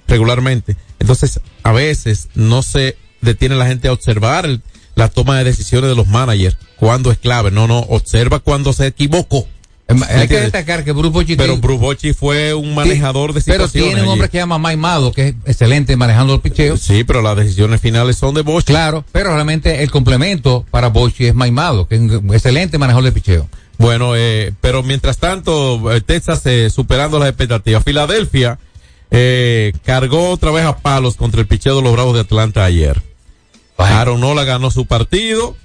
regularmente. 0.07 0.75
Entonces, 0.99 1.39
a 1.63 1.71
veces 1.71 2.29
no 2.35 2.61
se 2.63 2.97
detiene 3.21 3.55
la 3.55 3.67
gente 3.67 3.87
a 3.87 3.93
observar 3.93 4.45
el- 4.45 4.61
la 4.95 5.09
toma 5.09 5.37
de 5.37 5.43
decisiones 5.43 5.89
de 5.89 5.95
los 5.95 6.07
managers, 6.07 6.57
cuando 6.77 7.11
es 7.11 7.17
clave. 7.17 7.51
No, 7.51 7.67
no, 7.67 7.79
observa 7.79 8.39
cuando 8.39 8.71
se 8.73 8.87
equivocó. 8.87 9.47
Hay 9.87 10.27
que 10.27 10.39
destacar 10.39 10.83
que 10.83 10.93
Bruce 10.93 11.09
Bochy 11.09 11.35
Pero 11.35 11.57
Bruce 11.57 11.79
Bochy 11.79 12.13
fue 12.13 12.55
un 12.55 12.73
manejador 12.73 13.33
de 13.33 13.41
pero 13.41 13.67
situaciones. 13.67 13.89
tiene 13.93 14.01
un 14.01 14.07
hombre 14.13 14.23
allí. 14.25 14.31
que 14.31 14.37
se 14.37 14.41
llama 14.41 14.57
Mike 14.57 14.77
Mado, 14.77 15.11
que 15.11 15.27
es 15.27 15.35
excelente 15.45 15.95
manejando 15.95 16.33
el 16.33 16.39
picheo. 16.41 16.75
Sí, 16.77 17.03
pero 17.03 17.21
las 17.21 17.35
decisiones 17.37 17.81
finales 17.81 18.15
son 18.17 18.33
de 18.33 18.41
Bochy. 18.41 18.65
Claro, 18.65 19.05
pero 19.11 19.31
realmente 19.35 19.83
el 19.83 19.91
complemento 19.91 20.65
para 20.71 20.87
Bochy 20.87 21.27
es 21.27 21.35
Mike 21.35 21.51
Mado, 21.51 21.87
que 21.87 21.95
es 21.95 22.01
un 22.01 22.33
excelente 22.33 22.79
manejador 22.79 23.03
de 23.05 23.11
picheo. 23.11 23.47
Bueno, 23.77 24.15
eh, 24.15 24.53
pero 24.61 24.83
mientras 24.83 25.17
tanto, 25.17 25.91
eh, 25.91 26.01
Texas 26.01 26.45
eh, 26.45 26.69
superando 26.69 27.19
las 27.19 27.29
expectativas. 27.29 27.83
Filadelfia 27.83 28.57
eh, 29.11 29.73
cargó 29.83 30.29
otra 30.29 30.51
vez 30.51 30.65
a 30.65 30.77
palos 30.77 31.15
contra 31.15 31.41
el 31.41 31.47
picheo 31.47 31.75
de 31.77 31.81
los 31.81 31.93
Bravos 31.93 32.13
de 32.13 32.21
Atlanta 32.21 32.63
ayer. 32.63 33.01
Aaron 33.77 34.21
Nola 34.21 34.43
ganó 34.45 34.71
su 34.71 34.85
partido. 34.85 35.55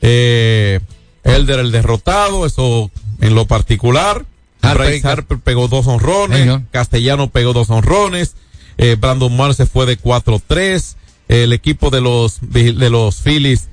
Eh, 0.00 0.80
Elder 1.24 1.58
el 1.60 1.72
derrotado, 1.72 2.46
eso 2.46 2.90
en 3.20 3.34
lo 3.34 3.46
particular. 3.46 4.24
Harper- 4.62 4.86
Bryce 4.88 5.08
Harper 5.08 5.38
pegó 5.38 5.68
dos 5.68 5.86
honrones. 5.86 6.38
Señor. 6.40 6.62
Castellano 6.70 7.28
pegó 7.30 7.52
dos 7.52 7.68
honrones. 7.70 8.34
Eh, 8.78 8.96
Brandon 8.98 9.36
Marr 9.36 9.54
se 9.54 9.66
fue 9.66 9.86
de 9.86 9.98
4-3. 9.98 10.96
El 11.28 11.52
equipo 11.52 11.90
de 11.90 12.00
los, 12.00 12.38
de 12.40 12.72
los 12.90 13.16
Phillies 13.16 13.68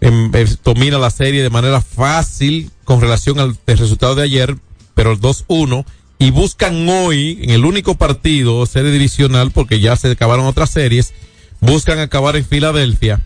em, 0.00 0.30
eh, 0.34 0.46
domina 0.64 0.98
la 0.98 1.10
serie 1.10 1.42
de 1.42 1.50
manera 1.50 1.80
fácil 1.80 2.70
con 2.84 3.00
relación 3.00 3.38
al 3.38 3.56
resultado 3.66 4.14
de 4.14 4.22
ayer, 4.22 4.56
pero 4.94 5.12
el 5.12 5.20
2-1. 5.20 5.84
Y 6.18 6.30
buscan 6.32 6.88
hoy, 6.88 7.38
en 7.42 7.50
el 7.50 7.64
único 7.64 7.94
partido, 7.94 8.66
serie 8.66 8.90
divisional, 8.90 9.52
porque 9.52 9.80
ya 9.80 9.96
se 9.96 10.10
acabaron 10.10 10.46
otras 10.46 10.70
series, 10.70 11.14
buscan 11.60 11.98
acabar 11.98 12.36
en 12.36 12.44
Filadelfia. 12.44 13.22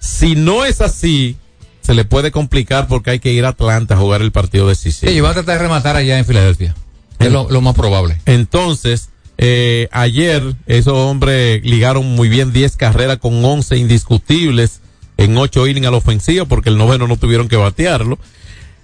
Si 0.00 0.34
no 0.34 0.64
es 0.64 0.80
así, 0.80 1.36
se 1.82 1.94
le 1.94 2.04
puede 2.04 2.30
complicar 2.30 2.86
porque 2.86 3.10
hay 3.10 3.18
que 3.18 3.32
ir 3.32 3.44
a 3.44 3.50
Atlanta 3.50 3.94
a 3.94 3.98
jugar 3.98 4.22
el 4.22 4.32
partido 4.32 4.68
decisivo. 4.68 5.12
Sí, 5.12 5.20
van 5.20 5.32
a 5.32 5.34
tratar 5.34 5.56
de 5.56 5.62
rematar 5.62 5.96
allá 5.96 6.18
en 6.18 6.24
Filadelfia. 6.24 6.74
Es 7.18 7.32
lo, 7.32 7.50
lo 7.50 7.60
más 7.60 7.74
probable. 7.74 8.20
Entonces, 8.26 9.10
eh, 9.38 9.88
ayer 9.92 10.56
esos 10.66 10.94
hombres 10.94 11.62
ligaron 11.64 12.04
muy 12.04 12.28
bien 12.28 12.52
10 12.52 12.76
carreras 12.76 13.18
con 13.18 13.44
11 13.44 13.76
indiscutibles 13.76 14.80
en 15.18 15.36
8 15.36 15.66
innings 15.66 15.86
a 15.86 15.90
la 15.90 15.96
ofensiva 15.98 16.46
porque 16.46 16.70
el 16.70 16.78
noveno 16.78 17.06
no 17.06 17.16
tuvieron 17.18 17.48
que 17.48 17.56
batearlo. 17.56 18.18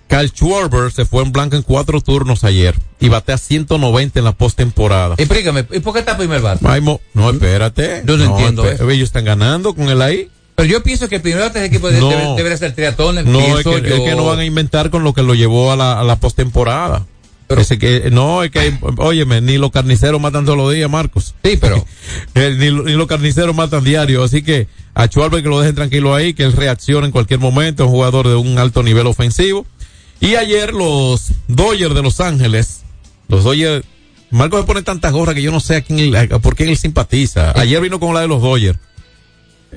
Kyle 0.07 0.28
Schwarber 0.28 0.93
se 0.93 1.07
fue 1.07 1.22
en 1.22 1.32
blanco 1.32 1.57
en 1.57 1.62
cuatro 1.62 1.99
turnos 2.03 2.45
ayer 2.45 2.74
y 3.01 3.09
batea 3.09 3.39
190 3.39 4.18
en 4.18 4.24
la 4.26 4.32
postemporada. 4.32 5.14
Explícame, 5.16 5.64
¿y 5.72 5.80
por 5.80 5.95
qué 5.95 6.01
está 6.01 6.16
primer 6.18 6.43
bate? 6.43 6.64
Ay, 6.68 6.82
mo- 6.82 7.01
no, 7.14 7.30
espérate. 7.30 8.03
Yo 8.05 8.18
no 8.18 8.24
entiendo 8.24 8.64
espe- 8.64 8.74
eso. 8.74 8.91
Ellos 8.91 9.07
están 9.09 9.24
ganando 9.24 9.74
con 9.74 9.89
él 9.89 10.03
ahí. 10.03 10.28
Pero 10.57 10.68
yo 10.68 10.82
pienso 10.82 11.09
que 11.09 11.16
el 11.16 11.22
primer 11.22 11.41
bate 11.41 11.59
del 11.59 11.68
equipo 11.68 11.89
de- 11.91 11.99
No. 12.01 12.11
debe- 12.11 12.37
debería 12.37 12.59
ser 12.59 12.74
triatón. 12.74 13.14
No, 13.16 13.20
es 13.41 13.47
pienso 13.64 13.82
que, 13.82 13.89
yo. 13.89 13.97
es 13.97 14.01
que 14.03 14.14
no 14.14 14.24
van 14.26 14.41
a 14.41 14.45
inventar 14.45 14.91
con 14.91 15.03
lo 15.05 15.14
que 15.14 15.22
lo 15.22 15.35
llevó 15.35 15.72
a 15.72 15.76
la, 15.76 15.99
a 15.99 16.05
la 16.05 16.16
postemporada. 16.16 17.07
Ese 17.49 17.78
que, 17.78 18.11
no, 18.11 18.42
es 18.42 18.51
que, 18.51 18.72
óyeme, 18.97 19.40
ni 19.40 19.59
los 19.59 19.70
carniceros 19.70 20.20
matan 20.20 20.45
todos 20.45 20.57
los 20.59 20.72
días, 20.72 20.90
Marcos. 20.90 21.34
Sí, 21.45 21.57
pero. 21.61 21.84
Eh, 22.34 22.55
ni, 22.59 22.70
ni 22.70 22.92
los 22.92 23.07
carniceros 23.07 23.55
matan 23.55 23.84
diario, 23.84 24.24
así 24.24 24.42
que 24.42 24.66
a 24.95 25.07
Schwarber 25.07 25.42
que 25.42 25.49
lo 25.49 25.61
dejen 25.61 25.74
tranquilo 25.76 26.14
ahí, 26.14 26.34
que 26.34 26.42
él 26.42 26.53
reaccione 26.53 27.07
en 27.07 27.12
cualquier 27.12 27.38
momento, 27.40 27.84
es 27.84 27.86
un 27.86 27.95
jugador 27.95 28.26
de 28.28 28.34
un 28.34 28.59
alto 28.59 28.82
nivel 28.82 29.07
ofensivo. 29.07 29.66
Y 30.20 30.34
ayer 30.36 30.72
los 30.74 31.30
Dodgers 31.49 31.95
de 31.95 32.03
Los 32.03 32.20
Ángeles, 32.20 32.82
los 33.28 33.45
Dodgers, 33.45 33.84
Marcos 34.30 34.61
se 34.62 34.66
pone 34.66 34.82
tantas 34.82 35.12
gorras 35.12 35.34
que 35.34 35.42
yo 35.42 35.51
no 35.53 35.61
sé 35.61 35.76
a 35.76 35.80
quién, 35.82 36.14
a- 36.16 36.38
por 36.40 36.57
quién 36.57 36.68
él 36.70 36.76
simpatiza. 36.76 37.53
Ayer 37.59 37.80
vino 37.80 38.01
con 38.01 38.14
la 38.14 38.20
de 38.20 38.28
los 38.28 38.42
Dodgers. 38.42 38.78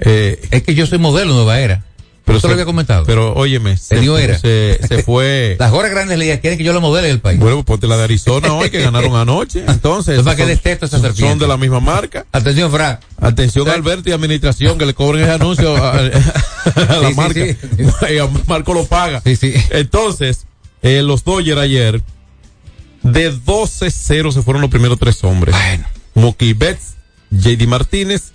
Eh, 0.01 0.39
es 0.51 0.63
que 0.63 0.73
yo 0.75 0.85
soy 0.87 0.97
modelo 0.99 1.33
nueva 1.33 1.59
era. 1.59 1.83
Pero 2.27 2.37
Eso 2.39 2.47
se- 2.47 2.49
lo 2.49 2.53
había 2.53 2.65
comentado. 2.65 3.05
Pero 3.05 3.33
óyeme, 3.33 3.77
se, 3.77 3.95
El 3.95 4.01
New 4.01 4.17
Era. 4.17 4.37
se, 4.37 4.79
se 4.87 5.01
fue. 5.03 5.55
Las 5.57 5.71
gorras 5.71 5.89
grandes 5.91 6.19
ligas 6.19 6.39
quieren 6.41 6.57
que 6.59 6.63
yo 6.65 6.73
lo 6.73 6.81
modele 6.81 7.07
del 7.07 7.21
país. 7.21 7.39
Bueno, 7.39 7.55
pues 7.55 7.65
ponte 7.65 7.87
la 7.87 7.95
de 7.97 8.03
Arizona 8.03 8.53
hoy 8.53 8.69
que 8.69 8.81
ganaron 8.81 9.15
anoche. 9.15 9.63
Entonces, 9.67 10.17
Es 10.19 10.23
para 10.23 10.37
son- 10.37 10.47
detesto 10.47 10.85
esa 10.85 10.97
son 10.99 11.05
serpiente. 11.07 11.45
de 11.45 11.47
la 11.47 11.57
misma 11.57 11.79
marca. 11.79 12.25
Atención, 12.31 12.69
Fra. 12.71 12.99
Atención 13.19 13.67
Alberto 13.69 14.09
y 14.09 14.11
administración 14.11 14.77
que 14.77 14.85
le 14.85 14.93
cobren 14.93 15.23
ese 15.23 15.31
anuncio 15.31 15.75
a, 15.77 15.91
a- 15.91 15.99
a 16.75 16.97
la 16.97 16.99
Sí, 16.99 17.07
sí, 17.07 17.13
marca. 17.15 17.45
sí. 17.45 18.15
Marco 18.45 18.73
lo 18.73 18.85
paga. 18.85 19.21
Sí, 19.23 19.35
sí. 19.37 19.53
Entonces, 19.71 20.45
eh, 20.81 21.01
los 21.01 21.23
Dodgers 21.23 21.59
ayer 21.61 22.01
de 23.03 23.33
12-0 23.33 24.31
se 24.33 24.41
fueron 24.41 24.61
los 24.61 24.69
primeros 24.69 24.99
tres 24.99 25.23
hombres. 25.23 25.55
Mookie 26.13 26.53
Betts, 26.53 26.95
JD 27.31 27.67
Martínez 27.67 28.33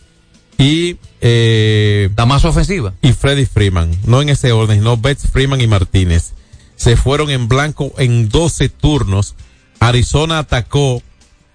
y 0.62 0.96
eh, 1.20 2.08
La 2.16 2.26
más 2.26 2.44
ofensiva. 2.44 2.94
y 3.02 3.12
Freddy 3.12 3.46
Freeman. 3.46 3.90
No 4.06 4.22
en 4.22 4.28
ese 4.28 4.52
orden, 4.52 4.78
sino 4.78 4.96
Betts, 4.96 5.28
Freeman 5.30 5.60
y 5.60 5.66
Martínez. 5.66 6.32
Se 6.76 6.96
fueron 6.96 7.30
en 7.30 7.48
blanco 7.48 7.92
en 7.98 8.28
12 8.28 8.68
turnos. 8.68 9.34
Arizona 9.80 10.38
atacó. 10.38 11.02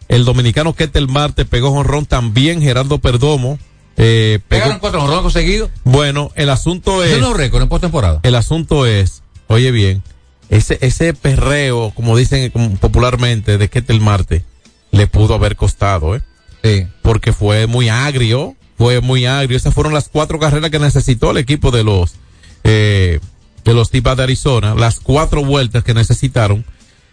El 0.08 0.24
dominicano 0.26 0.74
Ketel 0.74 1.08
Marte 1.08 1.46
pegó 1.46 1.72
jonrón 1.72 2.06
también. 2.06 2.62
Gerardo 2.62 3.00
Perdomo. 3.00 3.60
Eh, 3.98 4.40
pegó- 4.48 4.62
Pegaron 4.62 4.80
cuatro 4.80 5.00
jonrones 5.02 5.24
conseguidos. 5.24 5.70
Bueno, 5.84 6.32
el 6.36 6.50
asunto 6.50 7.04
es. 7.04 7.20
no 7.20 7.34
récord 7.34 7.62
en 7.64 7.70
postemporada. 7.70 8.20
El 8.24 8.36
asunto 8.36 8.86
es, 8.86 9.24
oye 9.48 9.72
bien, 9.72 10.04
ese, 10.50 10.78
ese 10.82 11.14
perreo, 11.14 11.92
como 11.96 12.16
dicen 12.16 12.50
como 12.52 12.76
popularmente, 12.76 13.58
de 13.58 13.70
Ketel 13.70 14.00
Marte, 14.00 14.46
le 14.92 15.08
pudo 15.08 15.34
haber 15.34 15.56
costado, 15.56 16.16
¿eh? 16.16 16.22
Sí. 16.64 16.86
Porque 17.02 17.34
fue 17.34 17.66
muy 17.68 17.90
agrio, 17.90 18.56
fue 18.78 19.02
muy 19.02 19.26
agrio. 19.26 19.58
Esas 19.58 19.74
fueron 19.74 19.94
las 19.94 20.10
cuatro 20.10 20.40
carreras 20.40 20.70
que 20.70 20.80
necesitó 20.80 21.32
el 21.32 21.38
equipo 21.38 21.72
de 21.72 21.84
los, 21.84 22.16
eh, 22.64 23.20
de 23.64 23.74
los 23.74 23.90
Tipas 23.90 24.18
de 24.18 24.24
Arizona, 24.24 24.76
las 24.76 25.00
cuatro 25.00 25.44
vueltas 25.44 25.84
que 25.84 25.94
necesitaron. 25.94 26.66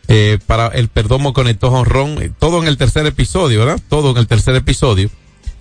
Eh, 0.07 0.39
para 0.47 0.67
el 0.69 0.89
Perdomo 0.89 1.33
conectó 1.33 1.71
jonrón, 1.71 2.23
eh, 2.23 2.31
todo 2.39 2.61
en 2.61 2.69
el 2.69 2.77
tercer 2.77 3.07
episodio, 3.07 3.61
¿verdad? 3.61 3.81
Todo 3.89 4.11
en 4.11 4.19
el 4.19 4.27
tercer 4.27 4.55
episodio. 4.55 5.11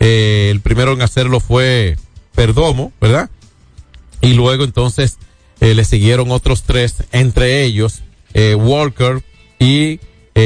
Eh, 0.05 0.49
el 0.51 0.59
primero 0.59 0.91
en 0.91 1.01
hacerlo 1.01 1.39
fue 1.39 1.97
Perdomo, 2.35 2.91
¿verdad? 2.99 3.29
Y 4.19 4.33
luego 4.33 4.65
entonces 4.65 5.17
eh, 5.61 5.73
le 5.73 5.85
siguieron 5.85 6.31
otros 6.31 6.63
tres, 6.63 7.05
entre 7.13 7.63
ellos 7.63 8.01
eh, 8.33 8.55
Walker 8.55 9.23
y 9.59 9.99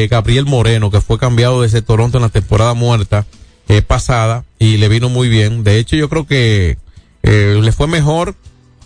Gabriel 0.10 0.46
Moreno, 0.46 0.92
que 0.92 1.00
fue 1.00 1.18
cambiado 1.18 1.62
desde 1.62 1.82
Toronto 1.82 2.18
en 2.18 2.22
la 2.24 2.30
temporada 2.30 2.74
muerta 2.74 3.26
eh, 3.68 3.82
pasada 3.82 4.46
y 4.60 4.78
le 4.78 4.90
vino 4.90 5.10
muy 5.10 5.30
bien. 5.30 5.64
De 5.64 5.78
hecho, 5.78 5.96
yo 5.96 6.10
creo 6.10 6.26
que 6.26 6.78
eh, 7.24 7.60
le 7.62 7.72
fue 7.72 7.88
mejor 7.88 8.36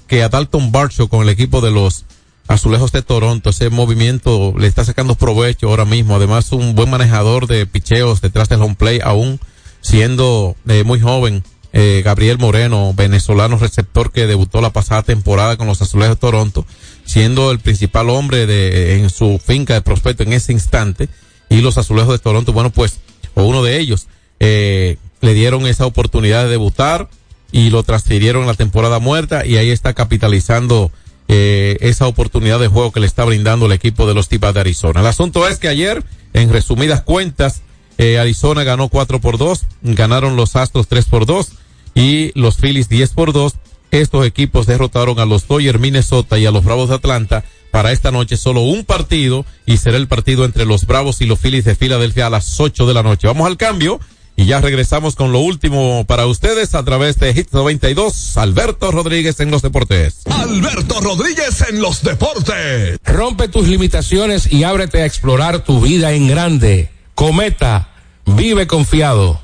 que 0.08 0.24
a 0.24 0.30
Dalton 0.30 0.72
Barcho 0.72 1.08
con 1.08 1.22
el 1.24 1.30
equipo 1.30 1.62
de 1.62 1.72
los 1.72 2.06
Azulejos 2.48 2.92
de 2.92 3.02
Toronto. 3.02 3.52
Ese 3.52 3.70
movimiento 3.70 4.54
le 4.58 4.68
está 4.68 4.84
sacando 4.84 5.16
provecho 5.16 5.70
ahora 5.70 5.86
mismo. 5.86 6.16
Además, 6.16 6.52
un 6.52 6.76
buen 6.76 6.90
manejador 6.90 7.48
de 7.48 7.66
picheos 7.66 8.22
detrás 8.22 8.50
del 8.50 8.62
home 8.62 8.76
play, 8.76 9.00
aún 9.04 9.40
siendo 9.82 10.56
eh, 10.68 10.84
muy 10.84 11.00
joven. 11.00 11.44
Eh, 11.74 12.02
Gabriel 12.04 12.38
Moreno, 12.38 12.94
venezolano 12.94 13.58
receptor 13.58 14.12
que 14.12 14.28
debutó 14.28 14.60
la 14.60 14.74
pasada 14.74 15.04
temporada 15.04 15.56
con 15.56 15.68
los 15.68 15.82
Azulejos 15.82 16.18
de 16.18 16.20
Toronto, 16.20 16.66
siendo 17.06 17.50
el 17.50 17.60
principal 17.60 18.10
hombre 18.10 18.46
de, 18.46 18.98
en 18.98 19.10
su 19.10 19.40
finca 19.40 19.74
de 19.76 19.82
prospecto 19.82 20.24
en 20.24 20.34
ese 20.34 20.52
instante. 20.52 21.08
Y 21.50 21.62
los 21.62 21.78
Azulejos 21.78 22.12
de 22.12 22.20
Toronto, 22.20 22.52
bueno, 22.52 22.72
pues, 22.72 23.00
o 23.36 23.44
uno 23.44 23.64
de 23.64 23.80
ellos, 23.80 24.08
eh, 24.44 24.98
le 25.22 25.36
dieron 25.36 25.68
esa 25.68 25.86
oportunidad 25.86 26.46
de 26.46 26.50
debutar 26.50 27.08
y 27.52 27.70
lo 27.70 27.84
transfirieron 27.84 28.44
a 28.44 28.48
la 28.48 28.54
temporada 28.56 28.98
muerta 28.98 29.46
y 29.46 29.58
ahí 29.58 29.70
está 29.70 29.94
capitalizando 29.94 30.92
eh, 31.28 31.78
esa 31.82 32.08
oportunidad 32.08 32.60
de 32.60 32.68
juego 32.68 32.92
que 32.92 33.02
le 33.02 33.06
está 33.06 33.24
brindando 33.24 33.68
el 33.68 33.72
equipo 33.72 34.08
de 34.08 34.16
los 34.16 34.30
Tipas 34.30 34.56
de 34.56 34.62
Arizona. 34.62 35.02
El 35.02 35.06
asunto 35.06 35.48
es 35.48 35.60
que 35.60 35.68
ayer, 35.68 36.04
en 36.34 36.52
resumidas 36.52 37.04
cuentas, 37.04 37.62
eh, 38.00 38.18
Arizona 38.18 38.64
ganó 38.64 38.90
4 38.90 39.22
por 39.22 39.38
2, 39.38 39.66
ganaron 39.84 40.36
los 40.36 40.56
Astros 40.56 40.88
3 40.88 41.06
por 41.06 41.28
2 41.28 41.52
y 41.94 42.32
los 42.34 42.58
Phillies 42.58 42.90
10 42.90 43.12
por 43.12 43.34
2. 43.34 43.54
Estos 43.92 44.26
equipos 44.26 44.66
derrotaron 44.66 45.20
a 45.20 45.26
los 45.26 45.48
Dodgers 45.48 45.80
Minnesota 45.80 46.40
y 46.40 46.48
a 46.48 46.52
los 46.52 46.64
Bravos 46.64 46.90
de 46.90 46.96
Atlanta. 46.96 47.44
Para 47.70 47.92
esta 47.92 48.10
noche 48.10 48.38
solo 48.38 48.62
un 48.62 48.86
partido 48.86 49.46
y 49.68 49.78
será 49.78 49.98
el 49.98 50.08
partido 50.08 50.46
entre 50.46 50.66
los 50.66 50.88
Bravos 50.88 51.22
y 51.22 51.26
los 51.26 51.38
Phillies 51.38 51.66
de 51.66 51.76
Filadelfia 51.76 52.26
a 52.26 52.32
las 52.32 52.60
8 52.60 52.88
de 52.88 52.94
la 52.96 53.04
noche. 53.04 53.28
Vamos 53.28 53.46
al 53.46 53.58
cambio 53.58 54.00
y 54.42 54.46
ya 54.46 54.60
regresamos 54.60 55.16
con 55.16 55.32
lo 55.32 55.40
último 55.40 56.04
para 56.06 56.26
ustedes 56.26 56.74
a 56.74 56.84
través 56.84 57.20
de 57.20 57.32
Hit 57.32 57.50
92. 57.52 58.38
Alberto 58.38 58.90
Rodríguez 58.90 59.40
en 59.40 59.52
los 59.52 59.62
deportes. 59.62 60.22
Alberto 60.26 61.00
Rodríguez 61.00 61.64
en 61.70 61.80
los 61.80 62.02
deportes. 62.02 62.98
Rompe 63.06 63.50
tus 63.50 63.68
limitaciones 63.68 64.52
y 64.52 64.64
ábrete 64.64 65.04
a 65.04 65.06
explorar 65.06 65.64
tu 65.64 65.80
vida 65.80 66.14
en 66.14 66.28
grande. 66.28 66.90
Cometa, 67.14 67.90
vive 68.26 68.66
confiado. 68.66 69.40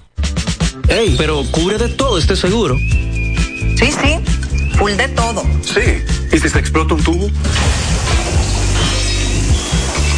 Ey, 0.87 1.13
pero 1.15 1.43
cubre 1.51 1.77
de 1.77 1.89
todo 1.89 2.17
este 2.17 2.35
seguro. 2.35 2.75
Sí, 2.79 3.91
sí, 4.01 4.17
full 4.79 4.93
de 4.93 5.09
todo. 5.09 5.43
Sí. 5.61 6.01
¿Y 6.33 6.39
si 6.39 6.49
se 6.49 6.57
explota 6.57 6.95
un 6.95 7.03
tubo? 7.03 7.29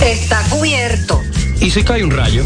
Está 0.01 0.41
cubierto. 0.49 1.21
¿Y 1.59 1.69
si 1.69 1.83
cae 1.83 2.05
un 2.05 2.11
rayo? 2.11 2.45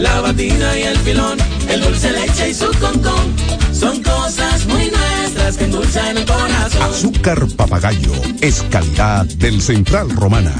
la 0.00 0.20
batida 0.20 0.78
y 0.78 0.82
el 0.82 0.96
filón, 0.98 1.38
el 1.68 1.80
dulce 1.80 2.10
leche 2.12 2.50
y 2.50 2.54
su 2.54 2.66
concón. 2.78 3.34
Son 3.72 4.02
cosas 4.02 4.66
muy 4.66 4.90
nuestras 4.90 5.56
que 5.56 5.64
endulzan 5.64 6.16
el 6.16 6.24
corazón. 6.24 6.82
Azúcar 6.82 7.46
papagayo 7.56 8.12
es 8.40 8.62
calidad 8.70 9.26
del 9.26 9.60
Central 9.60 10.10
Romana. 10.10 10.54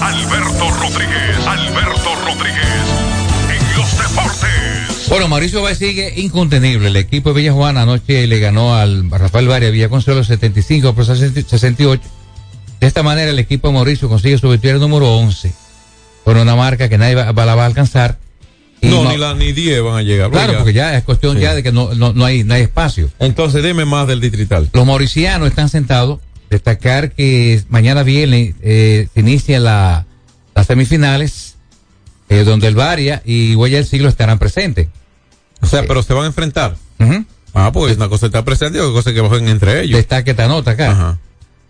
Alberto 0.00 0.70
Rodríguez, 0.80 1.46
Alberto 1.46 2.14
Rodríguez, 2.26 2.84
en 3.50 3.76
los 3.76 3.98
deportes. 3.98 5.08
Bueno, 5.08 5.28
Mauricio 5.28 5.62
Báez 5.62 5.78
sigue 5.78 6.14
incontenible. 6.16 6.88
El 6.88 6.96
equipo 6.96 7.30
de 7.30 7.40
Villa 7.40 7.52
Juana 7.52 7.82
anoche 7.82 8.26
le 8.26 8.38
ganó 8.38 8.74
al 8.74 9.10
Rafael 9.10 9.48
Varia 9.48 9.70
Villa 9.70 9.88
Consuelo 9.88 10.24
75 10.24 10.94
por 10.94 11.04
68. 11.04 12.21
De 12.82 12.88
esta 12.88 13.04
manera 13.04 13.30
el 13.30 13.38
equipo 13.38 13.68
de 13.68 13.74
Mauricio 13.74 14.08
consigue 14.08 14.36
su 14.38 14.50
victoria 14.50 14.76
número 14.78 15.16
11 15.16 15.52
con 16.24 16.36
una 16.36 16.56
marca 16.56 16.88
que 16.88 16.98
nadie 16.98 17.14
va, 17.14 17.30
va- 17.30 17.46
la 17.46 17.54
va 17.54 17.62
a 17.62 17.66
alcanzar. 17.66 18.18
Y 18.80 18.88
No, 18.88 19.08
ni 19.08 19.16
la 19.16 19.34
ni 19.34 19.52
10 19.52 19.82
van 19.84 19.94
a 19.98 20.02
llegar. 20.02 20.30
Claro, 20.32 20.48
Oiga. 20.48 20.58
porque 20.58 20.72
ya 20.72 20.96
es 20.96 21.04
cuestión 21.04 21.36
Sí. 21.36 21.42
ya 21.42 21.54
de 21.54 21.62
que 21.62 21.70
no, 21.70 21.94
no, 21.94 22.12
no 22.12 22.24
hay, 22.24 22.42
no 22.42 22.54
hay 22.54 22.62
espacio. 22.62 23.08
Entonces, 23.20 23.62
dime 23.62 23.84
más 23.84 24.08
del 24.08 24.20
distrital. 24.20 24.68
Los 24.72 24.84
mauricianos 24.84 25.48
están 25.48 25.68
sentados. 25.68 26.18
Destacar 26.50 27.12
que 27.12 27.62
mañana 27.68 28.02
viernes 28.02 28.56
eh, 28.62 29.06
se 29.14 29.20
inician 29.20 29.62
la, 29.62 30.04
las 30.54 30.66
semifinales, 30.66 31.54
eh, 32.28 32.42
donde 32.42 32.66
el 32.66 32.74
Varia 32.74 33.22
y 33.24 33.54
Huella 33.54 33.76
del 33.76 33.86
Siglo 33.86 34.08
estarán 34.08 34.40
presentes. 34.40 34.88
O 35.60 35.66
sea, 35.66 35.84
pero 35.84 36.02
se 36.02 36.12
van 36.14 36.24
a 36.24 36.26
enfrentar. 36.26 36.74
Ah, 37.54 37.70
porque 37.72 37.94
una 37.94 38.08
cosa 38.08 38.26
está 38.26 38.44
presente 38.44 38.78
y 38.78 38.80
otra 38.80 38.92
cosa 38.92 39.12
que 39.14 39.20
bajen 39.20 39.46
entre 39.48 39.82
ellos. 39.82 39.96
Destaca 39.98 40.32
esta 40.32 40.48
nota 40.48 40.72
acá. 40.72 40.90
Ajá. 40.90 41.18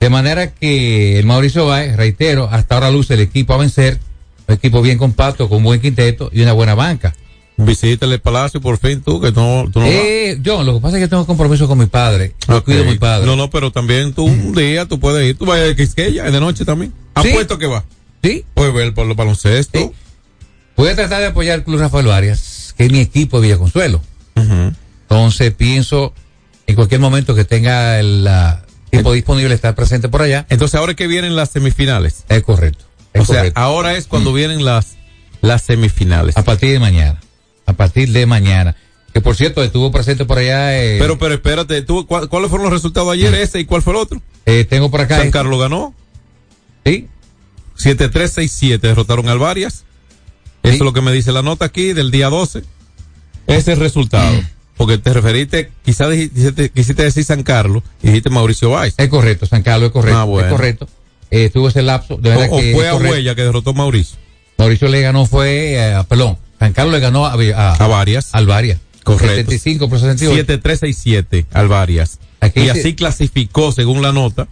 De 0.02 0.10
manera 0.10 0.52
que 0.52 1.16
el 1.20 1.26
Mauricio 1.26 1.66
Báez, 1.66 1.96
reitero, 1.96 2.48
hasta 2.50 2.74
ahora 2.74 2.90
luce 2.90 3.14
el 3.14 3.20
equipo 3.20 3.54
a 3.54 3.56
vencer, 3.58 4.00
un 4.48 4.54
equipo 4.56 4.82
bien 4.82 4.98
compacto, 4.98 5.48
con 5.48 5.62
buen 5.62 5.80
quinteto 5.80 6.28
y 6.32 6.40
una 6.42 6.52
buena 6.52 6.74
banca. 6.74 7.14
Visítale 7.56 8.14
el 8.16 8.20
palacio 8.20 8.60
por 8.60 8.78
fin 8.78 9.00
tú, 9.00 9.20
que 9.20 9.30
no, 9.30 9.68
tú 9.72 9.78
no 9.78 9.86
vas. 9.86 9.94
eh, 9.94 10.40
John, 10.44 10.66
lo 10.66 10.74
que 10.74 10.80
pasa 10.80 10.96
es 10.96 11.04
que 11.04 11.08
tengo 11.08 11.24
compromiso 11.24 11.68
con 11.68 11.78
mi 11.78 11.86
padre. 11.86 12.34
Yo 12.48 12.56
Ok. 12.56 12.64
cuido 12.64 12.82
a 12.82 12.86
mi 12.86 12.98
padre. 12.98 13.26
No, 13.26 13.36
no, 13.36 13.48
pero 13.48 13.70
también 13.70 14.12
tú 14.12 14.24
un 14.24 14.52
día 14.56 14.86
tú 14.86 14.98
puedes 14.98 15.24
ir. 15.28 15.38
Tú 15.38 15.46
vas 15.46 15.60
a 15.60 15.76
Quisqueya 15.76 16.24
de 16.28 16.40
noche 16.40 16.64
también. 16.64 16.92
Sí. 17.22 17.28
Apuesto 17.30 17.56
que 17.58 17.66
va. 17.68 17.84
Sí. 18.24 18.44
Puedes 18.54 18.74
ver 18.74 18.92
por 18.94 19.06
los 19.06 19.16
baloncestos. 19.16 19.80
Sí. 19.82 19.90
Voy 20.76 20.88
a 20.88 20.96
tratar 20.96 21.20
de 21.20 21.26
apoyar 21.28 21.60
el 21.60 21.64
Club 21.64 21.78
Rafael 21.78 22.06
Varias, 22.06 22.74
que 22.76 22.86
es 22.86 22.90
mi 22.90 22.98
equipo 22.98 23.40
de 23.40 23.46
Villa 23.46 23.58
Consuelo. 23.58 24.00
Ujú. 24.34 24.72
Entonces 25.02 25.52
pienso 25.54 26.12
en 26.66 26.74
cualquier 26.74 27.00
momento 27.00 27.36
que 27.36 27.44
tenga 27.44 28.00
el 28.00 28.26
ah, 28.26 28.62
tiempo 28.92 29.12
disponible 29.14 29.54
estar 29.54 29.74
presente 29.74 30.08
por 30.08 30.22
allá. 30.22 30.46
Entonces, 30.50 30.74
ahora 30.76 30.92
es 30.92 30.96
que 30.96 31.06
vienen 31.06 31.34
las 31.34 31.50
semifinales. 31.50 32.24
Es 32.28 32.42
correcto. 32.42 32.84
Es 33.14 33.22
o 33.22 33.32
sea, 33.32 33.50
ahora 33.54 33.94
es 33.96 34.06
cuando 34.06 34.32
vienen 34.32 34.64
las, 34.64 34.96
las 35.40 35.62
semifinales. 35.62 36.36
a 36.36 36.44
partir 36.44 36.70
de 36.72 36.78
mañana. 36.78 37.20
A 37.66 37.72
partir 37.72 38.10
de 38.12 38.26
mañana. 38.26 38.76
Que 39.14 39.20
por 39.20 39.34
cierto, 39.36 39.62
estuvo 39.62 39.90
presente 39.90 40.24
por 40.24 40.38
allá. 40.38 40.78
eh, 40.78 40.96
Pero, 40.98 41.18
pero 41.18 41.34
espérate, 41.34 41.82
¿tú, 41.82 42.06
cuál- 42.06 42.28
¿cuáles 42.28 42.48
fueron 42.50 42.64
los 42.64 42.72
resultados 42.72 43.12
ayer? 43.12 43.34
Ese 43.34 43.60
y 43.60 43.64
cuál 43.64 43.82
fue 43.82 43.94
el 43.94 43.98
otro. 43.98 44.20
eh, 44.46 44.64
tengo 44.68 44.90
por 44.90 45.00
acá. 45.00 45.16
San 45.16 45.26
este- 45.26 45.38
Carlos 45.38 45.58
ganó. 45.60 45.94
Sí. 46.84 47.08
7-3-6-7 47.78 48.78
derrotaron 48.80 49.28
al 49.28 49.38
Varias. 49.38 49.84
Eso 50.62 50.74
es 50.74 50.80
lo 50.80 50.92
que 50.92 51.00
me 51.00 51.12
dice 51.12 51.32
la 51.32 51.42
nota 51.42 51.64
aquí 51.64 51.92
del 51.92 52.10
día 52.10 52.28
12. 52.28 52.62
Ese 53.46 53.58
es 53.58 53.68
el 53.68 53.78
resultado. 53.78 54.38
Porque 54.76 54.98
te 54.98 55.12
referiste, 55.12 55.70
quizás 55.84 56.08
quisiste 56.74 57.02
decir 57.02 57.24
San 57.24 57.42
Carlos 57.42 57.82
y 58.02 58.08
dijiste 58.08 58.30
Mauricio 58.30 58.70
Valls. 58.70 58.94
Es 58.96 59.08
correcto, 59.08 59.46
San 59.46 59.62
Carlos 59.62 59.88
es 59.88 59.92
correcto. 59.92 60.18
Ah, 60.18 60.24
bueno. 60.24 60.48
Es 60.48 60.52
correcto. 60.52 60.88
Eh, 61.30 61.50
tuvo 61.52 61.68
ese 61.68 61.82
lapso. 61.82 62.16
De 62.16 62.30
O, 62.30 62.38
verdad 62.38 62.48
o 62.52 62.58
que 62.60 62.72
fue 62.74 62.88
a. 62.88 62.94
Huella 62.94 63.34
que 63.34 63.42
derrotó 63.42 63.70
a 63.70 63.74
Mauricio. 63.74 64.18
Mauricio 64.58 64.88
le 64.88 65.00
ganó, 65.00 65.26
fue, 65.26 65.74
eh, 65.76 66.04
perdón, 66.08 66.38
San 66.58 66.72
Carlos 66.72 66.92
le 66.94 67.00
ganó 67.00 67.26
a, 67.26 67.32
a, 67.34 67.74
A 67.74 67.86
Varias. 67.86 68.30
al 68.34 68.46
Varias. 68.46 68.78
Correcto. 69.02 69.28
75 69.50 69.88
por 69.88 69.98
68. 69.98 70.60
7-3-6-7 70.62 71.46
al 71.52 71.68
Varias. 71.68 72.18
Aquí 72.40 72.60
y 72.60 72.62
dice- 72.64 72.80
así 72.80 72.94
clasificó 72.94 73.72
según 73.72 74.02
la 74.02 74.12
nota. 74.12 74.48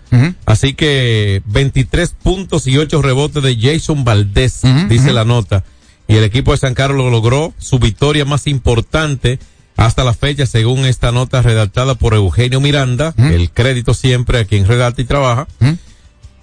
Así 0.47 0.75
que 0.75 1.43
23 1.47 2.11
puntos 2.23 2.67
y 2.67 2.77
8 2.79 3.03
rebotes 3.03 3.43
de 3.43 3.57
Jason 3.61 4.05
Valdés, 4.05 4.63
dice 4.89 5.13
la 5.13 5.25
nota. 5.25 5.65
Y 6.09 6.17
el 6.17 6.25
equipo 6.25 6.53
de 6.53 6.59
San 6.59 6.75
Carlos 6.75 7.11
logró 7.13 7.53
su 7.59 7.79
victoria 7.79 8.25
más 8.25 8.47
importante 8.49 9.39
Hasta 9.81 10.05
la 10.05 10.13
fecha, 10.13 10.45
según 10.45 10.85
esta 10.85 11.11
nota 11.11 11.41
redactada 11.41 11.95
por 11.95 12.13
Eugenio 12.13 12.61
Miranda, 12.61 13.15
el 13.17 13.51
crédito 13.51 13.95
siempre 13.95 14.39
a 14.39 14.45
quien 14.45 14.67
redacta 14.67 15.01
y 15.01 15.07
trabaja, 15.07 15.49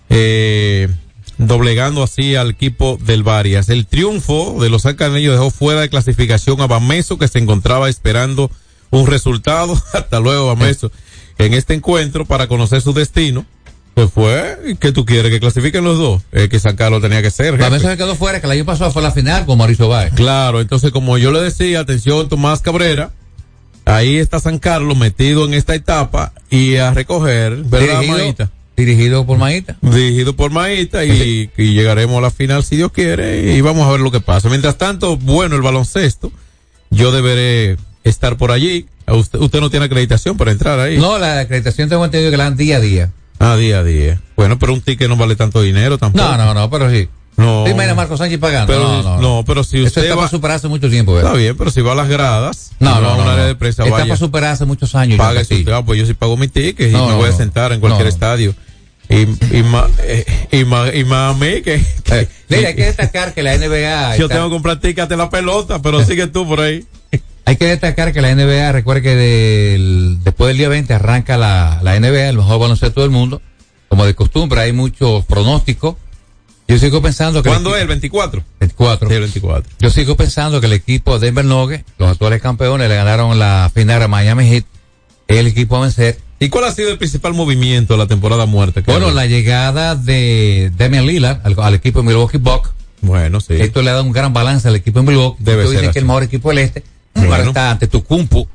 eh, 0.10 0.88
doblegando 1.38 2.02
así 2.02 2.36
al 2.36 2.50
equipo 2.50 2.98
del 3.00 3.22
Varias. 3.22 3.70
El 3.70 3.86
triunfo 3.86 4.58
de 4.60 4.72
los 4.72 4.88
Alcaneños 4.88 5.34
dejó 5.34 5.52
fuera 5.52 5.82
de 5.82 5.90
clasificación 5.90 6.62
a 6.62 6.68
Bameso, 6.68 7.20
que 7.20 7.28
se 7.28 7.38
encontraba 7.38 7.90
esperando 7.90 8.50
un 8.90 9.06
resultado. 9.06 9.80
Hasta 9.94 10.20
luego, 10.20 10.48
Bameso, 10.48 10.92
en 11.38 11.54
este 11.54 11.76
encuentro 11.76 12.26
para 12.26 12.48
conocer 12.48 12.82
su 12.82 12.92
destino. 12.92 13.46
Pues 13.94 14.12
fue, 14.12 14.78
¿qué 14.80 14.92
tú 14.92 15.06
quieres? 15.06 15.32
¿Que 15.32 15.40
clasifiquen 15.40 15.84
los 15.84 16.00
dos? 16.00 16.24
Eh, 16.32 16.50
que 16.50 16.60
San 16.60 16.76
Carlos 16.76 17.04
tenía 17.04 17.22
que 17.22 17.30
ser. 17.30 17.56
Jefe. 17.56 17.80
se 17.80 17.98
quedó 17.98 18.16
fuera, 18.16 18.40
que 18.40 18.48
el 18.48 18.54
año 18.54 18.66
pasado 18.66 18.90
fue 18.90 19.04
la 19.04 19.12
final 19.12 19.46
con 19.46 19.60
Mauricio 19.60 19.90
Báez. 19.90 20.14
Claro, 20.16 20.60
entonces 20.60 20.92
como 20.92 21.20
yo 21.20 21.32
le 21.32 21.42
decía, 21.42 21.82
atención 21.82 22.30
Tomás 22.30 22.62
Cabrera, 22.62 23.12
ahí 23.88 24.18
está 24.18 24.40
San 24.40 24.60
Carlos 24.60 24.98
metido 24.98 25.46
en 25.46 25.54
esta 25.54 25.74
etapa 25.76 26.34
y 26.50 26.76
a 26.76 26.94
recoger, 26.94 27.56
¿verdad, 27.64 28.02
Dirigido- 28.02 28.18
Maíta? 28.18 28.52
Dirigido 28.76 29.26
por 29.26 29.38
Maíta. 29.40 29.76
Dirigido 29.82 30.36
por 30.36 30.52
Maíta 30.52 31.04
y, 31.04 31.50
y 31.58 31.74
llegaremos 31.74 32.18
a 32.20 32.22
la 32.22 32.30
final 32.32 32.64
si 32.64 32.76
Dios 32.76 32.92
quiere 32.92 33.54
y 33.56 33.62
vamos 33.62 33.88
a 33.88 33.92
ver 33.92 34.02
lo 34.02 34.12
que 34.12 34.20
pasa. 34.20 34.50
Mientras 34.50 34.78
tanto, 34.78 35.18
bueno, 35.18 35.56
el 35.56 35.64
baloncesto, 35.64 36.32
yo 36.92 37.12
deberé 37.12 37.78
estar 38.04 38.38
por 38.38 38.52
allí. 38.52 38.86
Usted, 39.08 39.40
usted 39.40 39.62
no 39.62 39.72
tiene 39.72 39.88
acreditación 39.88 40.38
para 40.38 40.52
entrar 40.52 40.80
ahí. 40.80 40.98
No, 41.00 41.18
la 41.18 41.40
acreditación 41.40 41.90
tengo 41.90 42.06
entendido 42.06 42.30
que 42.30 42.38
la 42.38 42.44
dan 42.44 42.56
día 42.58 42.78
a 42.78 42.80
día. 42.80 43.12
Ah, 43.40 43.56
día 43.56 43.80
a 43.80 43.84
día. 43.84 44.22
Bueno, 44.36 44.60
pero 44.60 44.74
un 44.74 44.82
ticket 44.82 45.08
no 45.10 45.16
vale 45.18 45.36
tanto 45.36 45.62
dinero 45.64 45.98
tampoco. 45.98 46.24
No, 46.24 46.38
no, 46.38 46.54
no, 46.54 46.70
pero 46.70 46.92
sí. 46.92 47.10
No. 47.38 47.64
¿Te 47.66 47.70
imaginas 47.72 47.96
Marco 47.96 48.18
Sánchez 48.18 48.40
pagando? 48.40 48.74
Pero, 48.74 48.84
no, 48.84 49.04
no, 49.04 49.22
no, 49.22 49.44
pero 49.46 49.64
si 49.64 49.82
usted 49.84 50.02
está 50.04 50.16
va- 50.16 50.22
para 50.22 50.30
superar 50.32 50.58
hace 50.58 50.68
mucho 50.68 50.90
tiempo, 50.90 51.14
¿verdad? 51.14 51.32
Está 51.34 51.40
bien, 51.40 51.56
pero 51.56 51.70
si 51.70 51.82
va 51.82 51.92
a 51.92 51.96
las 51.96 52.10
gradas, 52.10 52.72
No, 52.80 53.00
no, 53.00 53.12
un 53.12 53.18
no, 53.26 53.30
área 53.32 53.44
no. 53.44 53.48
de 53.48 53.56
prensa, 53.56 53.84
Está 53.84 53.94
vaya. 53.94 54.06
para 54.06 54.18
superar 54.18 54.52
hace 54.54 54.66
muchos 54.66 54.96
años. 54.96 55.18
Pague 55.20 55.46
su- 55.46 55.64
ah, 55.72 55.86
pues 55.86 56.00
yo 56.00 56.06
sí 56.08 56.14
pago 56.16 56.36
mi 56.36 56.48
ticket 56.48 56.90
y 56.90 56.92
No, 56.92 57.06
me 57.06 57.12
no, 57.12 57.18
voy 57.18 57.28
a 57.30 57.32
no. 57.32 57.38
sentar 57.38 57.72
en 57.74 57.80
cualquier 57.80 58.06
No. 58.06 58.10
estadio. 58.10 58.56
Y, 59.10 59.22
y, 59.58 59.64
ma- 59.64 59.88
eh, 60.00 60.26
y, 60.52 60.66
ma- 60.66 60.94
y 60.94 61.04
más 61.06 61.36
a 61.36 61.38
mí 61.40 61.62
que, 61.62 61.82
que- 62.04 62.28
Mira, 62.50 62.70
hay 62.70 62.76
que 62.76 62.86
destacar 62.86 63.34
que 63.34 63.44
la 63.44 63.54
NBA. 63.56 64.18
yo 64.18 64.24
está- 64.26 64.36
tengo 64.36 64.50
que 64.50 64.56
comprar 64.56 64.80
ticket 64.80 65.08
de 65.08 65.16
la 65.18 65.30
pelota, 65.30 65.80
pero 65.82 66.04
sigue 66.04 66.28
tú 66.28 66.48
por 66.48 66.60
ahí. 66.60 66.86
Hay 67.46 67.56
que 67.56 67.66
destacar 67.68 68.12
que 68.12 68.20
la 68.20 68.32
NBA, 68.32 68.72
recuerde 68.74 69.02
que 69.04 69.16
del- 69.16 70.18
después 70.24 70.50
del 70.50 70.58
día 70.58 70.70
20 70.70 70.94
arranca 70.94 71.38
la, 71.38 71.80
la 71.84 71.96
NBA, 71.96 72.30
el 72.30 72.38
mejor 72.38 72.60
baloncesto 72.60 73.02
del 73.02 73.12
mundo. 73.12 73.42
Como 73.90 74.06
de 74.06 74.16
costumbre, 74.16 74.60
hay 74.60 74.74
muchos 74.74 75.24
pronósticos. 75.26 75.96
Yo 76.68 76.78
sigo 76.78 77.02
pensando 77.02 77.42
que. 77.42 77.50
¿Cuándo 77.50 77.76
es? 77.76 77.82
¿El 77.82 77.88
24? 77.88 78.44
24. 78.60 79.08
Sí, 79.08 79.16
el 79.16 79.22
24. 79.22 79.72
Yo 79.80 79.90
sigo 79.90 80.18
pensando 80.18 80.60
que 80.60 80.68
el 80.68 80.74
equipo 80.74 81.18
de 81.18 81.28
Denver 81.28 81.46
Nuggets, 81.46 81.86
los 81.98 82.12
actuales 82.12 82.42
campeones, 82.42 82.90
le 82.90 82.96
ganaron 82.96 83.40
la 83.40 83.72
final 83.74 84.02
a 84.04 84.08
Miami 84.08 84.48
Heat. 84.50 84.66
Es 85.28 85.38
el 85.38 85.48
equipo 85.48 85.78
a 85.78 85.82
vencer. 85.82 86.20
¿Y 86.40 86.50
cuál 86.50 86.66
ha 86.66 86.72
sido 86.72 86.92
el 86.92 86.98
principal 86.98 87.34
movimiento 87.34 87.94
de 87.94 87.98
la 87.98 88.08
temporada 88.08 88.46
muerta? 88.46 88.82
Bueno, 88.86 89.12
la 89.12 89.26
llegada 89.26 89.96
de 89.96 90.72
Damian 90.78 91.06
Lillard 91.08 91.40
al, 91.44 91.56
al 91.60 91.74
equipo 91.74 92.00
de 92.02 92.08
Milwaukee 92.08 92.38
Bucks. 92.38 92.70
Bueno, 93.02 93.42
sí. 93.42 93.54
Esto 93.54 93.82
le 93.82 93.92
da 93.92 94.02
un 94.02 94.12
gran 94.12 94.34
balance 94.34 94.68
al 94.68 94.76
equipo 94.76 95.00
de 95.00 95.08
Milwaukee. 95.08 95.44
Debe 95.44 95.64
ser 95.64 95.72
dicen 95.72 95.84
que 95.86 95.90
así. 95.90 96.00
el 96.00 96.06
mejor 96.06 96.24
equipo 96.24 96.50
del 96.50 96.60
este. 96.60 96.84
Bueno. 97.16 97.34
Ahora 97.34 97.48
está 97.48 97.72
ante 97.72 97.88
Tucumpu, 97.88 98.48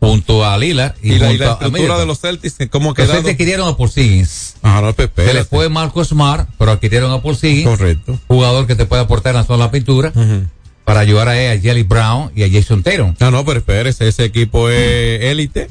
junto 0.00 0.44
a 0.44 0.56
Lillard. 0.58 0.94
Y, 1.02 1.18
la, 1.18 1.32
y 1.32 1.38
la 1.38 1.46
a 1.46 1.52
estructura 1.52 1.70
Middleton. 1.70 1.98
de 2.00 2.06
los 2.06 2.20
Celtics, 2.20 2.56
¿cómo 2.70 2.90
ha 2.90 2.94
Los? 2.98 3.08
Celtics 3.08 3.32
adquirieron 3.32 3.68
a 3.68 3.76
Porzingis. 3.76 4.54
Ah, 4.62 4.80
no. 4.82 4.94
Se 4.94 5.34
le 5.34 5.44
fue 5.44 5.68
Marco 5.68 6.04
Smart, 6.04 6.48
pero 6.58 6.72
adquirieron 6.72 7.12
a 7.12 7.22
Porzingis. 7.22 7.64
Correcto. 7.66 8.18
Jugador 8.28 8.66
que 8.66 8.74
te 8.74 8.86
puede 8.86 9.02
aportar 9.02 9.30
en 9.34 9.40
la 9.40 9.44
zona 9.44 9.58
de 9.58 9.64
la 9.64 9.70
pintura. 9.70 10.12
Para 10.84 11.00
ayudar 11.00 11.28
a, 11.28 11.32
a 11.32 11.58
Jelly 11.58 11.82
Brown 11.82 12.30
y 12.36 12.44
a 12.44 12.48
Jason 12.48 12.82
Tatum. 12.84 13.14
No, 13.18 13.30
no, 13.32 13.44
pero 13.44 13.58
espérese, 13.58 14.06
ese 14.06 14.24
equipo 14.24 14.68
es 14.70 15.20
élite. 15.22 15.68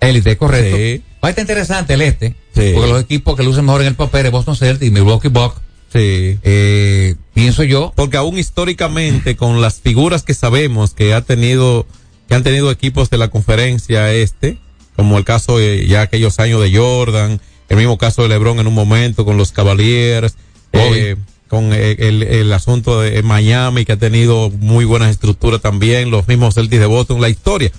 Élite, 0.00 0.36
correcto. 0.36 0.76
Sí. 0.76 1.02
Va 1.24 1.28
a 1.28 1.30
estar 1.30 1.42
interesante 1.42 1.94
el 1.94 2.02
este. 2.02 2.34
Sí. 2.54 2.72
Porque 2.74 2.90
los 2.90 3.02
equipos 3.02 3.34
que 3.34 3.42
lucen 3.42 3.64
mejor 3.64 3.80
en 3.80 3.88
el 3.88 3.94
papel 3.94 4.26
es 4.26 4.32
Boston 4.32 4.56
Celtics 4.56 4.86
y 4.88 4.90
Milwaukee 4.92 5.28
Bucks. 5.28 5.60
Sí. 5.92 6.38
Eh, 6.42 7.14
pienso 7.32 7.64
yo. 7.64 7.92
Porque 7.96 8.18
aún 8.18 8.38
históricamente, 8.38 9.36
con 9.36 9.62
las 9.62 9.80
figuras 9.80 10.22
que 10.22 10.34
sabemos 10.34 10.92
que 10.92 11.14
ha 11.14 11.22
tenido, 11.22 11.86
que 12.28 12.34
han 12.34 12.42
tenido 12.42 12.70
equipos 12.70 13.10
de 13.10 13.18
la 13.18 13.28
conferencia 13.28 14.12
este, 14.12 14.58
como 14.94 15.16
el 15.18 15.24
caso 15.24 15.58
de 15.58 15.86
ya 15.86 16.02
aquellos 16.02 16.38
años 16.38 16.62
de 16.62 16.76
Jordan, 16.76 17.40
el 17.68 17.76
mismo 17.76 17.98
caso 17.98 18.22
de 18.22 18.28
LeBron 18.28 18.58
en 18.58 18.66
un 18.66 18.74
momento 18.74 19.24
con 19.24 19.36
los 19.36 19.52
Cavaliers, 19.52 20.36
eh, 20.72 21.16
con 21.48 21.72
eh, 21.72 21.96
el, 21.98 22.22
el 22.22 22.52
asunto 22.52 23.00
de 23.00 23.22
Miami 23.22 23.84
que 23.84 23.92
ha 23.92 23.96
tenido 23.96 24.50
muy 24.50 24.84
buenas 24.84 25.10
estructuras 25.10 25.60
también, 25.60 26.10
los 26.10 26.28
mismos 26.28 26.54
Celtics 26.54 26.80
de 26.80 26.86
Boston, 26.86 27.20
la 27.20 27.30
historia. 27.30 27.72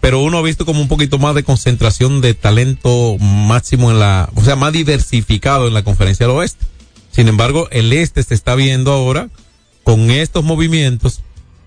Pero 0.00 0.20
uno 0.20 0.38
ha 0.38 0.42
visto 0.42 0.64
como 0.64 0.80
un 0.80 0.88
poquito 0.88 1.18
más 1.18 1.34
de 1.34 1.42
concentración 1.42 2.22
de 2.22 2.32
talento 2.32 3.18
máximo 3.18 3.90
en 3.90 3.98
la, 3.98 4.30
o 4.34 4.42
sea, 4.42 4.56
más 4.56 4.72
diversificado 4.72 5.68
en 5.68 5.74
la 5.74 5.84
conferencia 5.84 6.26
del 6.26 6.36
oeste. 6.36 6.64
Sin 7.10 7.28
embargo, 7.28 7.68
el 7.70 7.92
este 7.92 8.22
se 8.22 8.34
está 8.34 8.54
viendo 8.54 8.92
ahora 8.92 9.28
con 9.82 10.10
estos 10.10 10.44
movimientos 10.44 11.20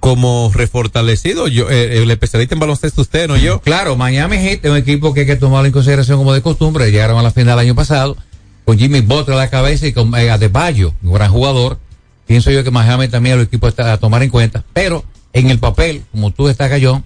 como 0.03 0.51
refortalecido. 0.53 1.47
Yo, 1.47 1.69
eh, 1.69 2.03
el 2.03 2.11
especialista 2.11 2.55
en 2.55 2.59
baloncesto 2.59 2.99
usted, 2.99 3.29
no 3.29 3.37
yo. 3.37 3.61
Claro, 3.61 3.95
Miami 3.95 4.35
Heat 4.35 4.65
es 4.65 4.69
un 4.69 4.75
equipo 4.75 5.13
que 5.13 5.21
hay 5.21 5.25
que 5.25 5.37
tomarlo 5.37 5.65
en 5.65 5.71
consideración 5.71 6.17
como 6.17 6.33
de 6.33 6.41
costumbre. 6.41 6.91
Llegaron 6.91 7.17
a 7.17 7.23
la 7.23 7.31
final 7.31 7.53
el 7.53 7.67
año 7.67 7.73
pasado 7.73 8.17
con 8.65 8.77
Jimmy 8.77 8.99
Butler 8.99 9.37
a 9.37 9.39
la 9.39 9.49
cabeza 9.49 9.87
y 9.87 9.93
con 9.93 10.13
eh, 10.15 10.29
Adebayo, 10.29 10.93
un 11.03 11.13
gran 11.13 11.31
jugador. 11.31 11.79
Pienso 12.27 12.51
yo 12.51 12.65
que 12.65 12.69
Miami 12.69 13.07
también 13.07 13.37
el 13.37 13.45
equipo 13.45 13.65
está 13.65 13.93
a 13.93 13.97
tomar 13.97 14.21
en 14.23 14.29
cuenta. 14.29 14.65
Pero 14.73 15.05
en 15.31 15.49
el 15.49 15.59
papel, 15.59 16.03
como 16.11 16.31
tú 16.31 16.47
destacas, 16.47 16.81
John, 16.83 17.05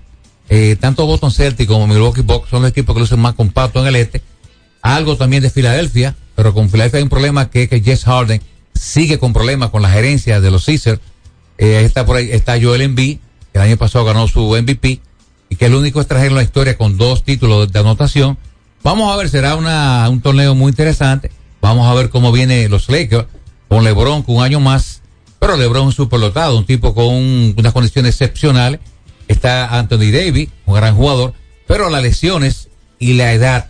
eh, 0.49 0.75
tanto 0.79 1.05
Boston 1.05 1.31
Celtics 1.31 1.69
como 1.69 1.85
Milwaukee 1.85 2.21
Bucks 2.21 2.49
son 2.49 2.63
los 2.63 2.71
equipos 2.71 2.95
que 2.95 3.01
lucen 3.01 3.19
más 3.19 3.35
compactos 3.35 3.83
en 3.83 3.89
el 3.89 3.95
este. 3.97 4.23
Algo 4.81 5.17
también 5.17 5.43
de 5.43 5.51
Filadelfia, 5.51 6.15
pero 6.35 6.51
con 6.51 6.67
Filadelfia 6.71 6.97
hay 6.97 7.03
un 7.03 7.09
problema 7.09 7.51
que 7.51 7.61
es 7.61 7.69
que 7.69 7.79
Jess 7.79 8.05
Harden 8.05 8.41
sigue 8.73 9.19
con 9.19 9.33
problemas 9.33 9.69
con 9.69 9.83
la 9.83 9.89
gerencia 9.91 10.41
de 10.41 10.49
los 10.49 10.65
Caesars. 10.65 10.99
Eh, 11.57 11.81
está 11.83 12.05
por 12.05 12.17
ahí, 12.17 12.29
está 12.31 12.59
Joel 12.61 12.81
Embiid, 12.81 13.17
el 13.53 13.61
año 13.61 13.77
pasado 13.77 14.05
ganó 14.05 14.27
su 14.27 14.41
MVP 14.55 14.99
y 15.49 15.55
que 15.55 15.65
es 15.65 15.71
el 15.71 15.75
único 15.77 15.99
extranjero 15.99 16.31
en 16.31 16.37
la 16.37 16.43
historia 16.43 16.77
con 16.77 16.97
dos 16.97 17.23
títulos 17.23 17.71
de 17.71 17.79
anotación. 17.79 18.37
Vamos 18.83 19.11
a 19.11 19.17
ver, 19.17 19.29
será 19.29 19.55
una, 19.55 20.07
un 20.09 20.21
torneo 20.21 20.53
muy 20.55 20.69
interesante. 20.69 21.31
Vamos 21.61 21.87
a 21.87 21.93
ver 21.95 22.09
cómo 22.09 22.31
viene 22.31 22.69
los 22.69 22.89
Lakers 22.89 23.25
con 23.67 23.83
LeBron 23.83 24.23
con 24.23 24.35
un 24.37 24.43
año 24.43 24.59
más. 24.59 25.01
Pero 25.39 25.55
LeBron 25.57 25.89
es 25.89 25.95
superlotado, 25.95 26.57
un 26.57 26.65
tipo 26.65 26.93
con 26.93 27.05
un- 27.13 27.53
unas 27.57 27.73
condiciones 27.73 28.11
excepcionales. 28.15 28.79
Está 29.27 29.77
Anthony 29.77 30.11
Davis, 30.11 30.49
un 30.65 30.75
gran 30.75 30.95
jugador. 30.95 31.33
Pero 31.67 31.89
las 31.89 32.01
lesiones 32.01 32.69
y 32.99 33.13
la 33.13 33.33
edad 33.33 33.67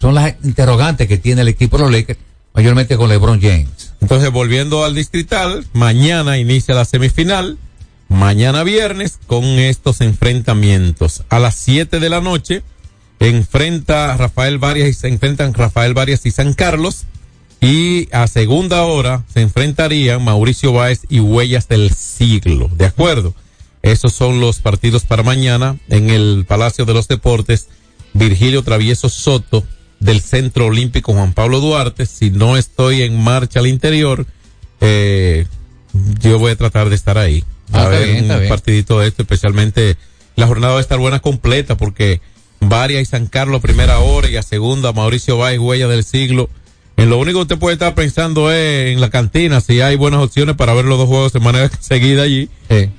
son 0.00 0.14
las 0.14 0.34
interrogantes 0.42 1.06
que 1.08 1.16
tiene 1.18 1.42
el 1.42 1.48
equipo 1.48 1.76
de 1.78 1.82
los 1.84 1.92
Lakers, 1.92 2.18
mayormente 2.54 2.96
con 2.96 3.08
LeBron 3.08 3.40
James. 3.40 3.85
Entonces, 4.00 4.30
volviendo 4.30 4.84
al 4.84 4.94
distrital, 4.94 5.66
mañana 5.72 6.38
inicia 6.38 6.74
la 6.74 6.84
semifinal. 6.84 7.58
Mañana 8.08 8.62
viernes 8.62 9.18
con 9.26 9.44
estos 9.44 10.00
enfrentamientos. 10.00 11.24
A 11.28 11.38
las 11.38 11.56
7 11.56 11.98
de 11.98 12.08
la 12.08 12.20
noche 12.20 12.62
enfrenta 13.18 14.16
Rafael 14.16 14.58
Varias 14.58 14.88
y 14.88 14.94
se 14.94 15.08
enfrentan 15.08 15.54
Rafael 15.54 15.94
Varias 15.94 16.24
y 16.26 16.30
San 16.30 16.52
Carlos. 16.52 17.04
Y 17.60 18.08
a 18.12 18.28
segunda 18.28 18.84
hora 18.84 19.24
se 19.32 19.40
enfrentarían 19.40 20.22
Mauricio 20.22 20.72
Báez 20.72 21.02
y 21.08 21.20
Huellas 21.20 21.68
del 21.68 21.92
Siglo. 21.92 22.70
¿De 22.76 22.86
acuerdo? 22.86 23.34
Esos 23.82 24.12
son 24.12 24.40
los 24.40 24.60
partidos 24.60 25.04
para 25.04 25.22
mañana 25.22 25.76
en 25.88 26.10
el 26.10 26.44
Palacio 26.46 26.84
de 26.84 26.94
los 26.94 27.08
Deportes. 27.08 27.68
Virgilio 28.12 28.62
Travieso 28.62 29.08
Soto 29.08 29.64
del 30.06 30.20
Centro 30.20 30.66
Olímpico 30.66 31.12
Juan 31.12 31.32
Pablo 31.32 31.60
Duarte. 31.60 32.06
Si 32.06 32.30
no 32.30 32.56
estoy 32.56 33.02
en 33.02 33.20
marcha 33.20 33.58
al 33.58 33.66
interior, 33.66 34.24
eh, 34.80 35.46
yo 36.20 36.38
voy 36.38 36.52
a 36.52 36.56
tratar 36.56 36.88
de 36.88 36.94
estar 36.94 37.18
ahí. 37.18 37.44
Ah, 37.72 37.82
a 37.82 37.88
ver 37.88 38.08
bien, 38.08 38.30
un 38.30 38.38
bien. 38.38 38.48
partidito 38.48 39.00
de 39.00 39.08
esto, 39.08 39.22
especialmente 39.22 39.96
la 40.36 40.46
jornada 40.46 40.74
va 40.74 40.78
a 40.78 40.82
estar 40.82 40.98
buena 40.98 41.18
completa 41.18 41.76
porque 41.76 42.20
Varia 42.60 43.00
y 43.00 43.04
San 43.04 43.26
Carlos 43.26 43.58
a 43.58 43.62
primera 43.62 43.98
hora 43.98 44.30
y 44.30 44.36
a 44.36 44.42
segunda 44.42 44.92
Mauricio 44.92 45.38
Báez, 45.38 45.58
Huella 45.58 45.88
del 45.88 46.04
Siglo. 46.04 46.48
En 46.96 47.10
lo 47.10 47.18
único 47.18 47.40
que 47.40 47.42
usted 47.42 47.58
puede 47.58 47.74
estar 47.74 47.94
pensando 47.96 48.52
es 48.52 48.94
en 48.94 49.00
la 49.00 49.10
cantina, 49.10 49.60
si 49.60 49.80
hay 49.80 49.96
buenas 49.96 50.20
opciones 50.20 50.54
para 50.54 50.72
ver 50.72 50.84
los 50.84 50.98
dos 50.98 51.08
juegos 51.08 51.32
de 51.32 51.40
manera 51.40 51.68
seguida 51.80 52.22
allí. 52.22 52.48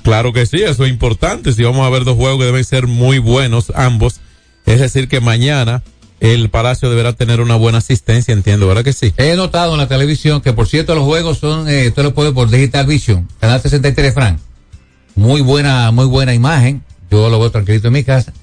Claro 0.04 0.34
que 0.34 0.46
sí, 0.46 0.58
eso 0.58 0.84
es 0.84 0.92
importante. 0.92 1.54
Si 1.54 1.64
vamos 1.64 1.88
a 1.88 1.90
ver 1.90 2.04
dos 2.04 2.18
juegos 2.18 2.40
que 2.40 2.46
deben 2.46 2.66
ser 2.66 2.86
muy 2.86 3.18
buenos 3.18 3.72
ambos, 3.76 4.20
es 4.66 4.82
decir 4.82 5.08
que 5.08 5.22
mañana 5.22 5.82
el 6.20 6.50
Palacio 6.50 6.90
deberá 6.90 7.14
tener 7.14 7.42
una 7.42 7.56
buena 7.56 7.78
asistencia, 7.80 8.34
entiendo, 8.34 8.68
¿verdad 8.68 8.84
que 8.84 8.94
sí? 8.94 9.14
He 9.18 9.36
notado 9.36 9.74
en 9.74 9.78
la 9.80 9.88
televisión 9.88 10.42
que, 10.42 10.54
por 10.54 10.68
cierto, 10.68 10.96
los 10.96 11.04
juegos 11.06 11.38
son, 11.40 11.70
eh, 11.70 11.88
usted 11.90 12.04
lo 12.04 12.14
puede 12.14 12.32
por 12.32 12.50
Digital 12.50 12.86
Vision, 12.88 13.28
canal 13.40 13.62
63 13.62 14.14
Frank. 14.14 14.40
Muy 15.16 15.42
buena, 15.42 15.92
muy 15.92 16.06
buena 16.06 16.34
imagen. 16.34 16.84
Yo 17.10 17.30
lo 17.30 17.40
veo 17.40 17.50
tranquilito 17.52 17.88
en 17.88 17.94
mi 17.94 18.04
casa. 18.04 18.34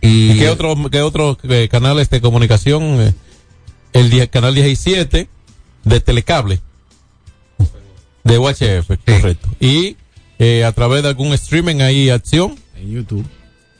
Y, 0.00 0.32
¿Y 0.32 0.38
qué 0.38 0.48
otro, 0.48 0.74
qué 0.90 1.02
otro 1.02 1.38
eh, 1.48 1.68
canales 1.70 2.08
de 2.10 2.20
comunicación? 2.20 2.82
Eh, 3.00 3.14
el 3.92 4.08
die- 4.10 4.28
canal 4.28 4.54
17 4.54 5.28
de 5.84 6.00
Telecable. 6.00 6.60
De 8.24 8.38
UHF, 8.38 8.86
correcto. 9.06 9.48
Y 9.60 9.96
eh, 10.38 10.64
a 10.64 10.72
través 10.72 11.02
de 11.02 11.08
algún 11.08 11.32
streaming 11.34 11.80
ahí, 11.80 12.10
acción. 12.10 12.56
En 12.76 12.90
YouTube. 12.90 13.26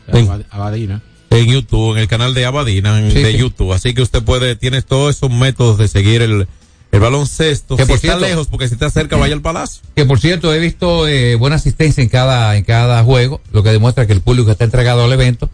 En- 0.08 0.28
Abadina. 0.50 1.02
En 1.30 1.46
YouTube, 1.46 1.92
en 1.94 1.98
el 2.02 2.08
canal 2.08 2.34
de 2.34 2.44
Abadina, 2.44 2.98
Sí, 3.10 3.22
de 3.22 3.32
sí. 3.32 3.38
YouTube. 3.38 3.72
Así 3.72 3.94
que 3.94 4.02
usted 4.02 4.22
puede, 4.22 4.56
tiene 4.56 4.82
todos 4.82 5.16
esos 5.16 5.30
métodos 5.30 5.78
de 5.78 5.86
seguir 5.88 6.22
el, 6.22 6.48
el 6.92 7.00
baloncesto. 7.00 7.76
Que 7.76 7.84
si 7.84 7.88
por 7.88 7.96
está 7.96 8.08
cierto- 8.08 8.26
lejos, 8.26 8.46
porque 8.48 8.66
si 8.68 8.74
está 8.74 8.90
cerca, 8.90 9.16
vaya 9.16 9.34
al 9.34 9.40
palacio. 9.42 9.82
Que 9.94 10.04
por 10.04 10.18
cierto, 10.20 10.52
he 10.52 10.58
visto 10.58 11.06
eh, 11.06 11.36
buena 11.36 11.56
asistencia 11.56 12.02
en 12.02 12.08
cada, 12.08 12.56
en 12.56 12.64
cada 12.64 13.02
juego, 13.04 13.40
lo 13.52 13.62
que 13.62 13.70
demuestra 13.70 14.06
que 14.06 14.12
el 14.12 14.20
público 14.22 14.50
está 14.50 14.64
entregado 14.64 15.04
al 15.04 15.12
evento. 15.12 15.48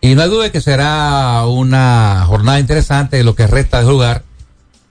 Y 0.00 0.14
no 0.14 0.22
hay 0.22 0.28
duda 0.28 0.44
de 0.44 0.50
que 0.50 0.60
será 0.60 1.46
una 1.46 2.24
jornada 2.26 2.58
interesante 2.60 3.22
lo 3.24 3.34
que 3.34 3.46
resta 3.46 3.80
de 3.80 3.86
jugar 3.86 4.24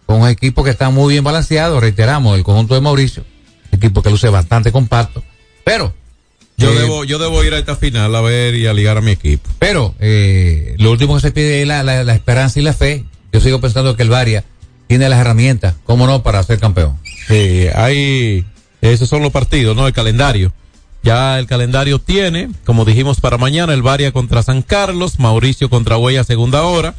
con 0.06 0.22
un 0.22 0.28
equipo 0.30 0.64
que 0.64 0.70
está 0.72 0.90
muy 0.90 1.14
bien 1.14 1.24
balanceado. 1.24 1.80
Reiteramos, 1.80 2.38
el 2.38 2.44
conjunto 2.44 2.74
de 2.74 2.82
Mauricio, 2.82 3.24
equipo 3.72 4.02
que 4.02 4.10
luce 4.10 4.30
bastante 4.30 4.72
compacto. 4.72 5.24
Pero, 5.64 5.94
Yo 6.58 6.72
eh, 6.72 6.76
debo, 6.76 7.04
yo 7.04 7.20
debo 7.20 7.44
ir 7.44 7.54
a 7.54 7.58
esta 7.60 7.76
final 7.76 8.16
a 8.16 8.22
ver 8.22 8.56
y 8.56 8.66
a 8.68 8.74
ligar 8.74 8.98
a 8.98 9.02
mi 9.02 9.12
equipo. 9.12 9.50
pero 9.60 9.94
eh, 10.00 10.76
lo 10.78 10.92
último 10.92 11.16
que 11.16 11.22
se 11.22 11.32
pide 11.32 11.62
es 11.62 11.68
la, 11.68 11.84
la- 11.84 12.04
la 12.04 12.14
esperanza 12.16 12.60
y 12.60 12.64
la 12.64 12.74
fe. 12.74 13.04
Yo 13.34 13.42
sigo 13.42 13.60
pensando 13.60 13.96
que 13.98 14.04
el 14.04 14.10
Varia 14.10 14.44
tiene 14.88 15.10
las 15.10 15.20
herramientas, 15.20 15.76
cómo 15.84 16.08
no, 16.08 16.24
para 16.24 16.42
ser 16.44 16.60
campeón. 16.60 16.98
Sí, 17.28 17.68
hay, 17.76 18.46
esos 18.82 19.10
son 19.10 19.22
los 19.22 19.32
partidos, 19.32 19.76
¿no? 19.76 19.86
El 19.88 19.94
calendario. 19.94 20.54
Ya 21.04 21.38
el 21.38 21.46
calendario 21.46 22.00
tiene, 22.00 22.50
como 22.66 22.86
dijimos 22.86 23.20
para 23.20 23.38
mañana, 23.38 23.74
el 23.74 23.82
Varia 23.82 24.12
contra 24.12 24.42
San 24.42 24.62
Carlos, 24.62 25.20
Mauricio 25.20 25.70
contra 25.70 25.98
Huella 25.98 26.24
segunda 26.24 26.64
hora. 26.64 26.96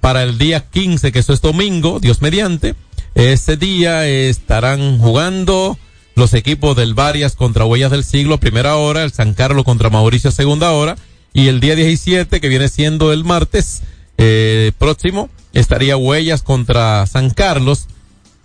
Para 0.00 0.22
el 0.22 0.36
día 0.38 0.60
15, 0.68 1.10
que 1.12 1.18
eso 1.20 1.32
es 1.32 1.40
domingo, 1.40 1.98
Dios 2.00 2.20
mediante, 2.22 2.74
ese 3.14 3.56
día 3.56 4.06
estarán 4.06 4.98
jugando 4.98 5.78
los 6.16 6.32
equipos 6.32 6.74
del 6.74 6.94
Varias 6.94 7.36
contra 7.36 7.66
Huellas 7.66 7.90
del 7.90 8.02
Siglo, 8.02 8.40
primera 8.40 8.76
hora, 8.76 9.04
el 9.04 9.12
San 9.12 9.34
Carlos 9.34 9.64
contra 9.64 9.90
Mauricio 9.90 10.30
segunda 10.32 10.72
hora, 10.72 10.96
y 11.34 11.48
el 11.48 11.60
día 11.60 11.76
17, 11.76 12.40
que 12.40 12.48
viene 12.48 12.68
siendo 12.68 13.12
el 13.12 13.22
martes 13.22 13.82
eh, 14.16 14.72
próximo, 14.78 15.28
estaría 15.52 15.98
Huellas 15.98 16.42
contra 16.42 17.06
San 17.06 17.28
Carlos, 17.28 17.86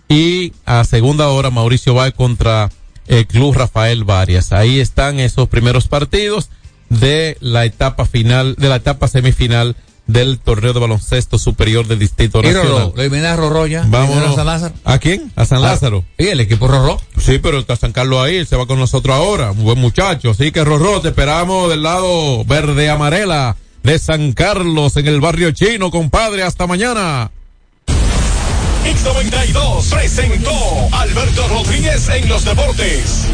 y 0.06 0.52
a 0.66 0.84
segunda 0.84 1.28
hora 1.28 1.48
Mauricio 1.48 1.94
va 1.94 2.10
contra 2.10 2.70
el 3.06 3.26
Club 3.26 3.54
Rafael 3.54 4.04
Varias. 4.04 4.52
Ahí 4.52 4.78
están 4.78 5.18
esos 5.18 5.48
primeros 5.48 5.88
partidos 5.88 6.50
de 6.90 7.38
la 7.40 7.64
etapa 7.64 8.04
final, 8.04 8.54
de 8.56 8.68
la 8.68 8.76
etapa 8.76 9.08
semifinal 9.08 9.76
del 10.06 10.38
torneo 10.40 10.72
de 10.72 10.80
baloncesto 10.80 11.38
superior 11.38 11.86
del 11.86 11.98
Distrito 12.00 12.40
Y 12.40 12.48
Nacional. 12.48 12.92
Lo 12.94 13.02
eliminé 13.02 13.26
a 13.28 13.36
Rorró 13.36 13.66
ya. 13.66 13.84
Vámonos. 13.86 14.32
a 14.32 14.34
San 14.34 14.46
Lázaro. 14.46 14.74
¿A 14.84 14.98
quién? 14.98 15.32
A 15.36 15.44
San 15.44 15.58
Ah, 15.58 15.68
Lázaro. 15.68 16.04
Sí, 16.18 16.28
el 16.28 16.40
equipo 16.40 16.66
Rorró. 16.68 17.00
Sí, 17.18 17.38
pero 17.38 17.58
está 17.60 17.76
San 17.76 17.92
Carlos 17.92 18.20
ahí, 18.24 18.36
él 18.36 18.46
se 18.46 18.56
va 18.56 18.66
con 18.66 18.78
nosotros 18.78 19.14
ahora, 19.16 19.52
un 19.52 19.62
buen 19.62 19.78
muchacho. 19.78 20.30
Así 20.30 20.50
que 20.52 20.64
Rorró, 20.64 21.00
te 21.00 21.08
esperamos 21.08 21.70
del 21.70 21.82
lado 21.84 22.44
verde 22.44 22.90
amarela 22.90 23.56
de 23.82 23.98
San 23.98 24.32
Carlos 24.32 24.96
en 24.96 25.06
el 25.06 25.20
barrio 25.20 25.50
chino, 25.52 25.90
compadre. 25.90 26.42
Hasta 26.42 26.66
mañana. 26.66 27.30
X92 28.84 29.90
presentó 29.90 30.50
Alberto 30.92 31.46
Rodríguez 31.48 32.08
en 32.08 32.28
los 32.28 32.44
deportes. 32.44 33.26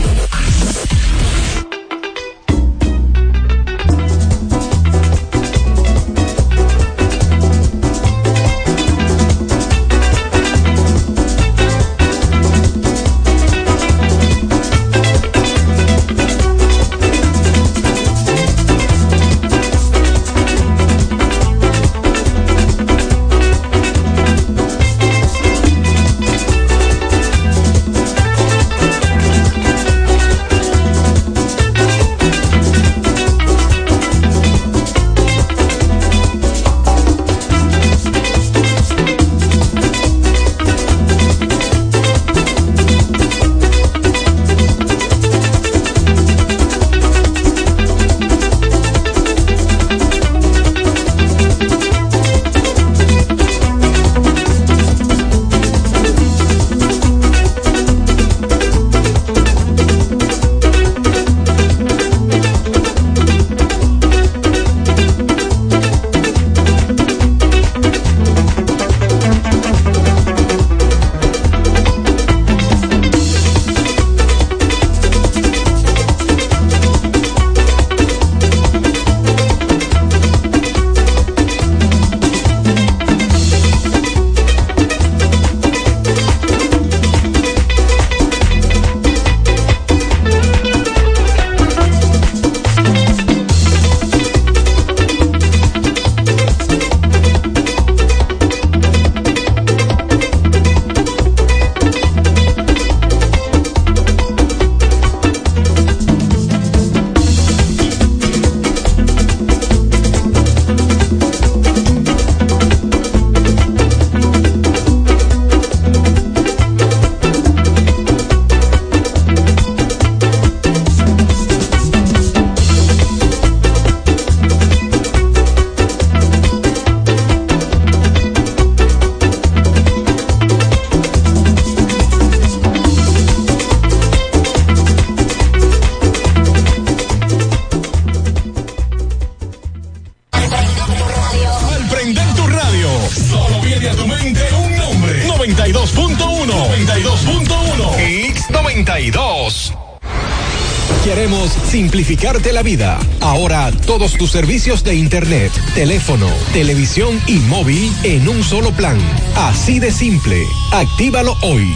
Simplificarte 151.69 152.53
la 152.53 152.63
vida. 152.63 152.99
Ahora 153.21 153.71
todos 153.87 154.13
tus 154.15 154.31
servicios 154.31 154.85
de 154.85 154.95
internet, 154.95 155.53
teléfono, 155.75 156.27
televisión 156.53 157.21
y 157.27 157.35
móvil 157.41 157.93
en 158.05 158.29
un 158.29 158.43
solo 158.43 158.73
plan. 158.73 158.99
Así 159.37 159.79
de 159.79 159.93
simple. 159.93 160.43
Actívalo 160.73 161.37
hoy. 161.43 161.71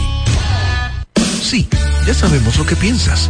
Sí, 1.41 1.67
ya 2.07 2.13
sabemos 2.13 2.57
lo 2.57 2.65
que 2.65 2.75
piensas. 2.75 3.29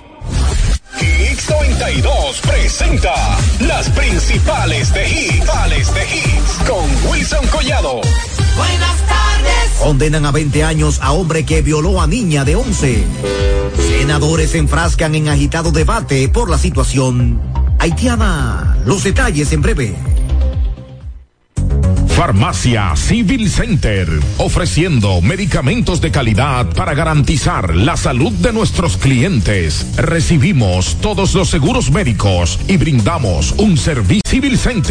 X92 1.01 2.41
presenta 2.41 3.13
las 3.59 3.89
principales 3.89 4.93
de 4.93 5.09
hits, 5.09 5.93
de 5.93 6.03
hits 6.03 6.69
con 6.69 7.11
Wilson 7.11 7.47
Collado. 7.47 8.01
Buenas 8.55 8.97
tardes. 9.07 9.71
Condenan 9.81 10.27
a 10.27 10.31
20 10.31 10.63
años 10.63 10.99
a 11.01 11.11
hombre 11.13 11.43
que 11.43 11.63
violó 11.63 12.01
a 12.01 12.07
niña 12.07 12.45
de 12.45 12.55
11. 12.55 13.03
Senadores 13.97 14.51
se 14.51 14.59
enfrascan 14.59 15.15
en 15.15 15.29
agitado 15.29 15.71
debate 15.71 16.29
por 16.29 16.49
la 16.51 16.59
situación 16.59 17.41
haitiana. 17.79 18.77
Los 18.85 19.03
detalles 19.03 19.51
en 19.53 19.61
breve. 19.63 19.95
Farmacia 22.15 22.95
Civil 22.95 23.49
Center, 23.49 24.07
ofreciendo 24.37 25.21
medicamentos 25.21 26.01
de 26.01 26.11
calidad 26.11 26.67
para 26.75 26.93
garantizar 26.93 27.75
la 27.75 27.97
salud 27.97 28.31
de 28.33 28.53
nuestros 28.53 28.97
clientes. 28.97 29.87
Recibimos 29.95 30.97
todos 31.01 31.33
los 31.33 31.49
seguros 31.49 31.89
médicos 31.91 32.59
y 32.67 32.77
brindamos 32.77 33.53
un 33.57 33.77
servicio 33.77 34.21
Civil 34.31 34.57
Center. 34.57 34.89